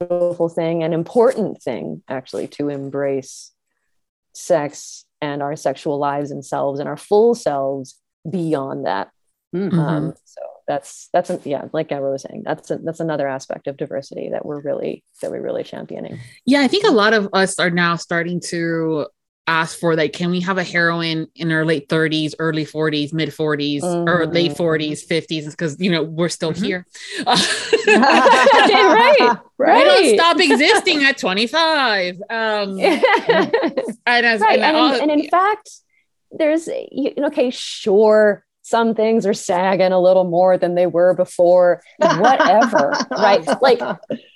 beautiful 0.00 0.48
thing 0.48 0.82
an 0.82 0.92
important 0.92 1.62
thing 1.62 2.02
actually 2.08 2.48
to 2.48 2.68
embrace 2.68 3.52
sex 4.34 5.04
and 5.20 5.40
our 5.40 5.56
sexual 5.56 5.98
lives 5.98 6.30
and 6.30 6.44
selves 6.44 6.80
and 6.80 6.88
our 6.88 6.96
full 6.96 7.34
selves 7.34 7.98
beyond 8.28 8.86
that. 8.86 9.10
Mm-hmm. 9.54 9.78
Um, 9.78 10.14
so 10.24 10.42
that's 10.66 11.08
that's 11.12 11.30
yeah, 11.44 11.66
like 11.72 11.88
Gabra 11.88 12.12
was 12.12 12.22
saying, 12.22 12.42
that's 12.44 12.70
a, 12.70 12.78
that's 12.78 13.00
another 13.00 13.28
aspect 13.28 13.66
of 13.66 13.76
diversity 13.76 14.30
that 14.30 14.44
we're 14.44 14.60
really 14.60 15.04
that 15.20 15.30
we're 15.30 15.42
really 15.42 15.64
championing. 15.64 16.18
Yeah, 16.44 16.60
I 16.60 16.68
think 16.68 16.84
a 16.84 16.90
lot 16.90 17.14
of 17.14 17.28
us 17.32 17.58
are 17.58 17.70
now 17.70 17.96
starting 17.96 18.40
to 18.48 19.06
ask 19.48 19.78
for 19.78 19.96
like 19.96 20.12
can 20.12 20.30
we 20.30 20.40
have 20.40 20.56
a 20.56 20.62
heroine 20.62 21.26
in 21.34 21.50
her 21.50 21.64
late 21.64 21.88
30s 21.88 22.32
early 22.38 22.64
40s 22.64 23.12
mid 23.12 23.30
40s 23.30 23.80
mm-hmm. 23.80 24.08
or 24.08 24.24
late 24.26 24.52
40s 24.52 25.04
50s 25.04 25.50
because 25.50 25.80
you 25.80 25.90
know 25.90 26.04
we're 26.04 26.28
still 26.28 26.52
mm-hmm. 26.52 26.64
here 26.64 26.86
right 27.26 29.36
right 29.58 29.78
We 29.78 29.84
don't 29.84 30.14
stop 30.14 30.38
existing 30.38 31.02
at 31.02 31.18
25 31.18 32.22
um 32.30 32.78
and, 32.80 33.04
as, 34.06 34.40
right. 34.40 34.60
and, 34.60 34.76
and, 34.76 35.10
and 35.10 35.20
in 35.20 35.28
fact 35.28 35.70
there's 36.30 36.68
okay 36.68 37.50
sure 37.50 38.44
some 38.72 38.94
things 38.94 39.26
are 39.26 39.34
sagging 39.34 39.92
a 39.92 40.00
little 40.00 40.24
more 40.24 40.56
than 40.56 40.74
they 40.74 40.86
were 40.86 41.12
before 41.12 41.82
whatever 41.98 42.90
right 43.10 43.46
like 43.60 43.80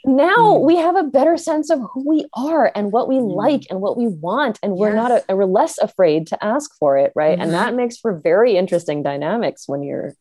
now 0.04 0.58
hmm. 0.58 0.66
we 0.66 0.76
have 0.76 0.94
a 0.94 1.04
better 1.04 1.38
sense 1.38 1.70
of 1.70 1.80
who 1.90 2.06
we 2.06 2.26
are 2.34 2.70
and 2.74 2.92
what 2.92 3.08
we 3.08 3.16
hmm. 3.16 3.24
like 3.24 3.62
and 3.70 3.80
what 3.80 3.96
we 3.96 4.06
want 4.06 4.58
and 4.62 4.74
we're 4.74 4.94
yes. 4.94 4.96
not 4.96 5.24
a, 5.30 5.34
we're 5.34 5.46
less 5.46 5.78
afraid 5.78 6.26
to 6.26 6.44
ask 6.44 6.70
for 6.78 6.98
it 6.98 7.12
right 7.14 7.38
and 7.40 7.54
that 7.54 7.74
makes 7.74 7.96
for 7.96 8.20
very 8.20 8.58
interesting 8.58 9.02
dynamics 9.02 9.66
when 9.66 9.82
you're 9.82 10.12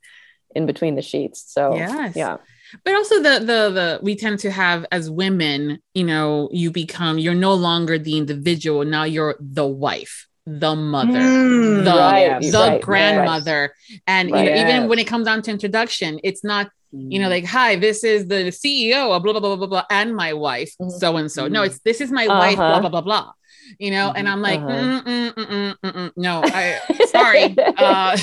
in 0.55 0.65
between 0.65 0.95
the 0.95 1.01
sheets 1.01 1.43
so 1.45 1.75
yes. 1.75 2.15
yeah 2.15 2.37
but 2.85 2.95
also 2.95 3.15
the 3.15 3.39
the 3.39 3.69
the 3.69 3.99
we 4.01 4.15
tend 4.15 4.39
to 4.39 4.49
have 4.49 4.85
as 4.93 5.11
women 5.11 5.79
you 5.93 6.05
know 6.05 6.47
you 6.53 6.71
become 6.71 7.19
you're 7.19 7.35
no 7.35 7.53
longer 7.53 7.99
the 7.99 8.17
individual 8.17 8.85
now 8.85 9.03
you're 9.03 9.35
the 9.41 9.67
wife 9.67 10.25
the 10.45 10.75
mother, 10.75 11.19
mm, 11.19 11.83
the, 11.83 11.91
right, 11.91 12.41
the 12.41 12.51
right, 12.51 12.81
grandmother. 12.81 13.73
Right. 13.89 14.01
And 14.07 14.29
you 14.29 14.35
know, 14.35 14.41
even 14.43 14.87
when 14.87 14.99
it 14.99 15.05
comes 15.05 15.25
down 15.25 15.41
to 15.43 15.51
introduction, 15.51 16.19
it's 16.23 16.43
not, 16.43 16.69
you 16.91 17.19
know, 17.19 17.27
mm. 17.27 17.31
like, 17.31 17.45
hi, 17.45 17.75
this 17.75 18.03
is 18.03 18.27
the 18.27 18.51
CEO 18.51 19.15
of 19.15 19.23
blah, 19.23 19.33
blah, 19.33 19.41
blah, 19.41 19.55
blah, 19.55 19.67
blah, 19.67 19.85
and 19.89 20.15
my 20.15 20.33
wife, 20.33 20.71
so 20.99 21.17
and 21.17 21.31
so. 21.31 21.47
No, 21.47 21.63
it's 21.63 21.79
this 21.79 21.99
is 21.99 22.11
my 22.11 22.27
uh-huh. 22.27 22.39
wife, 22.39 22.57
blah, 22.57 22.79
blah, 22.79 22.89
blah, 22.89 23.01
blah. 23.01 23.31
You 23.79 23.89
know, 23.89 24.11
and 24.15 24.29
I'm 24.29 24.41
like, 24.41 24.59
uh-huh. 24.59 25.01
mm, 25.03 25.33
mm, 25.33 25.75
mm, 25.83 26.11
no, 26.15 26.41
I 26.45 26.79
sorry. 27.07 27.57
uh, 27.57 28.15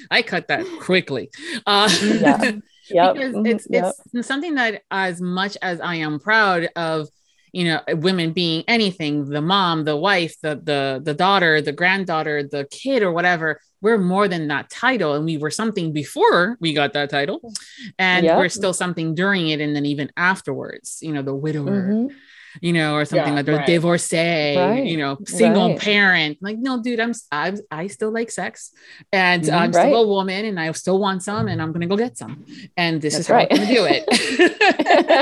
I 0.10 0.22
cut 0.22 0.48
that 0.48 0.66
quickly. 0.80 1.30
Uh, 1.66 1.90
yeah. 2.02 2.52
Yep. 2.88 3.14
because 3.14 3.34
it's 3.46 3.66
yep. 3.68 3.94
it's 4.14 4.28
something 4.28 4.54
that 4.54 4.82
as 4.92 5.20
much 5.20 5.56
as 5.60 5.80
I 5.80 5.96
am 5.96 6.20
proud 6.20 6.68
of 6.76 7.08
you 7.56 7.64
know 7.64 7.80
women 7.94 8.32
being 8.32 8.62
anything 8.68 9.24
the 9.24 9.40
mom 9.40 9.84
the 9.84 9.96
wife 9.96 10.34
the 10.42 10.54
the 10.70 11.00
the 11.02 11.14
daughter 11.14 11.60
the 11.62 11.72
granddaughter 11.72 12.42
the 12.42 12.66
kid 12.70 13.02
or 13.02 13.12
whatever 13.12 13.60
we're 13.82 13.98
more 13.98 14.26
than 14.26 14.48
that 14.48 14.70
title. 14.70 15.14
And 15.14 15.24
we 15.24 15.36
were 15.36 15.50
something 15.50 15.92
before 15.92 16.56
we 16.60 16.72
got 16.72 16.94
that 16.94 17.10
title. 17.10 17.52
And 17.98 18.24
yep. 18.24 18.38
we're 18.38 18.48
still 18.48 18.72
something 18.72 19.14
during 19.14 19.48
it 19.48 19.60
and 19.60 19.76
then 19.76 19.86
even 19.86 20.10
afterwards 20.16 20.98
you 21.02 21.12
know 21.12 21.22
the 21.22 21.34
widower. 21.34 21.82
Mm-hmm 21.82 22.16
you 22.60 22.72
know, 22.72 22.94
or 22.94 23.04
something 23.04 23.34
yeah, 23.34 23.42
like 23.42 23.48
right. 23.48 23.66
divorcee, 23.66 24.56
right. 24.56 24.84
you 24.84 24.96
know, 24.96 25.18
single 25.26 25.70
right. 25.70 25.78
parent. 25.78 26.38
Like, 26.40 26.58
no, 26.58 26.82
dude, 26.82 27.00
I'm, 27.00 27.12
I'm, 27.30 27.58
I 27.70 27.86
still 27.86 28.10
like 28.10 28.30
sex 28.30 28.72
and 29.12 29.44
mm, 29.44 29.52
I'm 29.52 29.72
still 29.72 30.02
a 30.02 30.06
woman 30.06 30.44
and 30.44 30.58
I 30.58 30.70
still 30.72 30.98
want 30.98 31.22
some 31.22 31.48
and 31.48 31.60
I'm 31.60 31.72
going 31.72 31.82
to 31.82 31.86
go 31.86 31.96
get 31.96 32.18
some. 32.18 32.44
And 32.76 33.00
this 33.00 33.14
That's 33.14 33.20
is 33.22 33.28
how 33.28 33.38
I'm 33.38 33.48
going 33.48 33.60
to 33.60 33.74
do 33.74 33.86
it. 33.88 34.04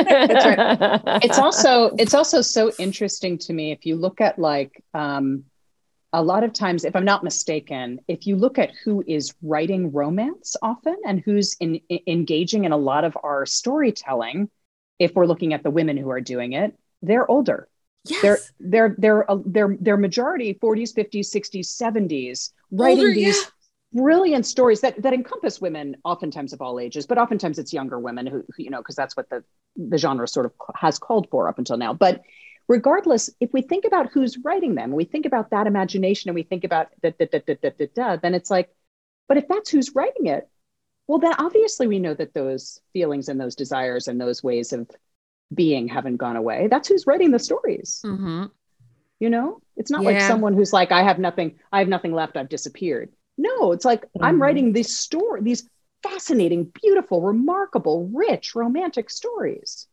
That's 0.28 0.44
right. 0.44 1.20
It's 1.22 1.38
also, 1.38 1.90
it's 1.98 2.14
also 2.14 2.40
so 2.40 2.72
interesting 2.78 3.38
to 3.38 3.52
me. 3.52 3.72
If 3.72 3.86
you 3.86 3.96
look 3.96 4.20
at 4.20 4.38
like, 4.38 4.82
um, 4.92 5.44
a 6.14 6.22
lot 6.22 6.44
of 6.44 6.52
times, 6.52 6.84
if 6.84 6.94
I'm 6.94 7.04
not 7.04 7.24
mistaken, 7.24 7.98
if 8.06 8.24
you 8.24 8.36
look 8.36 8.56
at 8.56 8.70
who 8.84 9.02
is 9.04 9.34
writing 9.42 9.90
romance 9.90 10.54
often 10.62 10.96
and 11.04 11.20
who's 11.20 11.56
in, 11.58 11.80
in, 11.88 11.98
engaging 12.06 12.64
in 12.64 12.70
a 12.70 12.76
lot 12.76 13.02
of 13.02 13.18
our 13.24 13.44
storytelling, 13.44 14.48
if 15.00 15.12
we're 15.14 15.26
looking 15.26 15.54
at 15.54 15.64
the 15.64 15.72
women 15.72 15.96
who 15.96 16.10
are 16.10 16.20
doing 16.20 16.52
it, 16.52 16.78
they're 17.06 17.30
older. 17.30 17.68
Yes. 18.04 18.22
They're 18.22 18.38
they're 18.60 18.94
they're 18.98 19.30
uh, 19.30 19.38
they're 19.46 19.76
they're 19.80 19.96
majority 19.96 20.58
40s, 20.62 20.94
50s, 20.94 21.34
60s, 21.34 21.66
70s 21.66 22.50
writing 22.70 22.98
older, 22.98 23.14
these 23.14 23.36
yeah. 23.36 24.02
brilliant 24.02 24.44
stories 24.46 24.82
that 24.82 25.00
that 25.02 25.14
encompass 25.14 25.60
women 25.60 25.96
oftentimes 26.04 26.52
of 26.52 26.60
all 26.60 26.78
ages, 26.78 27.06
but 27.06 27.16
oftentimes 27.16 27.58
it's 27.58 27.72
younger 27.72 27.98
women 27.98 28.26
who, 28.26 28.44
who 28.54 28.62
you 28.62 28.70
know 28.70 28.78
because 28.78 28.96
that's 28.96 29.16
what 29.16 29.30
the 29.30 29.42
the 29.76 29.96
genre 29.96 30.28
sort 30.28 30.46
of 30.46 30.52
has 30.74 30.98
called 30.98 31.28
for 31.30 31.48
up 31.48 31.58
until 31.58 31.78
now. 31.78 31.94
But 31.94 32.22
regardless, 32.68 33.30
if 33.40 33.52
we 33.52 33.62
think 33.62 33.84
about 33.84 34.10
who's 34.12 34.38
writing 34.44 34.74
them, 34.74 34.92
we 34.92 35.04
think 35.04 35.26
about 35.26 35.50
that 35.50 35.66
imagination 35.66 36.28
and 36.28 36.34
we 36.34 36.42
think 36.42 36.64
about 36.64 36.88
da, 37.02 37.10
da, 37.18 37.26
da, 37.30 37.40
da, 37.46 37.54
da, 37.62 37.70
da, 37.78 37.86
da, 37.94 38.16
then 38.16 38.34
it's 38.34 38.50
like, 38.50 38.70
but 39.28 39.36
if 39.36 39.48
that's 39.48 39.70
who's 39.70 39.94
writing 39.94 40.26
it, 40.26 40.48
well, 41.06 41.18
then 41.18 41.34
obviously 41.38 41.86
we 41.86 41.98
know 41.98 42.14
that 42.14 42.34
those 42.34 42.80
feelings 42.92 43.28
and 43.28 43.40
those 43.40 43.54
desires 43.54 44.08
and 44.08 44.20
those 44.20 44.42
ways 44.42 44.72
of 44.72 44.90
being 45.52 45.88
haven't 45.88 46.16
gone 46.16 46.36
away. 46.36 46.68
That's 46.68 46.88
who's 46.88 47.06
writing 47.06 47.30
the 47.30 47.38
stories. 47.38 48.00
Mm-hmm. 48.04 48.44
You 49.20 49.30
know, 49.30 49.60
it's 49.76 49.90
not 49.90 50.02
yeah. 50.02 50.10
like 50.10 50.20
someone 50.22 50.54
who's 50.54 50.72
like, 50.72 50.92
I 50.92 51.02
have 51.02 51.18
nothing, 51.18 51.58
I 51.72 51.78
have 51.78 51.88
nothing 51.88 52.12
left, 52.12 52.36
I've 52.36 52.48
disappeared. 52.48 53.10
No, 53.36 53.72
it's 53.72 53.84
like 53.84 54.02
mm-hmm. 54.02 54.24
I'm 54.24 54.40
writing 54.40 54.72
these 54.72 54.96
story, 54.96 55.42
these 55.42 55.68
fascinating, 56.02 56.64
beautiful, 56.82 57.22
remarkable, 57.22 58.08
rich, 58.12 58.54
romantic 58.54 59.10
stories. 59.10 59.86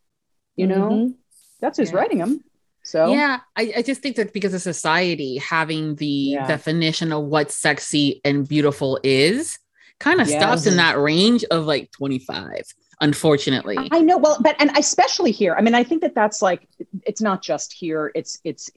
You 0.56 0.68
know, 0.68 0.89
mm-hmm. 0.89 1.12
that's 1.60 1.78
who's 1.78 1.91
yeah. 1.91 1.97
writing 1.97 2.18
them. 2.20 2.43
So 2.84 3.14
yeah, 3.14 3.39
I, 3.56 3.74
I, 3.78 3.82
just 3.84 4.02
think 4.02 4.16
that 4.16 4.34
because 4.34 4.56
of 4.56 4.62
society 4.62 5.38
having 5.38 5.95
the 5.95 6.06
yeah. 6.06 6.47
definition 6.47 7.12
of 7.12 7.24
what 7.26 7.52
sexy 7.52 8.22
and 8.26 8.47
beautiful 8.47 8.99
is 9.04 9.60
kind 9.99 10.20
of 10.20 10.28
yes. 10.28 10.41
stops 10.41 10.66
in 10.66 10.78
that 10.78 10.97
range 10.97 11.43
of 11.45 11.66
like 11.66 11.91
25 11.91 12.64
unfortunately 13.02 13.78
i 13.91 13.99
know 13.99 14.18
well 14.18 14.38
but 14.41 14.56
and 14.60 14.72
especially 14.78 15.32
here 15.32 15.56
i 15.58 15.62
mean 15.62 15.76
i 15.76 15.84
think 15.84 16.02
that 16.02 16.16
that's 16.16 16.41
like 16.41 16.68
it's 17.06 17.22
not 17.22 17.41
just 17.41 17.74
here 17.74 18.12
it's 18.16 18.39
it's 18.43 18.70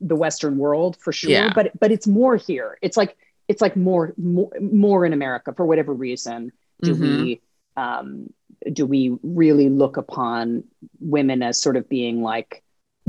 the 0.00 0.14
western 0.16 0.58
world 0.58 0.96
for 1.00 1.12
sure 1.12 1.30
yeah. 1.30 1.52
but 1.54 1.72
but 1.80 1.90
it's 1.90 2.06
more 2.06 2.36
here 2.36 2.76
it's 2.82 2.96
like 2.96 3.16
it's 3.48 3.62
like 3.62 3.76
more 3.76 4.12
more, 4.18 4.50
more 4.60 5.06
in 5.06 5.12
america 5.12 5.52
for 5.56 5.64
whatever 5.64 5.92
reason 5.94 6.52
Do 6.82 6.94
Mhm. 6.94 7.00
we 7.00 7.40
um, 7.76 8.32
do 8.72 8.84
we 8.86 9.16
really 9.22 9.68
look 9.68 9.96
upon 9.96 10.64
women 11.00 11.42
as 11.42 11.60
sort 11.62 11.76
of 11.76 11.88
being 11.88 12.22
like 12.22 12.62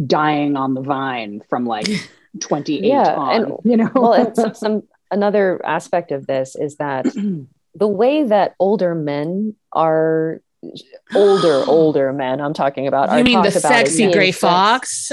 dying 0.05 0.55
on 0.55 0.76
the 0.76 0.82
vine 0.82 1.41
from 1.49 1.65
like 1.65 1.88
28 2.39 2.84
Yeah, 2.84 3.15
on, 3.15 3.36
and- 3.43 3.53
you 3.63 3.76
know? 3.78 3.89
well 3.95 4.13
and 4.13 4.36
some, 4.36 4.53
some 4.63 4.84
another 5.11 5.59
aspect 5.65 6.11
of 6.11 6.28
this 6.28 6.55
is 6.55 6.76
that 6.78 7.05
the 7.76 7.88
way 7.88 8.24
that 8.24 8.53
older 8.59 8.93
men 8.93 9.55
are 9.74 10.41
older 11.16 11.64
older 11.68 12.12
men 12.14 12.41
i'm 12.41 12.53
talking 12.53 12.86
about 12.88 13.18
You 13.18 13.24
mean 13.24 13.41
the 13.41 13.47
about 13.49 13.62
sexy 13.62 14.12
gray 14.12 14.32
sex- 14.32 14.39
fox? 14.41 15.12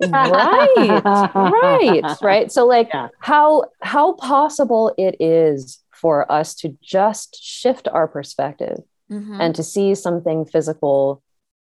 right 0.00 1.02
right 1.04 2.16
right 2.22 2.52
so 2.52 2.66
like 2.74 2.88
Yeah. 2.92 3.08
how 3.20 3.64
how 3.82 4.12
possible 4.14 4.94
it 4.98 5.16
is 5.20 5.82
for 5.92 6.30
us 6.30 6.54
to 6.56 6.76
just 6.82 7.42
shift 7.42 7.88
our 7.88 8.06
perspective 8.06 8.78
Mhm. 9.10 9.36
and 9.38 9.54
to 9.54 9.62
see 9.62 9.94
something 9.94 10.46
physical 10.46 11.22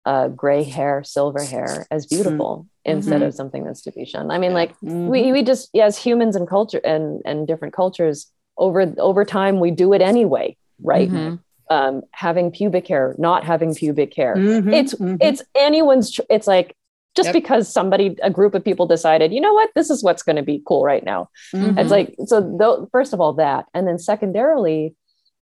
uh, 0.06 0.28
gray 0.30 0.64
hair 0.64 1.04
silver 1.04 1.44
hair 1.44 1.86
as 1.92 2.06
beautiful 2.08 2.66
instead 2.86 3.22
of 3.22 3.34
something 3.36 3.64
that's 3.64 3.82
to 3.84 3.92
be 3.92 4.06
shunned 4.06 4.32
i 4.32 4.38
mean 4.38 4.54
like 4.54 4.74
Mhm. 4.80 5.08
we, 5.08 5.32
we 5.32 5.44
just 5.44 5.70
as 5.78 5.98
humans 5.98 6.36
and 6.36 6.48
culture 6.48 6.82
and 6.84 7.22
and 7.26 7.46
different 7.48 7.74
cultures 7.76 8.32
over 8.58 8.92
over 8.98 9.24
time 9.26 9.60
we 9.60 9.70
do 9.72 9.94
it 9.94 10.02
anyway 10.02 10.56
right 10.82 11.10
Mhm. 11.12 11.40
Um 11.70 12.02
having 12.12 12.52
pubic 12.52 12.88
hair 12.88 13.16
not 13.18 13.44
having 13.44 13.74
pubic 13.76 14.14
hair 14.16 14.36
Mhm. 14.36 14.74
it's 14.74 14.94
Mhm. 14.96 15.18
it's 15.22 15.42
anyone's 15.56 16.12
ch- 16.12 16.22
it's 16.30 16.48
like 16.48 16.76
just 17.16 17.28
Yep. 17.28 17.34
because 17.34 17.68
somebody 17.68 18.16
a 18.22 18.30
group 18.30 18.54
of 18.56 18.64
people 18.64 18.86
decided 18.86 19.34
you 19.34 19.42
know 19.42 19.54
what 19.54 19.70
this 19.76 19.90
is 19.90 20.04
what's 20.04 20.24
going 20.24 20.36
to 20.36 20.44
be 20.44 20.62
cool 20.68 20.84
right 20.84 21.04
now 21.04 21.30
Mhm. 21.54 21.78
it's 21.80 21.92
like 21.92 22.16
so 22.26 22.42
though 22.42 22.88
first 22.92 23.12
of 23.14 23.20
all 23.22 23.34
that 23.34 23.66
and 23.74 23.88
then 23.88 23.98
secondarily 24.00 24.96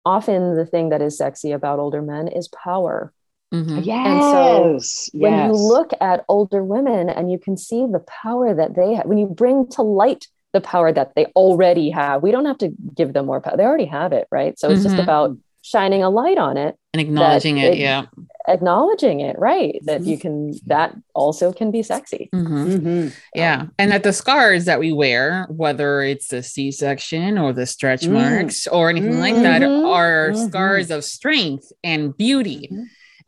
often 0.06 0.56
the 0.56 0.66
thing 0.66 0.90
that 0.90 1.02
is 1.02 1.18
sexy 1.18 1.52
about 1.52 1.80
older 1.80 2.02
men 2.02 2.28
is 2.28 2.48
power 2.48 3.12
Mhm. 3.54 3.86
yes, 3.86 5.10
when 5.14 5.32
yes. 5.34 5.48
you 5.48 5.54
look 5.56 5.92
at 6.02 6.26
older 6.28 6.64
women 6.64 7.10
and 7.10 7.32
you 7.32 7.40
can 7.40 7.56
see 7.58 7.86
the 7.86 8.00
power 8.24 8.54
that 8.54 8.76
they 8.76 8.94
have 8.96 9.06
when 9.06 9.18
you 9.18 9.26
bring 9.28 9.68
to 9.68 9.82
light 9.82 10.28
the 10.54 10.62
power 10.62 10.92
that 10.92 11.14
they 11.16 11.26
already 11.36 11.90
have 11.90 12.24
we 12.24 12.32
don't 12.32 12.46
have 12.46 12.58
to 12.58 12.70
give 12.96 13.14
them 13.14 13.26
more 13.26 13.40
power 13.42 13.56
they 13.58 13.64
already 13.66 13.86
have 13.86 14.12
it 14.14 14.28
right 14.32 14.58
so 14.60 14.70
it's 14.70 14.84
just 14.84 14.96
Mhm. 14.96 15.04
about 15.04 15.38
shining 15.68 16.02
a 16.04 16.10
light 16.10 16.38
on 16.38 16.56
it 16.58 16.76
And 16.94 17.02
acknowledging 17.02 17.58
it, 17.58 17.74
it- 17.74 17.78
yeah. 17.80 18.06
acknowledging 18.48 19.20
it 19.20 19.38
right 19.38 19.76
that 19.84 20.02
Mm-hmm. 20.02 20.10
you 20.10 20.18
can 20.18 20.54
that 20.68 20.96
also 21.14 21.52
can 21.52 21.70
be 21.72 21.84
sexy 21.84 22.30
Mhm. 22.34 22.80
Mhm. 22.80 23.14
Yeah. 23.36 23.66
And 23.78 23.92
that 23.92 24.04
the 24.04 24.14
scars 24.14 24.66
that 24.66 24.80
we 24.80 24.94
wear, 24.94 25.46
whether 25.50 26.02
it's 26.02 26.30
the 26.30 26.42
C 26.42 26.72
section 26.72 27.38
or 27.38 27.52
the 27.54 27.66
stretch 27.66 28.04
Mm. 28.04 28.14
marks 28.14 28.66
or 28.68 28.90
anything 28.90 29.20
like 29.20 29.36
that, 29.36 29.62
Mhm. 29.62 29.86
are 29.94 30.30
Mhm. 30.32 30.48
scars 30.48 30.92
of 30.92 31.04
strength 31.04 31.72
and 31.84 32.16
beauty. 32.16 32.70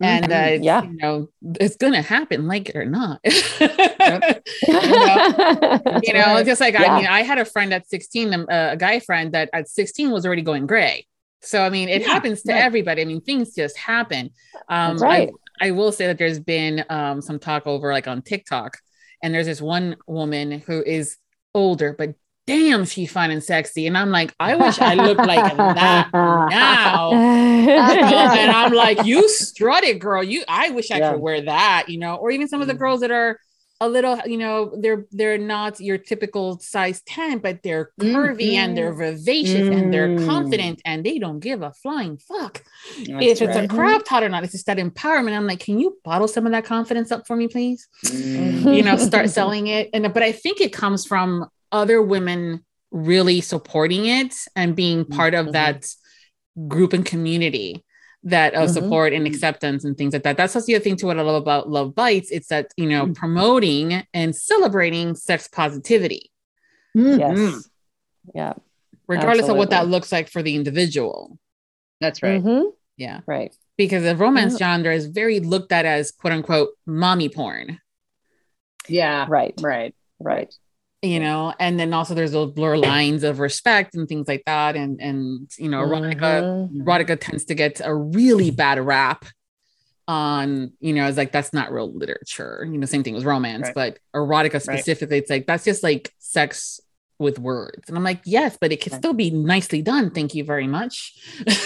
And 0.02 0.32
uh, 0.32 0.36
it's, 0.56 0.64
Yeah. 0.64 0.84
you 0.84 0.96
know, 0.96 1.28
it's 1.60 1.76
gonna 1.76 2.02
happen, 2.02 2.48
like 2.48 2.70
it 2.70 2.76
or 2.78 2.86
not. 2.86 3.20
Yep. 3.60 4.42
you 6.04 6.14
know, 6.14 6.20
right. 6.36 6.46
just 6.46 6.62
like 6.62 6.74
Yeah. 6.74 6.94
I 6.94 6.98
mean, 6.98 7.08
I 7.08 7.22
had 7.24 7.38
a 7.38 7.46
friend 7.46 7.74
at 7.74 7.90
16, 7.90 8.34
um, 8.34 8.48
uh, 8.50 8.70
a 8.72 8.78
guy 8.78 9.00
friend 9.00 9.34
that 9.34 9.50
at 9.54 9.68
16 9.68 10.12
was 10.12 10.26
already 10.26 10.42
going 10.42 10.68
gray. 10.68 11.06
So 11.42 11.62
I 11.62 11.70
mean, 11.70 11.90
it 11.90 12.02
Yeah, 12.02 12.08
happens 12.08 12.44
to 12.44 12.54
right. 12.54 12.64
everybody. 12.64 13.02
I 13.02 13.06
mean, 13.06 13.22
things 13.22 13.54
just 13.56 13.78
happen. 13.78 14.32
Um, 14.68 15.00
right. 15.02 15.30
I, 15.62 15.68
I 15.68 15.72
will 15.72 15.92
say 15.92 16.08
that 16.08 16.18
there's 16.18 16.40
been 16.40 16.86
um, 16.90 17.22
some 17.22 17.40
talk 17.40 17.66
over 17.68 17.92
like 17.92 18.08
on 18.08 18.22
TikTok, 18.22 18.78
and 19.24 19.34
there's 19.34 19.46
this 19.48 19.62
one 19.62 19.98
woman 20.08 20.60
who 20.60 20.84
is 20.84 21.18
older, 21.54 21.96
but 21.98 22.16
damn, 22.48 22.86
she 22.86 23.06
fun 23.06 23.32
and 23.32 23.44
sexy. 23.44 23.88
And 23.88 23.98
I'm 23.98 24.10
like, 24.12 24.34
I 24.40 24.56
wish 24.56 24.80
I 24.80 24.96
looked 24.96 25.24
like 25.24 25.46
that 25.74 26.10
now. 26.14 27.22
and 27.76 28.52
I'm 28.52 28.72
like, 28.72 29.02
you 29.02 29.30
strut 29.30 29.84
it, 29.84 30.00
girl. 30.00 30.24
You, 30.24 30.44
I 30.48 30.72
wish 30.72 30.92
I 30.92 31.00
Yeah. 31.00 31.02
could 31.02 31.20
wear 31.20 31.42
that, 31.44 31.86
you 31.90 32.00
know, 32.00 32.16
or 32.16 32.32
even 32.32 32.48
some 32.48 32.62
of 32.62 32.68
the 32.68 32.74
Mhm. 32.74 32.80
girls 32.80 33.02
that 33.02 33.12
are 33.12 33.40
a 33.82 33.88
little, 33.88 34.18
you 34.26 34.38
know, 34.38 34.74
they're 34.78 35.06
they're 35.12 35.38
not 35.38 35.80
your 35.80 35.98
typical 35.98 36.60
size 36.60 37.02
10, 37.06 37.40
but 37.40 37.64
they're 37.64 37.92
curvy 38.00 38.54
and 38.56 38.76
they're 38.78 38.94
vivacious 38.94 39.68
and 39.70 39.94
they're 39.94 40.10
Mm. 40.10 40.28
confident 40.28 40.82
and 40.84 41.06
they 41.06 41.18
don't 41.18 41.40
give 41.40 41.62
a 41.62 41.72
flying 41.72 42.18
fuck 42.18 42.64
That's 43.08 43.24
if 43.40 43.42
it's 43.42 43.56
a 43.56 43.68
crop 43.68 44.04
tot 44.06 44.22
or 44.24 44.30
not. 44.30 44.44
It's 44.44 44.52
just 44.52 44.66
that 44.66 44.78
empowerment. 44.78 45.32
I'm 45.36 45.48
like, 45.48 45.60
can 45.62 45.80
you 45.80 45.98
bottle 46.04 46.28
some 46.28 46.46
of 46.46 46.52
that 46.52 46.66
confidence 46.66 47.10
up 47.12 47.26
for 47.26 47.36
me, 47.38 47.48
please? 47.48 47.88
Mm. 48.06 48.76
you 48.76 48.84
know 48.84 48.98
start 48.98 49.30
selling 49.40 49.68
it 49.68 49.90
and 49.94 50.14
but 50.14 50.24
i 50.24 50.32
think 50.32 50.60
it 50.62 50.74
comes 50.74 51.06
from 51.06 51.46
other 51.72 52.02
women 52.02 52.66
really 52.92 53.40
supporting 53.42 54.06
it 54.06 54.34
and 54.56 54.76
being 54.76 55.06
part 55.06 55.34
of 55.34 55.48
Mhm. 55.48 55.52
that 55.54 55.86
group 56.68 56.92
and 56.94 57.06
community 57.06 57.84
that 58.24 58.53
of 58.53 58.70
Mhm. 58.70 58.74
support 58.74 59.13
and 59.13 59.26
acceptance 59.26 59.86
and 59.86 59.97
things 59.97 60.13
like 60.13 60.24
that. 60.24 60.36
That's 60.36 60.55
also 60.55 60.65
the 60.65 60.76
other 60.76 60.84
thing 60.84 60.97
to 60.97 61.05
what 61.05 61.17
i 61.17 61.22
love 61.22 61.41
about 61.41 61.70
love 61.70 61.93
bytes. 61.93 62.28
It's 62.32 62.47
that 62.49 62.74
you 62.76 62.88
know 62.88 63.05
Mhm. 63.07 63.15
promoting 63.15 64.03
and 64.13 64.36
celebrating 64.36 65.15
sex 65.15 65.47
positivity. 65.47 66.32
Mhm. 66.97 67.20
yes. 67.20 67.70
Yeah. 68.36 68.53
Regardless 69.07 69.47
of 69.47 69.55
what 69.57 69.70
that 69.70 69.88
looks 69.88 70.11
like 70.11 70.28
for 70.30 70.43
the 70.43 70.55
individual. 70.55 71.39
That's 72.01 72.22
right. 72.22 72.43
Mhm. 72.43 72.74
yeah. 72.97 73.22
Right. 73.26 73.55
Because 73.78 74.03
the 74.03 74.15
romance 74.15 74.57
genre 74.57 74.93
is 74.93 75.05
very 75.07 75.39
looked 75.39 75.72
at 75.72 75.86
as 75.86 76.11
quote 76.11 76.34
unquote 76.34 76.72
mommy 76.86 77.30
porn. 77.30 77.80
Yeah. 78.88 79.26
right. 79.30 79.53
Right. 79.61 79.95
right 80.20 80.53
you 81.02 81.20
know 81.20 81.54
and 81.60 81.80
then 81.80 81.93
also 81.93 82.14
there's 82.14 82.34
those 82.34 82.52
blur 82.52 82.76
lines 82.76 83.24
of 83.24 83.39
respect 83.39 83.95
and 83.95 84.08
things 84.10 84.28
like 84.28 84.43
that 84.45 84.76
and 84.76 85.00
and 85.02 85.50
you 85.58 85.70
know 85.70 85.80
erotica 85.80 86.70
Mhm. 86.72 86.84
erotica 86.84 87.18
tends 87.20 87.45
to 87.45 87.56
get 87.56 87.80
a 87.84 87.95
really 87.95 88.52
bad 88.52 88.80
rap 88.80 89.26
on 90.08 90.72
you 90.80 90.93
know 90.93 91.08
it's 91.08 91.18
like 91.18 91.32
that's 91.32 91.54
not 91.54 91.72
real 91.72 91.91
literature 91.93 92.68
you 92.70 92.78
know 92.78 92.86
same 92.86 93.04
thing 93.04 93.14
with 93.14 93.24
romance 93.24 93.68
Right. 93.68 93.76
but 93.76 94.00
erotica 94.16 94.62
specifically 94.62 95.18
it's 95.20 95.30
like 95.30 95.45
that's 95.45 95.64
just 95.64 95.84
like 95.84 96.12
sex 96.18 96.80
with 97.20 97.38
words 97.38 97.88
and 97.88 97.97
i'm 97.97 98.04
like 98.04 98.22
yes 98.26 98.58
but 98.60 98.72
it 98.72 98.82
can 98.82 98.91
Right. 98.93 98.97
still 99.00 99.14
be 99.14 99.30
nicely 99.30 99.82
done 99.82 100.10
thank 100.10 100.34
you 100.34 100.43
very 100.43 100.68
much 100.68 101.14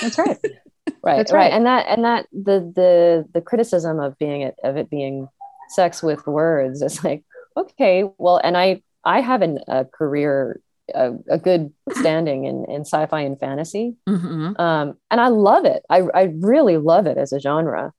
That's 0.02 0.18
right. 0.18 0.38
right 1.04 1.18
That's 1.18 1.32
right 1.32 1.40
right. 1.52 1.54
and 1.54 1.66
that 1.66 1.86
and 1.88 2.04
that 2.04 2.28
the 2.34 2.72
the 2.76 3.26
the 3.34 3.42
criticism 3.42 4.00
of 4.00 4.18
being 4.18 4.42
it 4.42 4.56
of 4.64 4.76
it 4.78 4.90
being 4.90 5.28
sex 5.70 6.04
with 6.04 6.28
words 6.28 6.82
is 6.82 7.04
like 7.04 7.24
okay 7.56 8.04
well 8.18 8.42
and 8.44 8.58
i 8.58 8.82
i 9.06 9.22
have 9.22 9.42
an, 9.42 9.60
a 9.68 9.86
career 9.86 10.60
a, 10.94 11.14
a 11.30 11.38
good 11.38 11.72
standing 11.92 12.46
in 12.46 12.66
in 12.66 12.82
sci-fi 12.82 13.22
and 13.22 13.40
fantasy 13.40 13.96
Mhm. 14.08 14.60
um 14.60 14.98
and 15.12 15.22
i 15.22 15.28
love 15.30 15.66
it 15.66 15.84
i 15.90 16.00
i 16.14 16.24
really 16.40 16.78
love 16.78 17.06
it 17.08 17.18
as 17.18 17.32
a 17.34 17.40
genre 17.40 17.92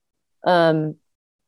um 0.46 0.96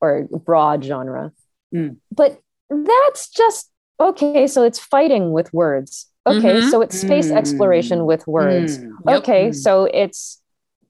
or 0.01 0.27
broad 0.45 0.85
genre 0.85 1.33
Mm. 1.75 1.97
but 2.13 2.41
that's 2.71 3.29
just 3.29 3.71
okay 3.99 4.47
so 4.47 4.63
it's 4.63 4.79
fighting 4.79 5.33
with 5.33 5.53
words 5.53 6.07
okay 6.27 6.59
Mhm. 6.59 6.71
so 6.71 6.81
it's 6.81 6.97
space 6.99 7.31
Mm. 7.33 7.37
exploration 7.39 8.07
with 8.07 8.27
words 8.27 8.79
Mm. 8.79 8.93
Yep. 9.09 9.19
okay 9.19 9.49
Mm. 9.49 9.55
so 9.55 9.85
it's 9.87 10.41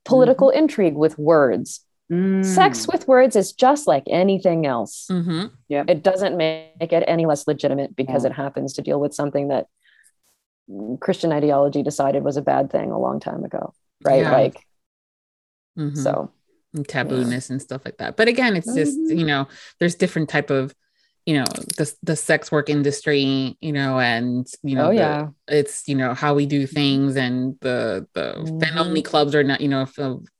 political 0.04 0.50
intrigue 0.50 0.94
with 0.96 1.18
words 1.18 1.80
Mm. 2.11 2.44
sex 2.44 2.86
with 2.86 3.09
words 3.09 3.34
is 3.34 3.52
just 3.52 3.88
like 3.88 4.04
anything 4.07 4.64
else 4.64 5.09
Mhm. 5.11 5.50
it 5.68 6.04
doesn't 6.04 6.36
make 6.36 6.92
it 6.92 7.02
any 7.09 7.26
less 7.26 7.48
legitimate 7.48 7.96
because 7.96 8.22
No. 8.22 8.30
it 8.30 8.32
happens 8.34 8.74
to 8.74 8.82
deal 8.82 9.00
with 9.00 9.12
something 9.12 9.48
that 9.48 9.66
christian 11.00 11.32
ideology 11.32 11.82
decided 11.82 12.22
was 12.22 12.36
a 12.36 12.42
bad 12.42 12.70
thing 12.70 12.92
a 12.92 12.98
long 13.00 13.18
time 13.18 13.44
ago 13.44 13.72
right 14.04 14.20
Yeah. 14.22 14.30
like 14.32 14.57
Mhm. 15.76 15.96
so 15.96 16.30
and 16.74 16.86
tabooness 16.86 17.50
and 17.50 17.61
stuff 17.62 17.82
like 17.86 17.96
that. 17.98 18.16
But 18.16 18.28
again, 18.28 18.54
it's 18.54 18.72
just 18.74 18.98
Mhm. 18.98 19.18
you 19.18 19.24
know, 19.24 19.48
there's 19.80 19.94
different 19.94 20.28
type 20.28 20.50
of 20.50 20.74
you 21.27 21.35
know 21.35 21.45
the 21.77 21.93
the 22.05 22.14
sex 22.16 22.53
work 22.53 22.68
industry, 22.70 23.57
you 23.61 23.72
know, 23.72 23.99
and 23.99 24.47
you 24.62 24.77
know, 24.77 24.87
oh 24.87 24.91
the- 24.91 24.95
yeah 24.97 25.29
it's 25.49 25.87
you 25.89 25.95
know 25.95 26.14
how 26.14 26.35
we 26.35 26.47
do 26.47 26.66
things 26.66 27.16
and 27.16 27.57
the 27.61 28.07
the 28.14 28.27
fan 28.61 28.79
only 28.79 29.03
Mhm. 29.03 29.05
clubs 29.05 29.35
are 29.35 29.43
not 29.45 29.61
you 29.61 29.68
know 29.68 29.85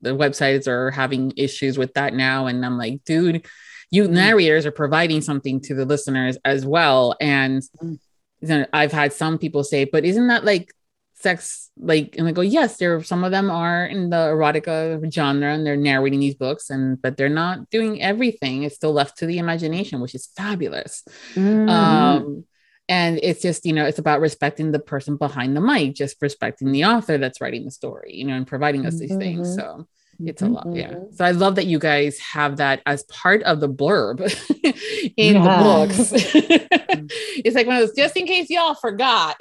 the 0.01 0.11
websites 0.16 0.66
are 0.68 0.91
having 0.93 1.32
issues 1.37 1.76
with 1.76 1.93
that 1.95 2.14
now, 2.14 2.47
and 2.47 2.64
I'm 2.64 2.78
like, 2.78 3.03
dude, 3.05 3.45
you 3.91 4.05
Mm. 4.05 4.11
narrators 4.11 4.64
are 4.66 4.72
providing 4.72 5.20
something 5.20 5.61
to 5.62 5.74
the 5.74 5.84
listeners 5.84 6.39
as 6.45 6.64
well, 6.64 7.14
and 7.20 7.62
Mm. 7.82 7.99
you 8.43 8.49
know, 8.49 8.66
I've 8.72 8.93
had 8.93 9.12
some 9.12 9.39
people 9.39 9.64
say, 9.64 9.84
but 9.84 10.05
isn't 10.05 10.28
that 10.28 10.45
like 10.45 10.72
sex 11.18 11.70
like 11.78 12.14
and 12.18 12.28
I 12.28 12.32
go 12.32 12.42
yes 12.42 12.76
there 12.76 13.02
some 13.02 13.24
of 13.24 13.30
them 13.30 13.50
are 13.50 13.86
in 13.86 14.10
the 14.10 14.16
erotica 14.16 15.00
genre 15.12 15.52
and 15.52 15.66
they're 15.66 15.76
narrating 15.76 16.20
these 16.20 16.34
books 16.34 16.68
and 16.70 17.00
but 17.00 17.16
they're 17.16 17.28
not 17.30 17.70
doing 17.70 18.02
everything 18.02 18.62
it's 18.64 18.74
still 18.76 18.92
left 18.92 19.18
to 19.18 19.26
the 19.26 19.38
imagination 19.38 20.00
which 20.00 20.14
is 20.14 20.26
fabulous 20.36 21.02
Mhm. 21.34 21.68
um 21.68 22.44
and 22.88 23.18
it's 23.22 23.42
just 23.42 23.64
you 23.66 23.72
know 23.72 23.86
it's 23.86 23.98
about 23.98 24.20
respecting 24.20 24.72
the 24.72 24.78
person 24.78 25.16
behind 25.16 25.56
the 25.56 25.60
mic 25.60 25.94
just 25.94 26.16
respecting 26.20 26.70
the 26.70 26.84
author 26.84 27.18
that's 27.18 27.40
writing 27.40 27.64
the 27.64 27.70
story 27.70 28.14
you 28.14 28.24
know 28.24 28.34
and 28.34 28.46
providing 28.46 28.84
us 28.86 28.98
these 28.98 29.16
things 29.16 29.48
Mhm. 29.48 29.56
so 29.56 29.88
it's 30.24 30.42
a 30.42 30.46
lot 30.46 30.66
yeah. 30.72 30.94
So 31.12 31.24
i 31.24 31.30
love 31.30 31.56
that 31.56 31.66
you 31.66 31.78
guys 31.78 32.18
have 32.18 32.56
that 32.58 32.82
as 32.86 33.02
part 33.04 33.42
of 33.42 33.60
the 33.60 33.68
blurb 33.68 34.20
in 35.16 35.36
yeah. 35.36 35.42
the 35.42 35.62
books. 35.62 36.12
It's 37.44 37.54
like 37.54 37.66
one 37.66 37.76
of 37.76 37.82
those 37.86 37.94
just 37.94 38.16
in 38.16 38.26
case 38.26 38.50
y'all 38.50 38.74
forgot. 38.74 39.36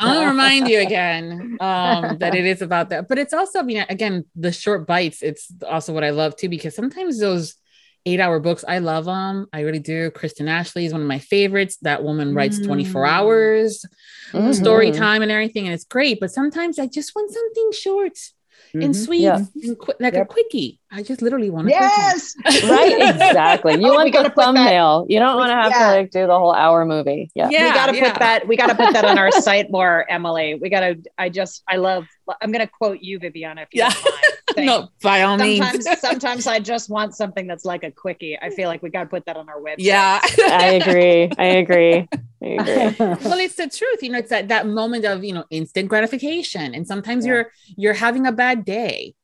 I'll 0.00 0.26
remind 0.26 0.68
you 0.68 0.80
again 0.80 1.56
um, 1.60 2.18
that 2.18 2.34
it 2.34 2.44
is 2.44 2.60
about 2.60 2.90
that. 2.90 3.08
But 3.08 3.18
it's 3.18 3.32
also 3.32 3.60
i 3.60 3.62
mean 3.62 3.84
again 3.88 4.24
the 4.36 4.52
short 4.52 4.86
bites 4.86 5.22
it's 5.22 5.52
also 5.68 5.92
what 5.92 6.04
i 6.04 6.10
love 6.10 6.36
too 6.36 6.48
because 6.48 6.74
sometimes 6.74 7.20
those 7.20 7.54
eight 8.06 8.20
hour 8.20 8.40
books. 8.40 8.64
I 8.66 8.78
love 8.78 9.04
them. 9.04 9.46
I 9.52 9.60
really 9.60 9.78
do. 9.78 10.10
Kristen 10.10 10.48
Ashley 10.48 10.86
is 10.86 10.92
one 10.92 11.02
of 11.02 11.06
my 11.06 11.18
favorites. 11.18 11.76
That 11.82 12.02
woman 12.02 12.34
writes 12.34 12.58
24 12.58 13.04
mm. 13.04 13.08
hours, 13.08 13.84
mm-hmm. 14.32 14.52
story 14.52 14.90
time 14.90 15.22
and 15.22 15.30
everything. 15.30 15.66
And 15.66 15.74
it's 15.74 15.84
great. 15.84 16.20
But 16.20 16.30
sometimes 16.30 16.78
I 16.78 16.86
just 16.86 17.14
want 17.14 17.32
something 17.32 17.72
short 17.72 18.18
mm-hmm. 18.74 18.82
and 18.82 18.96
sweet 18.96 19.22
yeah. 19.22 19.40
and 19.62 19.78
qu- 19.78 19.94
like 20.00 20.14
yep. 20.14 20.24
a 20.24 20.26
quickie. 20.26 20.80
I 20.90 21.02
just 21.02 21.22
literally 21.22 21.50
want 21.50 21.68
to. 21.68 21.72
Yes, 21.72 22.34
right. 22.44 23.14
Exactly. 23.14 23.74
You 23.74 23.90
oh, 23.90 23.94
want 23.94 24.12
the 24.12 24.30
thumbnail. 24.30 25.06
You 25.08 25.18
don't 25.18 25.36
want 25.36 25.50
to 25.50 25.54
have 25.54 25.70
yeah. 25.70 25.90
to 25.90 25.96
like 25.98 26.10
do 26.10 26.26
the 26.26 26.38
whole 26.38 26.52
hour 26.52 26.84
movie. 26.84 27.30
Yeah, 27.34 27.48
yeah 27.50 27.68
we 27.68 27.74
got 27.74 27.86
to 27.86 27.96
yeah. 27.96 28.12
put 28.12 28.18
that. 28.18 28.48
We 28.48 28.56
got 28.56 28.66
to 28.68 28.74
put 28.74 28.92
that 28.92 29.04
on 29.04 29.18
our 29.18 29.30
site 29.42 29.70
more, 29.70 30.04
Emily. 30.10 30.54
We 30.54 30.70
got 30.70 30.80
to. 30.80 31.02
I 31.16 31.28
just. 31.28 31.62
I 31.68 31.76
love. 31.76 32.06
I'm 32.40 32.52
going 32.52 32.64
to 32.64 32.70
quote 32.70 33.00
you, 33.00 33.18
Viviana. 33.18 33.62
If 33.62 33.68
you 33.72 33.82
yeah. 33.82 33.92
no, 34.64 34.88
by 35.02 35.22
all 35.22 35.38
sometimes, 35.38 35.86
means. 35.86 36.00
sometimes 36.00 36.46
I 36.46 36.58
just 36.58 36.90
want 36.90 37.14
something 37.14 37.46
that's 37.46 37.64
like 37.64 37.84
a 37.84 37.90
quickie. 37.90 38.38
I 38.40 38.50
feel 38.50 38.68
like 38.68 38.82
we 38.82 38.90
got 38.90 39.04
to 39.04 39.08
put 39.08 39.26
that 39.26 39.36
on 39.36 39.48
our 39.48 39.60
website. 39.60 39.76
Yeah, 39.78 40.20
I 40.22 40.80
agree. 40.82 41.30
I 41.38 41.44
agree. 41.44 42.08
I 42.42 42.46
agree. 42.46 42.96
well, 42.98 43.38
it's 43.38 43.56
the 43.56 43.68
truth. 43.68 44.02
You 44.02 44.10
know, 44.10 44.18
it's 44.18 44.30
that 44.30 44.48
that 44.48 44.66
moment 44.66 45.04
of 45.04 45.24
you 45.24 45.32
know 45.32 45.44
instant 45.50 45.88
gratification, 45.88 46.74
and 46.74 46.86
sometimes 46.86 47.26
you're 47.26 47.50
you're 47.76 47.94
having 47.94 48.26
a 48.26 48.32
bad 48.32 48.64
day 48.64 49.14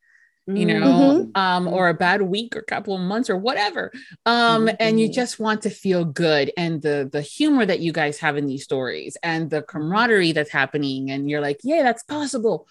you 0.54 0.64
know 0.64 0.80
mm-hmm. 0.80 1.30
um 1.34 1.68
or 1.68 1.88
a 1.88 1.94
bad 1.94 2.22
week 2.22 2.56
or 2.56 2.62
couple 2.62 2.94
of 2.94 3.00
months 3.00 3.28
or 3.28 3.36
whatever 3.36 3.92
um 4.24 4.66
mm-hmm. 4.66 4.76
and 4.80 4.98
you 4.98 5.06
mm-hmm. 5.06 5.14
just 5.14 5.38
want 5.38 5.62
to 5.62 5.70
feel 5.70 6.04
good 6.04 6.50
and 6.56 6.80
the 6.80 7.08
the 7.12 7.20
humor 7.20 7.66
that 7.66 7.80
you 7.80 7.92
guys 7.92 8.18
have 8.18 8.36
in 8.36 8.46
these 8.46 8.64
stories 8.64 9.16
and 9.22 9.50
the 9.50 9.62
camaraderie 9.62 10.32
that's 10.32 10.50
happening 10.50 11.10
and 11.10 11.28
you're 11.28 11.40
like 11.40 11.60
yeah 11.64 11.82
that's 11.82 12.02
possible 12.02 12.66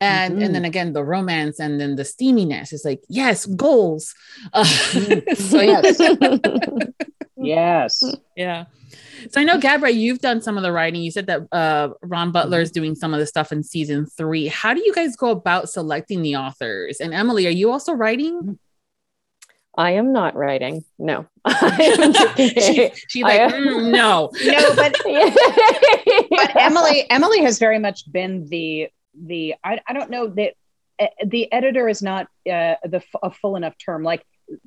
and 0.00 0.34
mm-hmm. 0.34 0.42
and 0.42 0.54
then 0.54 0.64
again 0.64 0.92
the 0.92 1.04
romance 1.04 1.58
and 1.58 1.80
then 1.80 1.96
the 1.96 2.02
steaminess 2.02 2.72
is 2.72 2.84
like 2.84 3.02
yes 3.08 3.46
goals 3.46 4.14
uh, 4.52 4.64
so 4.64 5.60
yes 5.60 6.00
yes 7.36 8.02
yeah 8.36 8.64
so 9.30 9.40
I 9.40 9.44
know, 9.44 9.58
Gabra, 9.58 9.92
you've 9.92 10.20
done 10.20 10.40
some 10.40 10.56
of 10.56 10.62
the 10.62 10.72
writing. 10.72 11.02
You 11.02 11.10
said 11.10 11.26
that 11.26 11.48
uh, 11.52 11.90
Ron 12.02 12.32
Butler 12.32 12.60
is 12.60 12.70
doing 12.70 12.94
some 12.94 13.12
of 13.14 13.20
the 13.20 13.26
stuff 13.26 13.52
in 13.52 13.62
season 13.62 14.06
three. 14.06 14.46
How 14.46 14.74
do 14.74 14.80
you 14.80 14.92
guys 14.94 15.16
go 15.16 15.30
about 15.30 15.68
selecting 15.68 16.22
the 16.22 16.36
authors? 16.36 17.00
And 17.00 17.12
Emily, 17.12 17.46
are 17.46 17.50
you 17.50 17.70
also 17.70 17.92
writing? 17.92 18.58
I 19.76 19.92
am 19.92 20.12
not 20.12 20.34
writing. 20.36 20.84
No. 20.98 21.26
she, 22.36 22.90
she's 23.08 23.22
like, 23.22 23.52
mm, 23.52 23.90
no, 23.90 24.30
no, 24.44 24.74
but, 24.74 24.96
but 26.30 26.56
Emily, 26.56 27.10
Emily 27.10 27.42
has 27.42 27.58
very 27.58 27.78
much 27.78 28.10
been 28.10 28.48
the 28.48 28.88
the 29.24 29.54
I, 29.62 29.80
I 29.86 29.92
don't 29.92 30.10
know 30.10 30.28
that 30.28 30.54
uh, 30.98 31.06
the 31.24 31.52
editor 31.52 31.88
is 31.88 32.02
not 32.02 32.26
uh, 32.50 32.76
the 32.84 33.02
a 33.22 33.30
full 33.30 33.56
enough 33.56 33.74
term. 33.78 34.02
Like 34.02 34.24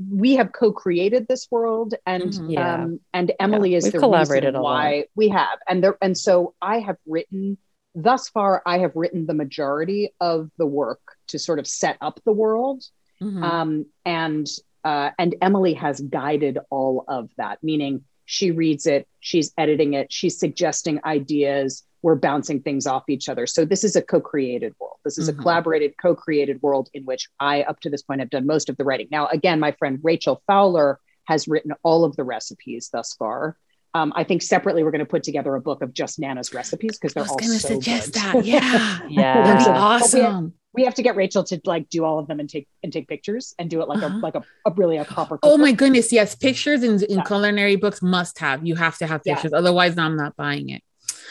we 0.09 0.35
have 0.35 0.51
co-created 0.51 1.27
this 1.27 1.47
world 1.49 1.95
and 2.05 2.23
mm-hmm. 2.23 2.49
yeah. 2.49 2.83
um, 2.83 2.99
and 3.13 3.31
Emily 3.39 3.71
yeah. 3.71 3.77
is 3.77 3.85
We've 3.85 3.93
the 3.93 3.99
collaborated 3.99 4.53
reason 4.53 4.61
why 4.61 5.05
we 5.15 5.29
have 5.29 5.59
and 5.67 5.83
there 5.83 5.97
and 6.01 6.17
so 6.17 6.53
I 6.61 6.79
have 6.79 6.97
written 7.05 7.57
thus 7.95 8.29
far 8.29 8.61
I 8.65 8.79
have 8.79 8.91
written 8.95 9.25
the 9.25 9.33
majority 9.33 10.13
of 10.19 10.49
the 10.57 10.65
work 10.65 10.99
to 11.27 11.39
sort 11.39 11.59
of 11.59 11.67
set 11.67 11.97
up 12.01 12.19
the 12.25 12.33
world 12.33 12.83
mm-hmm. 13.21 13.43
um, 13.43 13.85
and 14.05 14.47
uh, 14.83 15.11
and 15.17 15.35
Emily 15.41 15.73
has 15.75 16.01
guided 16.01 16.57
all 16.69 17.05
of 17.07 17.29
that 17.37 17.63
meaning 17.63 18.03
she 18.25 18.51
reads 18.51 18.85
it 18.85 19.07
she's 19.21 19.53
editing 19.57 19.93
it 19.93 20.11
she's 20.11 20.37
suggesting 20.37 20.99
ideas 21.05 21.83
we're 22.01 22.15
bouncing 22.15 22.61
things 22.61 22.87
off 22.87 23.03
each 23.09 23.29
other. 23.29 23.45
So 23.45 23.65
this 23.65 23.83
is 23.83 23.95
a 23.95 24.01
co-created 24.01 24.73
world. 24.79 24.97
This 25.03 25.17
is 25.17 25.29
mm-hmm. 25.29 25.39
a 25.39 25.41
collaborated, 25.41 25.93
co-created 26.01 26.61
world 26.61 26.89
in 26.93 27.03
which 27.03 27.27
I, 27.39 27.63
up 27.63 27.79
to 27.81 27.89
this 27.89 28.01
point, 28.01 28.21
have 28.21 28.29
done 28.29 28.45
most 28.45 28.69
of 28.69 28.77
the 28.77 28.83
writing. 28.83 29.07
Now, 29.11 29.27
again, 29.27 29.59
my 29.59 29.71
friend 29.73 29.99
Rachel 30.03 30.41
Fowler 30.47 30.99
has 31.25 31.47
written 31.47 31.73
all 31.83 32.05
of 32.05 32.15
the 32.15 32.23
recipes 32.23 32.89
thus 32.91 33.13
far. 33.13 33.57
Um, 33.93 34.13
I 34.15 34.23
think 34.23 34.41
separately 34.43 34.83
we're 34.83 34.91
going 34.91 34.99
to 34.99 35.05
put 35.05 35.23
together 35.23 35.55
a 35.55 35.61
book 35.61 35.81
of 35.81 35.93
just 35.93 36.19
Nana's 36.19 36.53
recipes 36.53 36.99
because 36.99 37.13
they're 37.13 37.27
all 37.27 37.39
so 37.39 37.57
suggest 37.57 38.13
good. 38.13 38.21
that. 38.21 38.45
Yeah, 38.45 38.99
yeah, 39.09 39.43
that'd 39.43 39.65
be 39.65 39.71
awesome. 39.71 40.19
We 40.19 40.23
have, 40.23 40.51
we 40.73 40.83
have, 40.85 40.93
to 40.95 41.01
get 41.01 41.15
Rachel 41.15 41.43
to 41.45 41.59
like 41.65 41.89
do 41.89 42.05
all 42.05 42.19
of 42.19 42.27
them 42.27 42.39
and 42.39 42.47
take 42.47 42.67
and 42.83 42.93
take 42.93 43.07
pictures 43.07 43.55
and 43.57 43.67
do 43.67 43.81
it 43.81 43.87
like 43.87 44.03
uh-huh. 44.03 44.17
a 44.17 44.19
like 44.19 44.35
a, 44.35 44.43
a, 44.67 44.71
really 44.73 44.97
a 44.97 45.05
proper. 45.05 45.37
Cookbook. 45.37 45.51
Oh 45.51 45.57
my 45.57 45.71
goodness, 45.71 46.11
yes, 46.11 46.35
pictures 46.35 46.83
in, 46.83 47.03
in 47.03 47.17
yeah. 47.17 47.23
culinary 47.23 47.77
books 47.77 48.03
must 48.03 48.37
have. 48.39 48.65
You 48.65 48.75
have 48.75 48.99
to 48.99 49.07
have 49.07 49.23
pictures, 49.23 49.51
yeah. 49.53 49.57
otherwise 49.57 49.97
I'm 49.97 50.15
not 50.15 50.35
buying 50.35 50.69
it. 50.69 50.83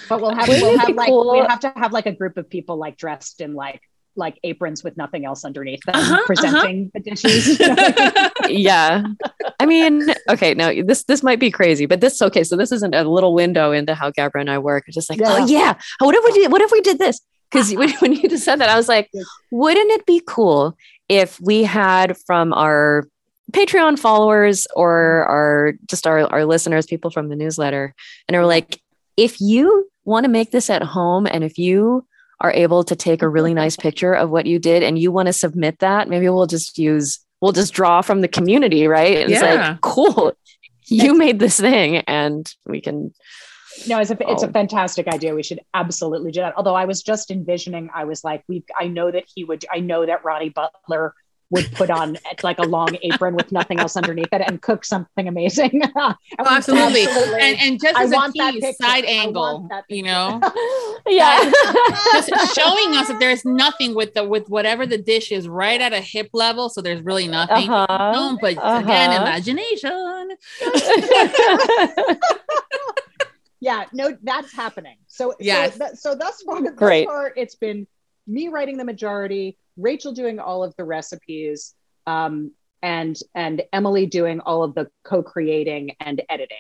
But 0.09 0.21
we'll 0.21 0.35
have 0.35 0.49
we'll 0.49 0.79
have 0.79 0.89
like 0.91 1.09
cool? 1.09 1.33
we 1.33 1.39
have 1.39 1.61
to 1.61 1.73
have 1.77 1.93
like 1.93 2.07
a 2.07 2.13
group 2.13 2.37
of 2.37 2.49
people 2.49 2.77
like 2.77 2.97
dressed 2.97 3.41
in 3.41 3.55
like 3.55 3.81
like 4.19 4.39
aprons 4.43 4.83
with 4.83 4.97
nothing 4.97 5.25
else 5.25 5.45
underneath 5.45 5.81
them 5.85 5.95
uh-huh, 5.95 6.27
presenting 6.27 6.91
uh-huh. 6.95 7.01
the 7.05 7.11
dishes. 7.11 7.59
yeah. 8.49 9.05
I 9.61 9.67
mean, 9.67 10.13
okay, 10.29 10.55
now 10.55 10.73
this 10.85 11.05
this 11.05 11.23
might 11.23 11.39
be 11.39 11.51
crazy, 11.51 11.87
but 11.87 12.01
this 12.01 12.21
okay, 12.21 12.45
so 12.45 12.57
this 12.57 12.73
isn't 12.73 12.95
a 12.95 13.05
little 13.05 13.33
window 13.33 13.73
into 13.73 13.95
how 13.95 14.11
Gabra 14.11 14.41
and 14.41 14.51
I 14.51 14.59
work. 14.59 14.85
It's 14.87 14.95
just 14.95 15.09
like, 15.09 15.21
yeah. 15.21 15.37
oh 15.39 15.47
yeah, 15.47 15.75
what 16.01 16.15
if 16.15 16.25
we 16.25 16.33
did 16.33 16.53
what 16.53 16.61
if 16.61 16.71
we 16.71 16.81
did 16.81 16.99
this? 16.99 17.21
Because 17.51 17.73
when, 17.75 17.91
when 18.01 18.13
you 18.13 18.29
just 18.29 18.45
said 18.45 18.57
that, 18.57 18.69
I 18.69 18.77
was 18.77 18.89
like, 18.89 19.11
wouldn't 19.51 19.91
it 19.93 20.05
be 20.05 20.21
cool 20.27 20.77
if 21.09 21.41
we 21.41 21.63
had 21.63 22.19
from 22.27 22.53
our 22.53 23.09
Patreon 23.53 23.99
followers 23.99 24.67
or 24.77 25.25
our 25.25 25.73
just 25.87 26.07
our, 26.07 26.21
our 26.27 26.45
listeners, 26.45 26.87
people 26.87 27.11
from 27.11 27.29
the 27.29 27.37
newsletter, 27.37 27.95
and 28.27 28.37
are 28.37 28.45
like, 28.45 28.81
if 29.19 29.41
you 29.41 29.91
want 30.05 30.25
to 30.25 30.31
make 30.31 30.53
this 30.53 30.71
at 30.71 30.81
home 30.81 31.27
and 31.27 31.43
if 31.43 31.59
you 31.59 32.07
are 32.41 32.53
able 32.53 32.85
to 32.85 32.95
take 32.95 33.21
a 33.21 33.29
really 33.29 33.53
nice 33.53 33.77
picture 33.77 34.15
of 34.15 34.31
what 34.31 34.47
you 34.47 34.61
did 34.61 34.85
and 34.85 34.97
you 34.97 35.11
want 35.11 35.27
to 35.27 35.33
submit 35.33 35.81
that, 35.81 36.09
maybe 36.09 36.29
we'll 36.29 36.47
just 36.47 36.79
use, 36.79 37.19
we'll 37.41 37.53
just 37.53 37.75
draw 37.75 38.01
from 38.01 38.21
the 38.21 38.29
community, 38.29 38.87
right? 38.87 39.13
It's 39.13 39.33
yeah. 39.33 39.71
like, 39.71 39.81
cool, 39.81 40.33
you 40.87 41.19
made 41.19 41.41
this 41.41 41.59
thing 41.59 41.97
and 42.07 42.49
we 42.65 42.81
can. 42.81 43.13
No, 43.89 43.99
it's 43.99 44.13
a, 44.13 44.17
it's 44.31 44.45
a 44.45 44.53
fantastic 44.53 45.09
idea. 45.09 45.35
We 45.35 45.43
should 45.43 45.61
absolutely 45.75 46.31
do 46.31 46.41
that. 46.41 46.55
Although 46.57 46.77
I 46.77 46.85
was 46.85 47.03
just 47.03 47.33
envisioning, 47.33 47.91
I 47.93 48.05
was 48.05 48.23
like, 48.23 48.45
we, 48.49 48.65
I 48.79 48.87
know 48.87 49.11
that 49.11 49.25
he 49.35 49.43
would, 49.43 49.65
I 49.73 49.81
know 49.81 50.07
that 50.07 50.25
Ronnie 50.25 50.51
Butler 50.51 51.13
would 51.51 51.71
put 51.73 51.91
on 51.91 52.19
like 52.43 52.59
a 52.59 52.63
long 52.63 52.97
apron 53.03 53.35
with 53.35 53.51
nothing 53.53 53.81
else 53.81 53.97
underneath 53.97 54.29
it 54.33 54.43
and 54.47 54.61
cook 54.63 54.85
something 54.85 55.29
amazing. 55.29 55.83
oh, 55.97 56.15
absolutely. 56.39 57.05
absolutely. 57.05 57.41
And, 57.41 57.59
and 57.61 57.81
just 57.81 57.99
as 57.99 58.13
I 58.13 58.27
a 58.27 58.33
key 58.33 58.73
side 58.81 59.05
angle, 59.05 59.69
you 59.89 60.03
know, 60.03 60.41
yeah, 61.07 61.51
just 62.13 62.31
showing 62.55 62.97
us 62.97 63.09
that 63.09 63.17
there's 63.19 63.45
nothing 63.45 63.95
with 63.95 64.15
the 64.15 64.25
with 64.25 64.49
whatever 64.49 64.87
the 64.87 64.99
dish 64.99 65.33
is 65.33 65.49
right 65.49 65.81
at 65.81 65.93
a 65.93 66.01
hip 66.01 66.31
level, 66.33 66.69
so 66.69 66.83
there's 66.83 67.03
really 67.03 67.29
nothing. 67.29 67.71
Uh-huh. 67.71 68.13
No, 68.13 68.39
but 68.41 68.57
uh-huh. 68.59 68.83
again, 68.85 69.13
imagination. 69.21 70.31
yeah, 73.61 73.85
no, 73.93 74.17
that's 74.23 74.53
happening. 74.53 74.97
So 75.07 75.35
yeah, 75.41 75.71
so, 75.71 75.89
so 75.95 76.15
thus 76.15 76.43
far, 76.43 76.63
thus 76.63 77.05
far, 77.05 77.33
it's 77.37 77.55
been 77.55 77.87
me 78.29 78.49
writing 78.49 78.77
the 78.77 78.85
majority 78.85 79.57
Rachel 79.79 80.13
doing 80.13 80.39
all 80.39 80.63
of 80.63 80.75
the 80.77 80.85
recipes, 80.85 81.75
um, 82.07 82.53
and 82.83 83.17
and 83.35 83.63
Emily 83.73 84.07
doing 84.07 84.41
all 84.41 84.63
of 84.63 84.75
the 84.75 84.89
co-creating 85.05 85.93
and 86.01 86.23
editing. 86.29 86.57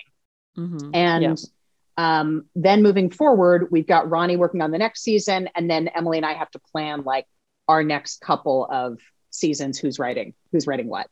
Mm-hmm. 0.56 0.90
And 0.94 1.38
yeah. 1.38 2.20
um, 2.20 2.46
then 2.54 2.82
moving 2.82 3.10
forward, 3.10 3.68
we've 3.70 3.86
got 3.86 4.08
Ronnie 4.08 4.36
working 4.36 4.62
on 4.62 4.70
the 4.70 4.78
next 4.78 5.02
season, 5.02 5.48
and 5.54 5.70
then 5.70 5.88
Emily 5.88 6.18
and 6.18 6.26
I 6.26 6.34
have 6.34 6.50
to 6.52 6.60
plan 6.72 7.02
like 7.02 7.26
our 7.68 7.84
next 7.84 8.20
couple 8.20 8.66
of 8.70 8.98
seasons. 9.30 9.78
Who's 9.78 9.98
writing? 9.98 10.34
Who's 10.52 10.66
writing 10.66 10.88
what? 10.88 11.08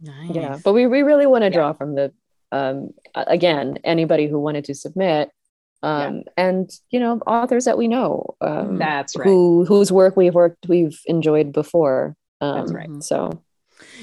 Nice. 0.00 0.30
Yeah, 0.34 0.58
but 0.62 0.72
we, 0.72 0.86
we 0.86 1.02
really 1.02 1.26
want 1.26 1.42
to 1.42 1.50
draw 1.50 1.68
yeah. 1.68 1.72
from 1.74 1.94
the 1.94 2.12
um, 2.50 2.90
again 3.14 3.78
anybody 3.84 4.26
who 4.26 4.38
wanted 4.38 4.64
to 4.66 4.74
submit 4.74 5.30
um, 5.82 6.16
yeah. 6.16 6.22
and 6.36 6.70
you 6.90 7.00
know 7.00 7.20
authors 7.26 7.64
that 7.64 7.78
we 7.78 7.88
know 7.88 8.34
um, 8.40 8.78
that's 8.78 9.16
right. 9.16 9.26
who 9.26 9.64
whose 9.64 9.92
work 9.92 10.16
we've 10.16 10.34
worked 10.34 10.68
we've 10.68 11.00
enjoyed 11.06 11.52
before. 11.52 12.16
Um, 12.40 12.58
that's 12.58 12.72
right. 12.72 13.02
so. 13.02 13.42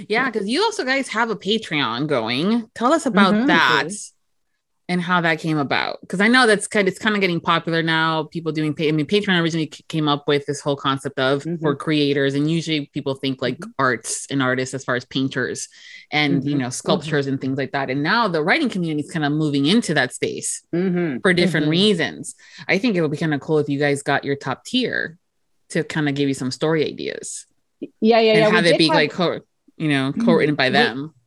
Yeah 0.08 0.32
because 0.32 0.48
you 0.48 0.64
also 0.64 0.86
guys 0.86 1.10
have 1.10 1.30
a 1.30 1.36
patreon 1.36 2.08
going. 2.08 2.70
Tell 2.76 2.94
us 2.94 3.06
about 3.06 3.34
mm-hmm. 3.34 3.48
that 3.48 3.90
and 4.88 5.02
how 5.02 5.20
that 5.22 5.40
came 5.40 5.58
about 5.58 6.00
because 6.02 6.22
i 6.22 6.28
know 6.28 6.46
that's 6.46 6.68
kind 6.68 6.88
of 6.88 6.92
it's 6.92 7.00
kind 7.02 7.16
of 7.16 7.22
getting 7.22 7.40
popular 7.40 7.82
now 7.82 8.24
people 8.24 8.52
doing 8.52 8.74
pay 8.74 8.88
i 8.88 8.92
mean 8.92 9.06
patreon 9.06 9.42
originally 9.42 9.68
came 9.68 10.08
up 10.08 10.28
with 10.28 10.46
this 10.46 10.62
whole 10.62 10.76
concept 10.76 11.20
of 11.20 11.44
mm-hmm. 11.44 11.62
for 11.62 11.76
creators 11.76 12.36
and 12.36 12.50
usually 12.50 12.88
people 12.94 13.16
think 13.16 13.42
like 13.42 13.58
mm-hmm. 13.58 13.72
arts 13.80 14.28
and 14.30 14.42
artists 14.42 14.74
as 14.74 14.84
far 14.84 14.96
as 14.96 15.06
painters 15.06 15.68
and 16.12 16.42
mm-hmm. 16.42 16.50
you 16.50 16.58
know 16.58 16.70
sculptures 16.70 17.26
mm-hmm. 17.26 17.34
and 17.34 17.42
things 17.42 17.58
like 17.58 17.72
that 17.72 17.90
and 17.90 18.04
now 18.04 18.28
the 18.28 18.44
writing 18.44 18.70
community 18.70 19.02
is 19.02 19.12
kind 19.12 19.26
of 19.26 19.32
moving 19.32 19.66
into 19.66 19.94
that 19.94 20.14
space 20.14 20.64
mm-hmm. 20.74 21.18
for 21.20 21.34
different 21.34 21.66
mm-hmm. 21.66 21.72
reasons 21.72 22.36
i 22.68 22.78
think 22.78 22.96
it 22.96 23.02
would 23.02 23.12
be 23.12 23.18
kind 23.18 23.34
of 23.34 23.42
cool 23.42 23.58
if 23.58 23.70
you 23.70 23.80
guys 23.80 24.04
got 24.04 24.24
your 24.24 24.36
top 24.36 24.64
tier 24.66 25.18
to 25.70 25.84
kind 25.84 26.10
of 26.10 26.16
give 26.16 26.28
you 26.28 26.34
some 26.34 26.52
story 26.52 26.86
ideas. 26.86 27.46
Yeah, 27.80 28.20
yeah, 28.20 28.34
and 28.34 28.40
yeah. 28.40 28.50
have 28.50 28.66
it 28.66 28.78
be 28.78 28.88
have, 28.88 28.96
like 28.96 29.12
co- 29.12 29.42
you 29.78 29.90
know 29.90 30.14
co-written 30.14 30.56
by 30.56 30.70
them. 30.70 31.14
We, 31.14 31.22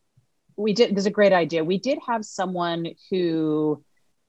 we 0.58 0.72
did. 0.72 0.94
There's 0.94 1.06
a 1.06 1.10
great 1.10 1.32
idea. 1.32 1.64
We 1.64 1.78
did 1.78 1.98
have 2.06 2.24
someone 2.24 2.88
who 3.10 3.82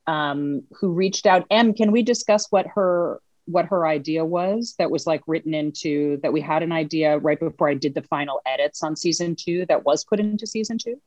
um, 0.07 0.63
who 0.79 0.93
reached 0.93 1.25
out. 1.25 1.45
M, 1.49 1.73
can 1.73 1.91
we 1.91 2.03
discuss 2.03 2.47
what 2.51 2.67
her 2.75 3.19
what 3.45 3.65
her 3.65 3.87
idea 3.87 4.23
was 4.23 4.75
that 4.77 4.91
was 4.91 5.07
like 5.07 5.21
written 5.25 5.55
into 5.55 6.19
that 6.21 6.31
we 6.31 6.39
had 6.39 6.61
an 6.61 6.71
idea 6.71 7.17
right 7.17 7.39
before 7.39 7.67
I 7.67 7.73
did 7.73 7.95
the 7.95 8.03
final 8.03 8.41
edits 8.45 8.83
on 8.83 8.95
season 8.95 9.35
two 9.35 9.65
that 9.67 9.83
was 9.85 10.05
put 10.05 10.19
into 10.19 10.45
season 10.45 10.77
two? 10.77 11.01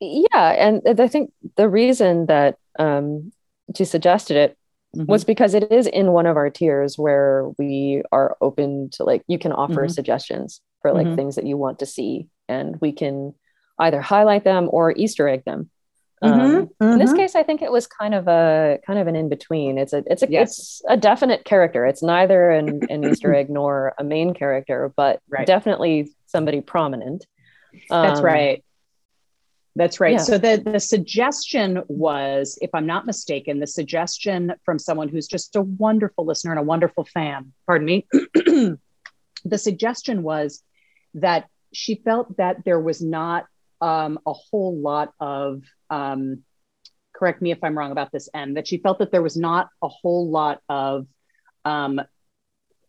Yeah, 0.00 0.52
and 0.52 1.00
I 1.00 1.08
think 1.08 1.32
the 1.56 1.68
reason 1.68 2.26
that 2.26 2.56
um, 2.78 3.32
she 3.76 3.84
suggested 3.84 4.36
it 4.36 4.56
mm-hmm. 4.96 5.10
was 5.10 5.24
because 5.24 5.54
it 5.54 5.70
is 5.72 5.88
in 5.88 6.12
one 6.12 6.26
of 6.26 6.36
our 6.36 6.48
tiers 6.48 6.96
where 6.96 7.50
we 7.58 8.02
are 8.12 8.36
open 8.40 8.90
to 8.90 9.04
like 9.04 9.22
you 9.26 9.38
can 9.38 9.52
offer 9.52 9.82
mm-hmm. 9.82 9.88
suggestions 9.88 10.60
for 10.80 10.92
like 10.92 11.08
mm-hmm. 11.08 11.16
things 11.16 11.34
that 11.34 11.46
you 11.46 11.56
want 11.56 11.80
to 11.80 11.86
see 11.86 12.28
and 12.48 12.80
we 12.80 12.92
can 12.92 13.34
either 13.80 14.00
highlight 14.00 14.44
them 14.44 14.68
or 14.70 14.92
easter 14.92 15.28
egg 15.28 15.44
them 15.44 15.70
mm-hmm. 16.22 16.40
um, 16.40 16.92
in 16.92 16.98
this 16.98 17.10
mm-hmm. 17.10 17.18
case 17.18 17.34
i 17.34 17.42
think 17.42 17.62
it 17.62 17.72
was 17.72 17.86
kind 17.86 18.14
of 18.14 18.28
a 18.28 18.78
kind 18.86 18.98
of 18.98 19.06
an 19.06 19.16
in-between 19.16 19.78
it's 19.78 19.92
a 19.92 20.02
it's 20.06 20.22
a 20.22 20.30
yes. 20.30 20.50
it's 20.50 20.82
a 20.88 20.96
definite 20.96 21.44
character 21.44 21.86
it's 21.86 22.02
neither 22.02 22.50
an, 22.50 22.80
an 22.90 23.04
easter 23.04 23.34
egg 23.34 23.50
nor 23.50 23.94
a 23.98 24.04
main 24.04 24.34
character 24.34 24.92
but 24.96 25.20
right. 25.28 25.46
definitely 25.46 26.10
somebody 26.26 26.60
prominent 26.60 27.26
um, 27.90 28.02
that's 28.06 28.20
right 28.20 28.64
that's 29.76 30.00
right. 30.00 30.12
Yeah. 30.12 30.18
So 30.18 30.36
the 30.36 30.62
the 30.64 30.80
suggestion 30.80 31.82
was, 31.88 32.58
if 32.60 32.70
I'm 32.74 32.86
not 32.86 33.06
mistaken, 33.06 33.60
the 33.60 33.66
suggestion 33.66 34.52
from 34.64 34.78
someone 34.78 35.08
who's 35.08 35.28
just 35.28 35.54
a 35.56 35.62
wonderful 35.62 36.26
listener 36.26 36.50
and 36.52 36.60
a 36.60 36.64
wonderful 36.64 37.04
fan. 37.04 37.52
Pardon 37.66 37.86
me. 37.86 38.06
the 39.44 39.58
suggestion 39.58 40.22
was 40.22 40.62
that 41.14 41.48
she 41.72 41.94
felt 41.94 42.36
that 42.36 42.64
there 42.64 42.80
was 42.80 43.00
not 43.00 43.46
um, 43.80 44.18
a 44.26 44.32
whole 44.32 44.78
lot 44.78 45.12
of. 45.20 45.62
Um, 45.88 46.44
correct 47.14 47.42
me 47.42 47.50
if 47.50 47.58
I'm 47.62 47.76
wrong 47.76 47.92
about 47.92 48.12
this. 48.12 48.28
End 48.34 48.56
that 48.56 48.66
she 48.66 48.78
felt 48.78 49.00
that 49.00 49.12
there 49.12 49.22
was 49.22 49.36
not 49.36 49.68
a 49.82 49.88
whole 49.88 50.30
lot 50.30 50.62
of 50.68 51.06
um, 51.64 52.00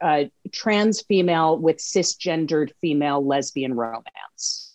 uh, 0.02 0.24
trans 0.52 1.02
female 1.02 1.58
with 1.58 1.78
cisgendered 1.78 2.72
female 2.82 3.26
lesbian 3.26 3.74
romance 3.74 4.72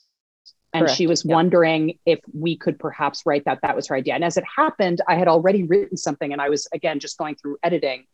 and 0.77 0.87
Correct. 0.87 0.97
she 0.97 1.07
was 1.07 1.25
yeah. 1.25 1.35
wondering 1.35 1.99
if 2.05 2.21
we 2.35 2.57
could 2.57 2.79
perhaps 2.79 3.23
write 3.25 3.45
that 3.47 3.61
that 3.63 3.75
was 3.75 3.87
her 3.89 3.97
idea 3.97 4.15
and 4.15 4.25
as 4.25 4.37
it 4.37 4.45
happened 4.45 5.01
i 5.09 5.15
had 5.15 5.29
already 5.29 5.63
written 5.65 5.97
something 5.97 6.33
and 6.33 6.41
i 6.41 6.49
was 6.49 6.69
again 6.73 7.01
just 7.01 7.19
going 7.19 7.35
through 7.35 7.57
editing 7.63 8.05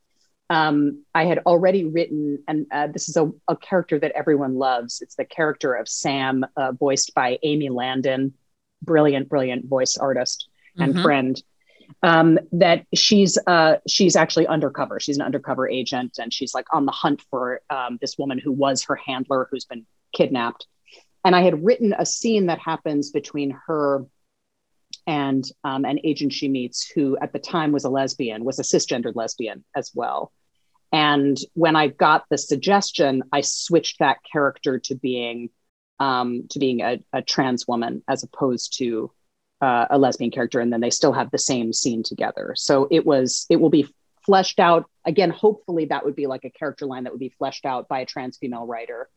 um, 0.52 1.02
i 1.14 1.24
had 1.24 1.38
already 1.46 1.84
written 1.84 2.38
and 2.48 2.66
uh, 2.72 2.86
this 2.86 3.08
is 3.08 3.16
a, 3.16 3.30
a, 3.48 3.56
character 3.56 3.98
that 3.98 4.12
everyone 4.12 4.54
loves 4.54 5.00
it's 5.00 5.16
the 5.16 5.24
character 5.24 5.74
of 5.74 5.88
sam 5.88 6.44
uh, 6.56 6.72
voiced 6.72 7.14
by 7.14 7.38
amy 7.42 7.68
landon 7.68 8.32
brilliant 8.82 9.28
brilliant 9.28 9.64
voice 9.66 9.96
artist 9.96 10.48
and 10.78 10.94
mm-hmm. 10.94 11.02
friend 11.02 11.42
um, 12.02 12.38
that 12.52 12.86
she's 12.94 13.38
uh, 13.46 13.76
she's 13.86 14.16
actually 14.16 14.46
undercover 14.46 14.98
she's 14.98 15.16
an 15.16 15.22
undercover 15.22 15.68
agent 15.68 16.18
and 16.18 16.32
she's 16.32 16.54
like 16.54 16.66
on 16.72 16.86
the 16.86 16.92
hunt 16.92 17.22
for 17.30 17.60
um, 17.70 17.98
this 18.00 18.16
woman 18.18 18.38
who 18.38 18.50
was 18.50 18.82
her 18.84 18.96
handler 18.96 19.48
who's 19.50 19.66
been 19.66 19.86
kidnapped 20.14 20.66
and 21.24 21.36
I 21.36 21.42
had 21.42 21.64
written 21.64 21.94
a 21.96 22.06
scene 22.06 22.46
that 22.46 22.58
happens 22.58 23.10
between 23.10 23.56
her 23.66 24.06
and 25.06 25.44
um, 25.64 25.84
an 25.84 25.98
agent 26.04 26.32
she 26.32 26.48
meets 26.48 26.88
who 26.88 27.16
at 27.18 27.32
the 27.32 27.38
time 27.38 27.72
was 27.72 27.84
a 27.84 27.90
lesbian, 27.90 28.44
was 28.44 28.58
a 28.58 28.62
cisgendered 28.62 29.16
lesbian 29.16 29.64
as 29.74 29.90
well. 29.94 30.32
And 30.92 31.38
when 31.54 31.74
I 31.74 31.88
got 31.88 32.24
the 32.30 32.38
suggestion, 32.38 33.22
I 33.32 33.40
switched 33.40 33.98
that 34.00 34.18
character 34.30 34.78
to 34.80 34.94
being 34.94 35.50
um, 35.98 36.46
to 36.50 36.58
being 36.58 36.80
a, 36.80 36.98
a, 37.12 37.22
trans 37.22 37.68
woman 37.68 38.02
as 38.08 38.24
opposed 38.24 38.76
to 38.78 39.12
uh, 39.60 39.86
a 39.88 39.98
lesbian 39.98 40.32
character, 40.32 40.58
and 40.58 40.72
then 40.72 40.80
they 40.80 40.90
still 40.90 41.12
have 41.12 41.30
the 41.30 41.38
same 41.38 41.72
scene 41.72 42.02
together. 42.02 42.54
So 42.56 42.88
it 42.90 43.06
was 43.06 43.46
it 43.48 43.56
will 43.56 43.70
be 43.70 43.88
fleshed 44.26 44.58
out 44.58 44.86
again. 45.04 45.30
Hopefully, 45.30 45.86
that 45.86 46.04
would 46.04 46.16
be 46.16 46.26
like 46.26 46.44
a 46.44 46.50
character 46.50 46.86
line 46.86 47.04
that 47.04 47.12
would 47.12 47.20
be 47.20 47.34
fleshed 47.38 47.64
out 47.64 47.88
by 47.88 48.00
a 48.00 48.06
trans 48.06 48.36
female 48.38 48.66
writer. 48.66 49.08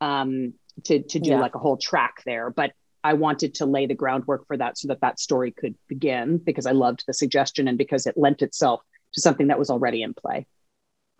Um, 0.00 0.54
to 0.84 1.02
to 1.02 1.18
do 1.18 1.30
yeah. 1.30 1.40
like 1.40 1.54
a 1.54 1.58
whole 1.58 1.76
track 1.76 2.22
there 2.24 2.50
but 2.50 2.72
i 3.04 3.14
wanted 3.14 3.54
to 3.54 3.66
lay 3.66 3.86
the 3.86 3.94
groundwork 3.94 4.46
for 4.46 4.56
that 4.56 4.78
so 4.78 4.88
that 4.88 5.00
that 5.00 5.18
story 5.18 5.50
could 5.50 5.74
begin 5.88 6.38
because 6.38 6.66
i 6.66 6.72
loved 6.72 7.04
the 7.06 7.14
suggestion 7.14 7.68
and 7.68 7.78
because 7.78 8.06
it 8.06 8.16
lent 8.16 8.42
itself 8.42 8.80
to 9.12 9.20
something 9.20 9.48
that 9.48 9.58
was 9.58 9.70
already 9.70 10.02
in 10.02 10.14
play 10.14 10.46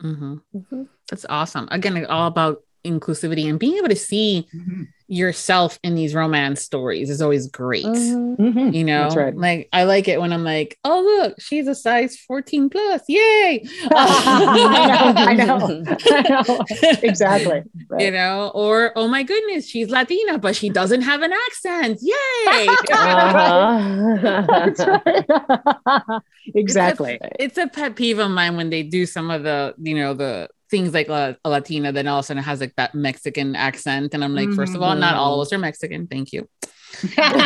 mm-hmm. 0.03 0.35
Mm-hmm. 0.55 0.83
that's 1.09 1.27
awesome 1.29 1.69
again 1.71 2.05
all 2.07 2.27
about 2.27 2.63
inclusivity 2.85 3.49
and 3.49 3.59
being 3.59 3.77
able 3.77 3.89
to 3.89 3.97
see 3.97 4.47
mm-hmm. 4.55 4.85
yourself 5.09 5.79
in 5.83 5.95
these 5.95 6.15
romance 6.15 6.63
stories 6.63 7.11
is 7.11 7.21
always 7.21 7.47
great. 7.49 7.85
Mm-hmm. 7.85 8.43
mm-hmm. 8.43 8.75
You 8.75 8.85
know, 8.85 9.09
right. 9.11 9.37
like 9.37 9.69
I 9.73 9.85
like 9.85 10.09
it 10.09 10.21
when 10.21 10.33
I'm 10.33 10.45
like, 10.45 10.79
oh 10.85 11.01
look, 11.01 11.41
she's 11.41 11.67
a 11.69 11.75
size 11.75 12.17
14 12.17 12.71
plus. 12.71 13.03
Yay. 13.09 13.65
I 13.91 14.85
know, 14.87 15.21
I 15.21 15.35
know. 15.35 15.85
I 16.11 16.23
know. 16.29 16.65
Exactly. 17.03 17.63
Right. 17.89 18.05
You 18.05 18.11
know, 18.11 18.51
or 18.55 18.93
oh 18.97 19.09
my 19.09 19.23
goodness, 19.23 19.69
she's 19.69 19.91
Latina, 19.91 20.39
but 20.39 20.57
she 20.57 20.71
doesn't 20.71 21.03
have 21.03 21.23
an 21.23 21.33
accent. 21.33 21.99
Yay. 22.01 22.69
uh-huh. 22.93 24.71
exactly. 26.55 27.19
It's 27.21 27.25
a, 27.25 27.43
it's 27.43 27.59
a 27.59 27.67
pet 27.67 27.97
peeve 27.97 28.19
of 28.19 28.31
mine 28.31 28.57
when 28.57 28.71
they 28.71 28.83
do 28.83 29.07
some 29.07 29.31
of 29.31 29.43
the, 29.43 29.75
you 29.79 29.95
know, 29.95 30.15
the 30.15 30.49
things 30.71 30.95
like 30.95 31.09
a, 31.09 31.37
a, 31.45 31.51
Latina, 31.51 31.93
then 31.93 32.07
all 32.07 32.19
of 32.19 32.25
a 32.25 32.27
sudden 32.27 32.43
it 32.43 32.47
has 32.47 32.61
like 32.61 32.75
that 32.77 32.95
Mexican 32.95 33.57
accent. 33.57 34.15
And 34.15 34.23
I'm 34.23 34.35
like, 34.35 34.49
mm-hmm. 34.49 34.57
first 34.57 34.75
of 34.75 34.83
all, 34.83 34.95
not 34.95 35.17
all 35.17 35.35
of 35.35 35.37
mm-hmm. 35.37 35.43
us 35.43 35.53
are 35.53 35.59
Mexican. 35.59 36.07
Thank 36.07 36.33
you. 36.33 36.49
and 37.17 37.41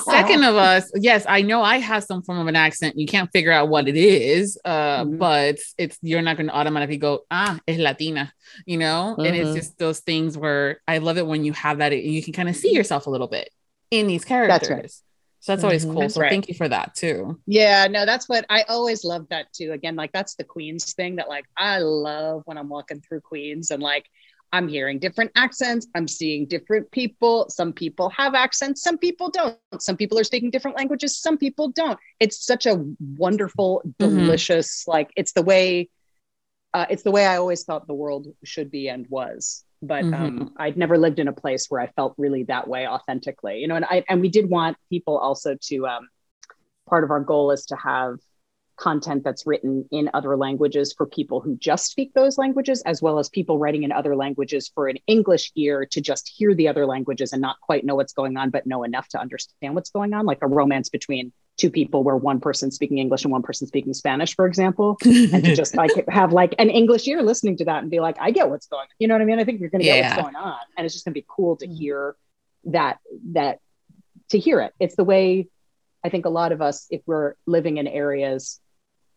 second 0.00 0.44
of 0.44 0.56
us, 0.56 0.90
yes, 0.96 1.24
I 1.28 1.42
know 1.42 1.62
I 1.62 1.78
have 1.78 2.04
some 2.04 2.22
form 2.22 2.38
of 2.38 2.46
an 2.48 2.56
accent. 2.56 2.98
You 2.98 3.06
can't 3.06 3.30
figure 3.32 3.52
out 3.52 3.68
what 3.68 3.88
it 3.88 3.96
is, 3.96 4.58
uh, 4.64 5.04
mm-hmm. 5.04 5.18
but 5.18 5.58
it's 5.78 5.98
you're 6.02 6.22
not 6.22 6.36
going 6.36 6.48
to 6.48 6.54
automatically 6.54 6.96
go, 6.96 7.20
ah, 7.30 7.58
es 7.68 7.78
Latina, 7.78 8.32
you 8.64 8.78
know. 8.78 9.14
Mm-hmm. 9.16 9.26
And 9.26 9.36
it's 9.36 9.48
mm-hmm. 9.48 9.56
just 9.56 9.78
those 9.78 10.00
things 10.00 10.36
where 10.36 10.80
I 10.88 10.98
love 10.98 11.18
it 11.18 11.26
when 11.26 11.44
you 11.44 11.52
have 11.52 11.78
that, 11.78 11.96
you 11.96 12.22
can 12.22 12.32
kind 12.32 12.48
of 12.48 12.56
see 12.56 12.72
yourself 12.72 13.06
a 13.06 13.10
little 13.10 13.28
bit 13.28 13.50
in 13.90 14.06
these 14.06 14.24
characters. 14.24 14.68
That's 14.68 14.70
right. 14.70 14.90
So 15.46 15.52
that's 15.52 15.62
always 15.62 15.84
mm-hmm. 15.84 15.92
cool. 15.92 16.00
That's 16.00 16.14
so 16.14 16.22
right. 16.22 16.30
thank 16.30 16.48
you 16.48 16.54
for 16.54 16.68
that 16.68 16.96
too. 16.96 17.40
Yeah, 17.46 17.86
no, 17.86 18.04
that's 18.04 18.28
what 18.28 18.44
I 18.50 18.62
always 18.62 19.04
love 19.04 19.28
that 19.28 19.52
too. 19.52 19.70
Again, 19.70 19.94
like 19.94 20.10
that's 20.10 20.34
the 20.34 20.42
Queens 20.42 20.92
thing 20.94 21.14
that 21.16 21.28
like 21.28 21.44
I 21.56 21.78
love 21.78 22.42
when 22.46 22.58
I'm 22.58 22.68
walking 22.68 23.00
through 23.00 23.20
Queens 23.20 23.70
and 23.70 23.80
like 23.80 24.06
I'm 24.52 24.66
hearing 24.66 24.98
different 24.98 25.30
accents. 25.36 25.86
I'm 25.94 26.08
seeing 26.08 26.46
different 26.46 26.90
people. 26.90 27.48
Some 27.48 27.72
people 27.72 28.08
have 28.10 28.34
accents, 28.34 28.82
some 28.82 28.98
people 28.98 29.30
don't. 29.30 29.56
Some 29.78 29.96
people 29.96 30.18
are 30.18 30.24
speaking 30.24 30.50
different 30.50 30.76
languages, 30.76 31.16
some 31.16 31.38
people 31.38 31.68
don't. 31.68 31.96
It's 32.18 32.44
such 32.44 32.66
a 32.66 32.84
wonderful, 33.16 33.82
mm-hmm. 33.86 34.18
delicious, 34.18 34.82
mm-hmm. 34.82 34.90
like 34.90 35.10
it's 35.14 35.30
the 35.30 35.42
way 35.42 35.90
uh, 36.74 36.86
it's 36.90 37.04
the 37.04 37.12
way 37.12 37.24
I 37.24 37.36
always 37.36 37.62
thought 37.62 37.86
the 37.86 37.94
world 37.94 38.26
should 38.42 38.72
be 38.72 38.88
and 38.88 39.06
was 39.08 39.62
but 39.86 40.04
mm-hmm. 40.04 40.14
um, 40.14 40.54
I'd 40.56 40.76
never 40.76 40.98
lived 40.98 41.18
in 41.18 41.28
a 41.28 41.32
place 41.32 41.66
where 41.68 41.80
I 41.80 41.86
felt 41.88 42.14
really 42.16 42.44
that 42.44 42.68
way 42.68 42.86
authentically, 42.86 43.58
you 43.58 43.68
know. 43.68 43.76
And 43.76 43.84
I 43.84 44.04
and 44.08 44.20
we 44.20 44.28
did 44.28 44.48
want 44.50 44.76
people 44.90 45.18
also 45.18 45.56
to. 45.68 45.86
Um, 45.86 46.08
part 46.86 47.04
of 47.04 47.10
our 47.10 47.20
goal 47.20 47.50
is 47.50 47.66
to 47.66 47.76
have 47.76 48.18
content 48.76 49.24
that's 49.24 49.46
written 49.46 49.86
in 49.90 50.10
other 50.12 50.36
languages 50.36 50.94
for 50.96 51.06
people 51.06 51.40
who 51.40 51.56
just 51.56 51.90
speak 51.90 52.12
those 52.14 52.36
languages, 52.36 52.82
as 52.82 53.00
well 53.00 53.18
as 53.18 53.28
people 53.28 53.58
writing 53.58 53.84
in 53.84 53.92
other 53.92 54.14
languages 54.14 54.70
for 54.74 54.86
an 54.86 54.98
English 55.06 55.50
ear 55.56 55.86
to 55.90 56.00
just 56.00 56.30
hear 56.36 56.54
the 56.54 56.68
other 56.68 56.84
languages 56.86 57.32
and 57.32 57.40
not 57.40 57.56
quite 57.60 57.84
know 57.84 57.94
what's 57.94 58.12
going 58.12 58.36
on, 58.36 58.50
but 58.50 58.66
know 58.66 58.84
enough 58.84 59.08
to 59.08 59.20
understand 59.20 59.74
what's 59.74 59.90
going 59.90 60.12
on, 60.12 60.26
like 60.26 60.38
a 60.42 60.46
romance 60.46 60.90
between 60.90 61.32
two 61.56 61.70
people 61.70 62.02
where 62.02 62.16
one 62.16 62.40
person 62.40 62.70
speaking 62.70 62.98
English 62.98 63.24
and 63.24 63.32
one 63.32 63.42
person 63.42 63.66
speaking 63.66 63.94
Spanish, 63.94 64.34
for 64.34 64.46
example, 64.46 64.98
and 65.04 65.44
to 65.44 65.56
just 65.56 65.76
like 65.76 65.90
have 66.08 66.32
like 66.32 66.54
an 66.58 66.68
English 66.70 67.06
ear 67.08 67.22
listening 67.22 67.56
to 67.56 67.64
that 67.64 67.82
and 67.82 67.90
be 67.90 68.00
like, 68.00 68.16
I 68.20 68.30
get 68.30 68.50
what's 68.50 68.66
going 68.66 68.82
on. 68.82 68.88
You 68.98 69.08
know 69.08 69.14
what 69.14 69.22
I 69.22 69.24
mean? 69.24 69.38
I 69.38 69.44
think 69.44 69.60
you're 69.60 69.70
going 69.70 69.80
to 69.80 69.86
get 69.86 69.98
yeah. 69.98 70.16
what's 70.16 70.22
going 70.22 70.36
on. 70.36 70.58
And 70.76 70.84
it's 70.84 70.94
just 70.94 71.04
going 71.04 71.12
to 71.12 71.20
be 71.20 71.26
cool 71.28 71.56
to 71.56 71.66
mm. 71.66 71.76
hear 71.76 72.16
that, 72.64 72.98
that 73.32 73.60
to 74.30 74.38
hear 74.38 74.60
it. 74.60 74.74
It's 74.78 74.96
the 74.96 75.04
way 75.04 75.48
I 76.04 76.08
think 76.08 76.26
a 76.26 76.30
lot 76.30 76.52
of 76.52 76.60
us, 76.60 76.86
if 76.90 77.02
we're 77.06 77.34
living 77.46 77.78
in 77.78 77.86
areas 77.86 78.60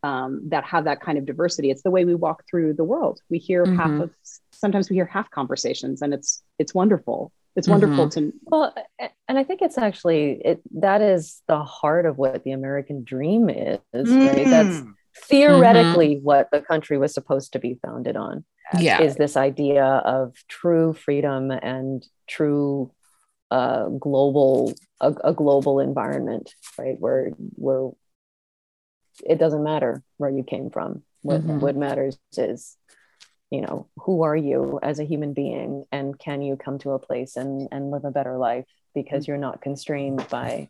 um, 0.03 0.49
that 0.49 0.63
have 0.65 0.85
that 0.85 1.01
kind 1.01 1.17
of 1.17 1.25
diversity. 1.25 1.71
It's 1.71 1.83
the 1.83 1.91
way 1.91 2.05
we 2.05 2.15
walk 2.15 2.43
through 2.49 2.73
the 2.73 2.83
world. 2.83 3.21
We 3.29 3.37
hear 3.37 3.65
mm-hmm. 3.65 3.75
half 3.75 4.01
of 4.01 4.11
sometimes 4.51 4.89
we 4.89 4.95
hear 4.95 5.05
half 5.05 5.29
conversations, 5.29 6.01
and 6.01 6.13
it's 6.13 6.41
it's 6.57 6.73
wonderful. 6.73 7.31
It's 7.59 7.67
wonderful 7.67 8.07
mm-hmm. 8.07 8.29
to 8.29 8.33
well, 8.45 8.73
and 9.27 9.37
I 9.37 9.43
think 9.43 9.61
it's 9.61 9.77
actually 9.77 10.41
it 10.43 10.61
that 10.75 11.01
is 11.01 11.41
the 11.47 11.63
heart 11.63 12.05
of 12.05 12.17
what 12.17 12.43
the 12.43 12.51
American 12.51 13.03
dream 13.03 13.49
is. 13.49 13.79
Mm. 13.93 14.27
Right? 14.27 14.47
That's 14.47 14.81
theoretically 15.27 16.15
mm-hmm. 16.15 16.23
what 16.23 16.49
the 16.51 16.61
country 16.61 16.97
was 16.97 17.13
supposed 17.13 17.53
to 17.53 17.59
be 17.59 17.79
founded 17.85 18.15
on. 18.15 18.45
Yeah, 18.77 19.01
is 19.01 19.15
this 19.15 19.35
idea 19.35 19.83
of 19.83 20.35
true 20.47 20.93
freedom 20.93 21.51
and 21.51 22.05
true 22.27 22.91
uh, 23.51 23.89
global 23.89 24.73
a, 25.01 25.13
a 25.23 25.33
global 25.33 25.79
environment, 25.79 26.53
right? 26.77 26.95
Where 26.99 27.31
where 27.55 27.91
it 29.25 29.37
doesn't 29.37 29.63
matter 29.63 30.03
where 30.17 30.29
you 30.29 30.43
came 30.43 30.69
from. 30.69 31.03
What 31.21 31.41
mm-hmm. 31.41 31.59
what 31.59 31.75
matters 31.75 32.17
is 32.37 32.77
you 33.49 33.61
know 33.61 33.87
who 33.97 34.23
are 34.23 34.35
you 34.35 34.79
as 34.83 34.99
a 34.99 35.03
human 35.03 35.33
being 35.33 35.85
and 35.91 36.17
can 36.19 36.41
you 36.41 36.55
come 36.55 36.77
to 36.79 36.91
a 36.91 36.99
place 36.99 37.35
and 37.35 37.67
and 37.71 37.91
live 37.91 38.05
a 38.05 38.11
better 38.11 38.37
life 38.37 38.65
because 38.93 39.27
you're 39.27 39.37
not 39.37 39.61
constrained 39.61 40.27
by 40.29 40.69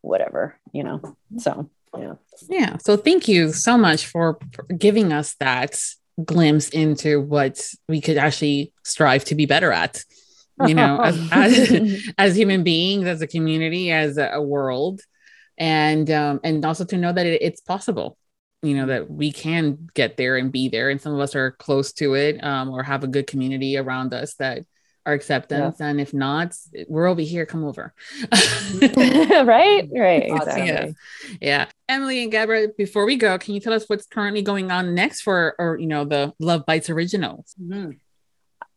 whatever 0.00 0.58
you 0.72 0.82
know? 0.82 1.16
So 1.38 1.70
yeah. 1.96 2.14
Yeah. 2.48 2.76
So 2.78 2.96
thank 2.96 3.28
you 3.28 3.52
so 3.52 3.76
much 3.76 4.06
for 4.06 4.38
giving 4.76 5.12
us 5.12 5.34
that 5.40 5.78
glimpse 6.24 6.68
into 6.68 7.20
what 7.20 7.60
we 7.88 8.00
could 8.00 8.18
actually 8.18 8.72
strive 8.84 9.24
to 9.24 9.34
be 9.34 9.46
better 9.46 9.72
at 9.72 10.04
you 10.66 10.74
know 10.74 11.00
as, 11.04 11.28
as, 11.32 12.12
as, 12.18 12.36
human 12.36 12.62
beings 12.62 13.06
as 13.06 13.22
a 13.22 13.26
community 13.26 13.90
as 13.90 14.18
a, 14.18 14.30
a 14.34 14.42
world. 14.42 15.00
And 15.58 16.10
um, 16.10 16.40
and 16.42 16.64
also 16.64 16.84
to 16.86 16.96
know 16.96 17.12
that 17.12 17.26
it, 17.26 17.42
it's 17.42 17.60
possible 17.60 18.16
you 18.62 18.76
know 18.76 18.86
that 18.86 19.10
we 19.10 19.32
can 19.32 19.88
get 19.94 20.16
there 20.16 20.36
and 20.36 20.52
be 20.52 20.68
there 20.68 20.88
and 20.90 21.00
some 21.00 21.12
of 21.12 21.20
us 21.20 21.34
are 21.34 21.52
close 21.52 21.92
to 21.92 22.14
it 22.14 22.42
um, 22.44 22.70
or 22.70 22.82
have 22.82 23.02
a 23.04 23.08
good 23.08 23.26
community 23.26 23.76
around 23.76 24.14
us 24.14 24.34
that 24.34 24.64
are 25.04 25.12
acceptance 25.12 25.76
yeah. 25.80 25.88
and 25.88 26.00
if 26.00 26.14
not 26.14 26.54
we're 26.86 27.08
over 27.08 27.20
here 27.20 27.44
come 27.44 27.64
over. 27.64 27.92
Right 28.32 29.88
right 29.92 30.22
exactly. 30.24 30.66
yeah. 30.66 30.86
yeah. 31.40 31.66
Emily 31.88 32.22
and 32.22 32.32
gabra 32.32 32.68
before 32.76 33.04
we 33.04 33.16
go 33.16 33.36
can 33.36 33.54
you 33.54 33.60
tell 33.60 33.72
us 33.72 33.88
what's 33.88 34.06
currently 34.06 34.42
going 34.42 34.70
on 34.70 34.94
next 34.94 35.22
for 35.22 35.56
or 35.58 35.76
you 35.78 35.86
know 35.86 36.04
the 36.04 36.32
love 36.38 36.64
bytes 36.66 36.88
originals? 36.88 37.54
Mm-hmm. 37.60 37.92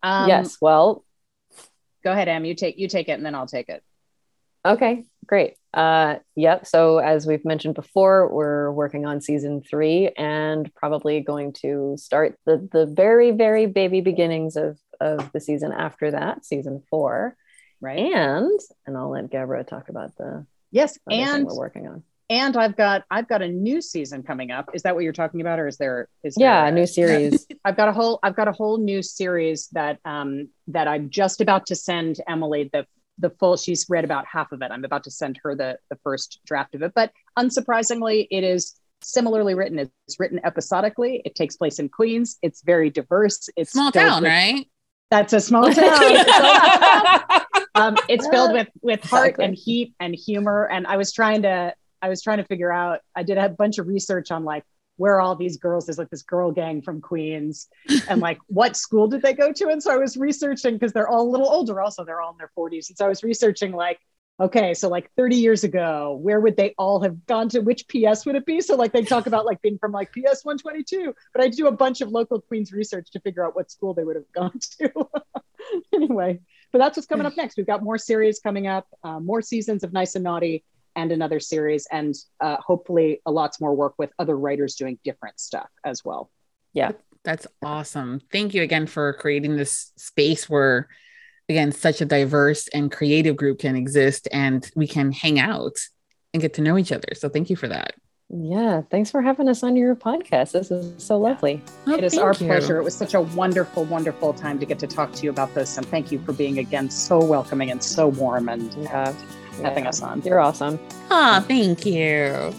um, 0.01 0.27
yes 0.27 0.57
well 0.59 1.05
go 2.03 2.11
ahead 2.11 2.27
em 2.27 2.43
you 2.45 2.55
take 2.55 2.79
you 2.79 2.87
take 2.87 3.07
it 3.07 3.13
and 3.13 3.25
then 3.25 3.35
i'll 3.35 3.47
take 3.47 3.69
it. 3.69 3.83
Okay 4.65 5.05
great 5.27 5.55
uh, 5.75 6.19
yep. 6.35 6.65
So 6.65 6.99
as 6.99 7.27
we've 7.27 7.43
mentioned 7.43 7.75
before, 7.75 8.33
we're 8.33 8.71
working 8.71 9.05
on 9.05 9.19
season 9.19 9.61
three 9.61 10.09
and 10.17 10.73
probably 10.73 11.19
going 11.19 11.51
to 11.61 11.95
start 11.97 12.39
the 12.45 12.67
the 12.71 12.85
very 12.85 13.31
very 13.31 13.65
baby 13.65 13.99
beginnings 13.99 14.55
of 14.55 14.79
of 15.01 15.31
the 15.33 15.41
season 15.41 15.73
after 15.73 16.11
that, 16.11 16.45
season 16.45 16.81
four. 16.89 17.35
Right. 17.81 17.99
And 17.99 18.59
and 18.87 18.95
I'll 18.95 19.11
let 19.11 19.29
Gabra 19.29 19.67
talk 19.67 19.89
about 19.89 20.15
the 20.15 20.45
yes 20.71 20.97
and 21.11 21.45
we're 21.45 21.57
working 21.57 21.87
on. 21.87 22.03
And 22.29 22.55
I've 22.55 22.77
got 22.77 23.03
I've 23.11 23.27
got 23.27 23.41
a 23.41 23.47
new 23.49 23.81
season 23.81 24.23
coming 24.23 24.51
up. 24.51 24.69
Is 24.73 24.83
that 24.83 24.95
what 24.95 25.03
you're 25.03 25.13
talking 25.13 25.41
about, 25.41 25.59
or 25.59 25.67
is 25.67 25.75
there 25.77 26.07
is 26.23 26.35
yeah 26.39 26.61
there 26.61 26.71
a 26.71 26.71
new 26.71 26.87
series? 26.87 27.45
I've 27.65 27.75
got 27.75 27.89
a 27.89 27.93
whole 27.93 28.19
I've 28.23 28.35
got 28.37 28.47
a 28.47 28.53
whole 28.53 28.77
new 28.77 29.03
series 29.03 29.67
that 29.73 29.99
um 30.05 30.47
that 30.69 30.87
I'm 30.87 31.09
just 31.09 31.41
about 31.41 31.65
to 31.67 31.75
send 31.75 32.21
Emily 32.27 32.69
the 32.71 32.87
the 33.17 33.29
full 33.29 33.55
she's 33.57 33.85
read 33.89 34.03
about 34.03 34.25
half 34.25 34.51
of 34.51 34.61
it. 34.61 34.71
I'm 34.71 34.83
about 34.83 35.03
to 35.05 35.11
send 35.11 35.39
her 35.43 35.55
the 35.55 35.77
the 35.89 35.97
first 36.03 36.39
draft 36.45 36.75
of 36.75 36.81
it 36.81 36.93
but 36.95 37.11
unsurprisingly 37.37 38.27
it 38.29 38.43
is 38.43 38.79
similarly 39.01 39.53
written. 39.53 39.79
It's 39.79 40.19
written 40.19 40.39
episodically. 40.43 41.21
It 41.25 41.35
takes 41.35 41.55
place 41.55 41.79
in 41.79 41.89
queens. 41.89 42.37
It's 42.41 42.61
very 42.61 42.89
diverse. 42.89 43.49
It's 43.55 43.71
small 43.71 43.91
town 43.91 44.23
with, 44.23 44.31
right? 44.31 44.67
That's 45.11 45.33
a 45.33 45.39
small 45.39 45.71
town. 45.71 47.41
Um, 47.75 47.97
it's 48.07 48.25
filled 48.29 48.53
with 48.53 48.69
with 48.81 49.03
heart 49.03 49.31
exactly. 49.31 49.45
and 49.45 49.53
heat 49.53 49.93
and 49.99 50.15
humor. 50.15 50.69
And 50.71 50.87
i 50.87 50.95
was 50.95 51.11
trying 51.11 51.41
to 51.41 51.73
i 52.01 52.07
was 52.07 52.21
trying 52.21 52.37
to 52.37 52.45
figure 52.45 52.71
out 52.71 53.01
i 53.17 53.21
did 53.21 53.37
a 53.37 53.49
bunch 53.49 53.79
of 53.79 53.87
research 53.87 54.31
on 54.31 54.45
like 54.45 54.63
where 54.97 55.19
all 55.19 55.35
these 55.35 55.57
girls? 55.57 55.85
There's 55.85 55.97
like 55.97 56.09
this 56.09 56.23
girl 56.23 56.51
gang 56.51 56.81
from 56.81 57.01
queens. 57.01 57.67
And 58.09 58.21
like 58.21 58.37
what 58.47 58.75
school 58.75 59.07
did 59.07 59.21
they 59.21 59.33
go 59.33 59.51
to? 59.51 59.69
And 59.69 59.81
so 59.81 59.93
i 59.93 59.97
was 59.97 60.17
researching 60.17 60.73
because 60.73 60.93
they're 60.93 61.07
all 61.07 61.27
a 61.27 61.31
little 61.31 61.49
older 61.49 61.81
also 61.81 62.03
they're 62.03 62.21
all 62.21 62.31
in 62.31 62.37
their 62.37 62.51
40s 62.57 62.89
and 62.89 62.97
so 62.97 63.05
i 63.05 63.07
was 63.07 63.23
researching 63.23 63.71
like 63.71 63.99
okay 64.39 64.73
so 64.73 64.89
like 64.89 65.09
30 65.15 65.37
years 65.37 65.63
ago 65.63 66.19
where 66.21 66.39
would 66.39 66.57
they 66.57 66.73
all 66.77 67.01
have 67.01 67.25
gone 67.25 67.49
to? 67.49 67.59
Which 67.59 67.87
ps 67.87 68.25
would 68.25 68.35
it 68.35 68.45
be? 68.45 68.61
So 68.61 68.75
like 68.75 68.91
they 68.91 69.03
talk 69.03 69.27
about 69.27 69.45
like 69.45 69.61
being 69.61 69.77
from 69.77 69.91
like 69.91 70.11
ps 70.11 70.43
122 70.43 71.13
but 71.33 71.43
i 71.43 71.47
do 71.47 71.67
a 71.67 71.71
bunch 71.71 72.01
of 72.01 72.09
local 72.09 72.41
queens 72.41 72.71
research 72.71 73.11
to 73.11 73.19
figure 73.19 73.45
out 73.45 73.55
what 73.55 73.71
school 73.71 73.93
they 73.93 74.03
would 74.03 74.15
have 74.15 74.31
gone 74.33 74.59
to. 74.79 74.91
Anyway 75.93 76.39
but 76.71 76.79
that's 76.79 76.97
what's 76.97 77.07
coming 77.07 77.25
up 77.25 77.37
next. 77.37 77.57
We've 77.57 77.65
got 77.65 77.83
more 77.83 77.97
series 77.97 78.39
coming 78.39 78.67
up 78.67 78.85
uh, 79.03 79.19
more 79.19 79.41
seasons 79.41 79.83
of 79.83 79.93
nice 79.93 80.15
and 80.15 80.23
naughty 80.23 80.63
and 80.95 81.11
another 81.11 81.39
series, 81.39 81.87
and 81.91 82.13
uh, 82.39 82.57
hopefully 82.57 83.21
a 83.25 83.31
lots 83.31 83.59
more 83.59 83.75
work 83.75 83.95
with 83.97 84.11
other 84.19 84.37
writers 84.37 84.75
doing 84.75 84.97
different 85.03 85.39
stuff 85.39 85.69
as 85.83 86.03
well. 86.03 86.31
Yeah, 86.73 86.91
that's 87.23 87.47
awesome. 87.63 88.21
Thank 88.31 88.53
you 88.53 88.61
again 88.61 88.87
for 88.87 89.13
creating 89.13 89.57
this 89.57 89.91
space 89.97 90.49
where, 90.49 90.87
again, 91.49 91.71
such 91.71 92.01
a 92.01 92.05
diverse 92.05 92.67
and 92.69 92.91
creative 92.91 93.35
group 93.35 93.59
can 93.59 93.75
exist 93.75 94.27
and 94.31 94.69
we 94.75 94.87
can 94.87 95.11
hang 95.11 95.39
out 95.39 95.77
and 96.33 96.41
get 96.41 96.53
to 96.55 96.61
know 96.61 96.77
each 96.77 96.91
other. 96.91 97.09
So 97.15 97.27
thank 97.27 97.49
you 97.49 97.55
for 97.55 97.67
that. 97.67 97.95
Yeah, 98.29 98.81
thanks 98.89 99.11
for 99.11 99.21
having 99.21 99.47
us 99.47 99.61
on 99.61 99.75
your 99.75 99.95
podcast. 99.95 100.53
This 100.53 100.71
is 100.71 101.03
so 101.03 101.17
lovely. 101.17 101.61
Oh, 101.85 101.93
it 101.93 102.03
is 102.03 102.17
our 102.17 102.31
you. 102.33 102.47
pleasure. 102.47 102.77
It 102.77 102.83
was 102.83 102.95
such 102.95 103.13
a 103.13 103.21
wonderful, 103.21 103.85
wonderful 103.85 104.33
time 104.33 104.59
to 104.59 104.65
get 104.65 104.79
to 104.79 104.87
talk 104.87 105.13
to 105.13 105.23
you 105.23 105.29
about 105.29 105.53
this. 105.53 105.77
And 105.77 105.85
thank 105.85 106.11
you 106.11 106.19
for 106.19 106.33
being 106.33 106.57
again 106.57 106.89
so 106.89 107.23
welcoming 107.23 107.69
and 107.69 107.83
so 107.83 108.07
warm 108.07 108.49
and 108.49 108.73
yeah 108.73 109.13
having 109.13 109.44
yeah. 109.61 109.89
us 109.89 110.01
on. 110.01 110.21
You're 110.21 110.39
awesome. 110.39 110.79
Oh, 111.11 111.43
thank 111.47 111.85
you. 111.85 112.53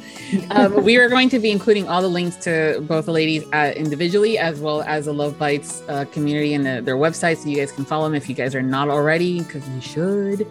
um, 0.51 0.83
we 0.83 0.97
are 0.97 1.09
going 1.09 1.29
to 1.31 1.39
be 1.39 1.51
including 1.51 1.89
all 1.89 2.03
the 2.03 2.09
links 2.09 2.37
to 2.37 2.81
both 2.83 3.07
the 3.07 3.13
ladies 3.13 3.45
uh, 3.53 3.73
individually 3.77 4.39
as 4.39 4.61
well 4.61 4.83
as 4.83 5.05
the 5.07 5.15
Love 5.15 5.35
Bytes 5.39 5.83
uh, 5.89 6.05
community 6.07 6.55
and 6.55 6.67
the, 6.67 6.81
their 6.83 6.97
website, 6.97 7.39
so 7.39 7.49
you 7.49 7.57
guys 7.57 7.73
can 7.73 7.85
follow 7.85 8.05
them 8.05 8.15
if 8.15 8.29
you 8.29 8.35
guys 8.35 8.55
are 8.55 8.63
not 8.63 8.89
already, 8.89 9.41
because 9.43 9.69
you 9.69 9.81
should. 9.81 10.47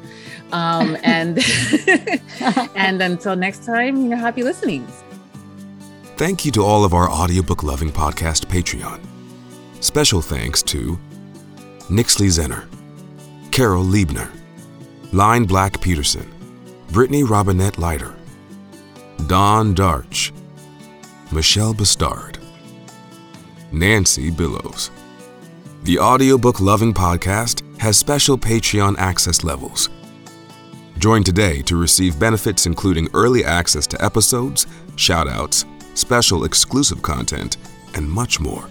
Um, 0.52 0.98
and 1.04 1.40
and 2.76 3.02
until 3.02 3.36
next 3.36 3.66
time, 3.66 3.98
you 3.98 4.10
know, 4.10 4.18
happy 4.18 4.44
listening. 4.44 4.88
Thank 6.18 6.46
you 6.46 6.52
to 6.54 6.64
all 6.64 6.86
of 6.86 6.94
our 6.94 7.10
Audiobook 7.10 7.62
Lovin' 7.64 7.92
podcast 7.92 8.46
Patreon. 8.46 9.02
Special 9.82 10.22
thanks 10.22 10.64
to 10.64 10.98
Nixley 11.90 12.28
Zenner, 12.28 12.68
Carol 13.52 13.84
Liebner, 13.84 14.30
Line 15.12 15.44
Black 15.44 15.80
Peterson, 15.82 16.26
Brittany 16.92 17.24
Robinette 17.24 17.78
Leiter, 17.78 18.16
Don 19.28 19.76
Darch, 19.76 20.32
Michelle 21.32 21.74
Bastard, 21.74 22.38
Nancy 23.72 24.30
Billows. 24.30 24.92
The 25.84 26.00
Audiobook 26.00 26.62
Lovin' 26.62 26.94
podcast 26.94 27.62
has 27.80 27.98
special 27.98 28.38
Patreon 28.38 28.98
access 28.98 29.44
levels. 29.44 29.90
Join 30.98 31.24
today 31.24 31.62
to 31.64 31.76
receive 31.76 32.18
benefits 32.20 32.66
including 32.66 33.10
early 33.14 33.44
access 33.44 33.86
to 33.88 34.02
episodes, 34.04 34.66
shoutouts, 34.96 35.66
special 35.98 36.46
exclusive 36.46 37.02
content, 37.02 37.58
and 37.96 38.10
much 38.10 38.40
more. 38.40 38.70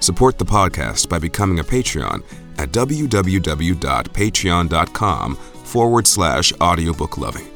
Support 0.00 0.36
the 0.38 0.44
podcast 0.44 1.08
by 1.08 1.18
becoming 1.18 1.60
a 1.60 1.64
Patreon 1.64 2.22
at 2.58 2.72
www.patreon.com 2.72 5.38
forward 5.70 6.06
slash 6.06 6.52
Audiobook 6.60 7.16
Lovin'. 7.16 7.48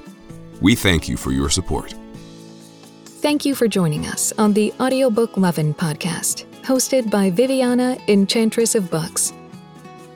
We 0.60 0.74
thank 0.76 1.08
you 1.08 1.16
for 1.16 1.32
your 1.32 1.50
support. 1.50 1.92
Thank 3.04 3.44
you 3.44 3.56
for 3.56 3.66
joining 3.66 4.06
us 4.06 4.32
on 4.38 4.52
the 4.52 4.72
Audiobook 4.78 5.36
Lovin' 5.36 5.74
podcast, 5.74 6.44
hosted 6.62 7.10
by 7.10 7.30
Viviana, 7.30 7.98
Enchantress 8.06 8.76
of 8.76 8.88
Books. 8.90 9.32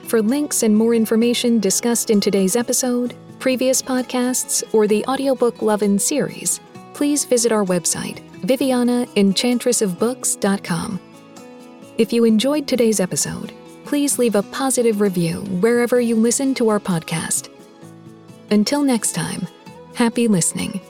For 0.05 0.23
links 0.23 0.63
and 0.63 0.77
more 0.77 0.95
information 0.95 1.59
discussed 1.59 2.11
in 2.11 2.21
today's 2.21 2.55
episode, 2.55 3.17
previous 3.41 3.83
podcasts, 3.83 4.63
or 4.73 4.87
the 4.87 5.05
Audiobook 5.07 5.61
Lovin' 5.61 5.99
series, 5.99 6.61
please 6.95 7.25
visit 7.25 7.51
our 7.51 7.65
website, 7.65 8.21
vivianaenchantressofbooks.com. 8.43 11.01
If 11.99 12.13
you 12.13 12.25
enjoyed 12.25 12.69
today's 12.69 13.01
episode, 13.01 13.53
please 13.85 14.19
leave 14.19 14.37
a 14.37 14.43
positive 14.45 15.01
review 15.01 15.41
wherever 15.61 16.01
you 16.01 16.15
listen 16.15 16.55
to 16.55 16.69
our 16.69 16.79
podcast. 16.79 17.49
Until 18.51 18.83
next 18.83 19.13
time, 19.13 19.47
happy 19.95 20.27
listening. 20.27 20.81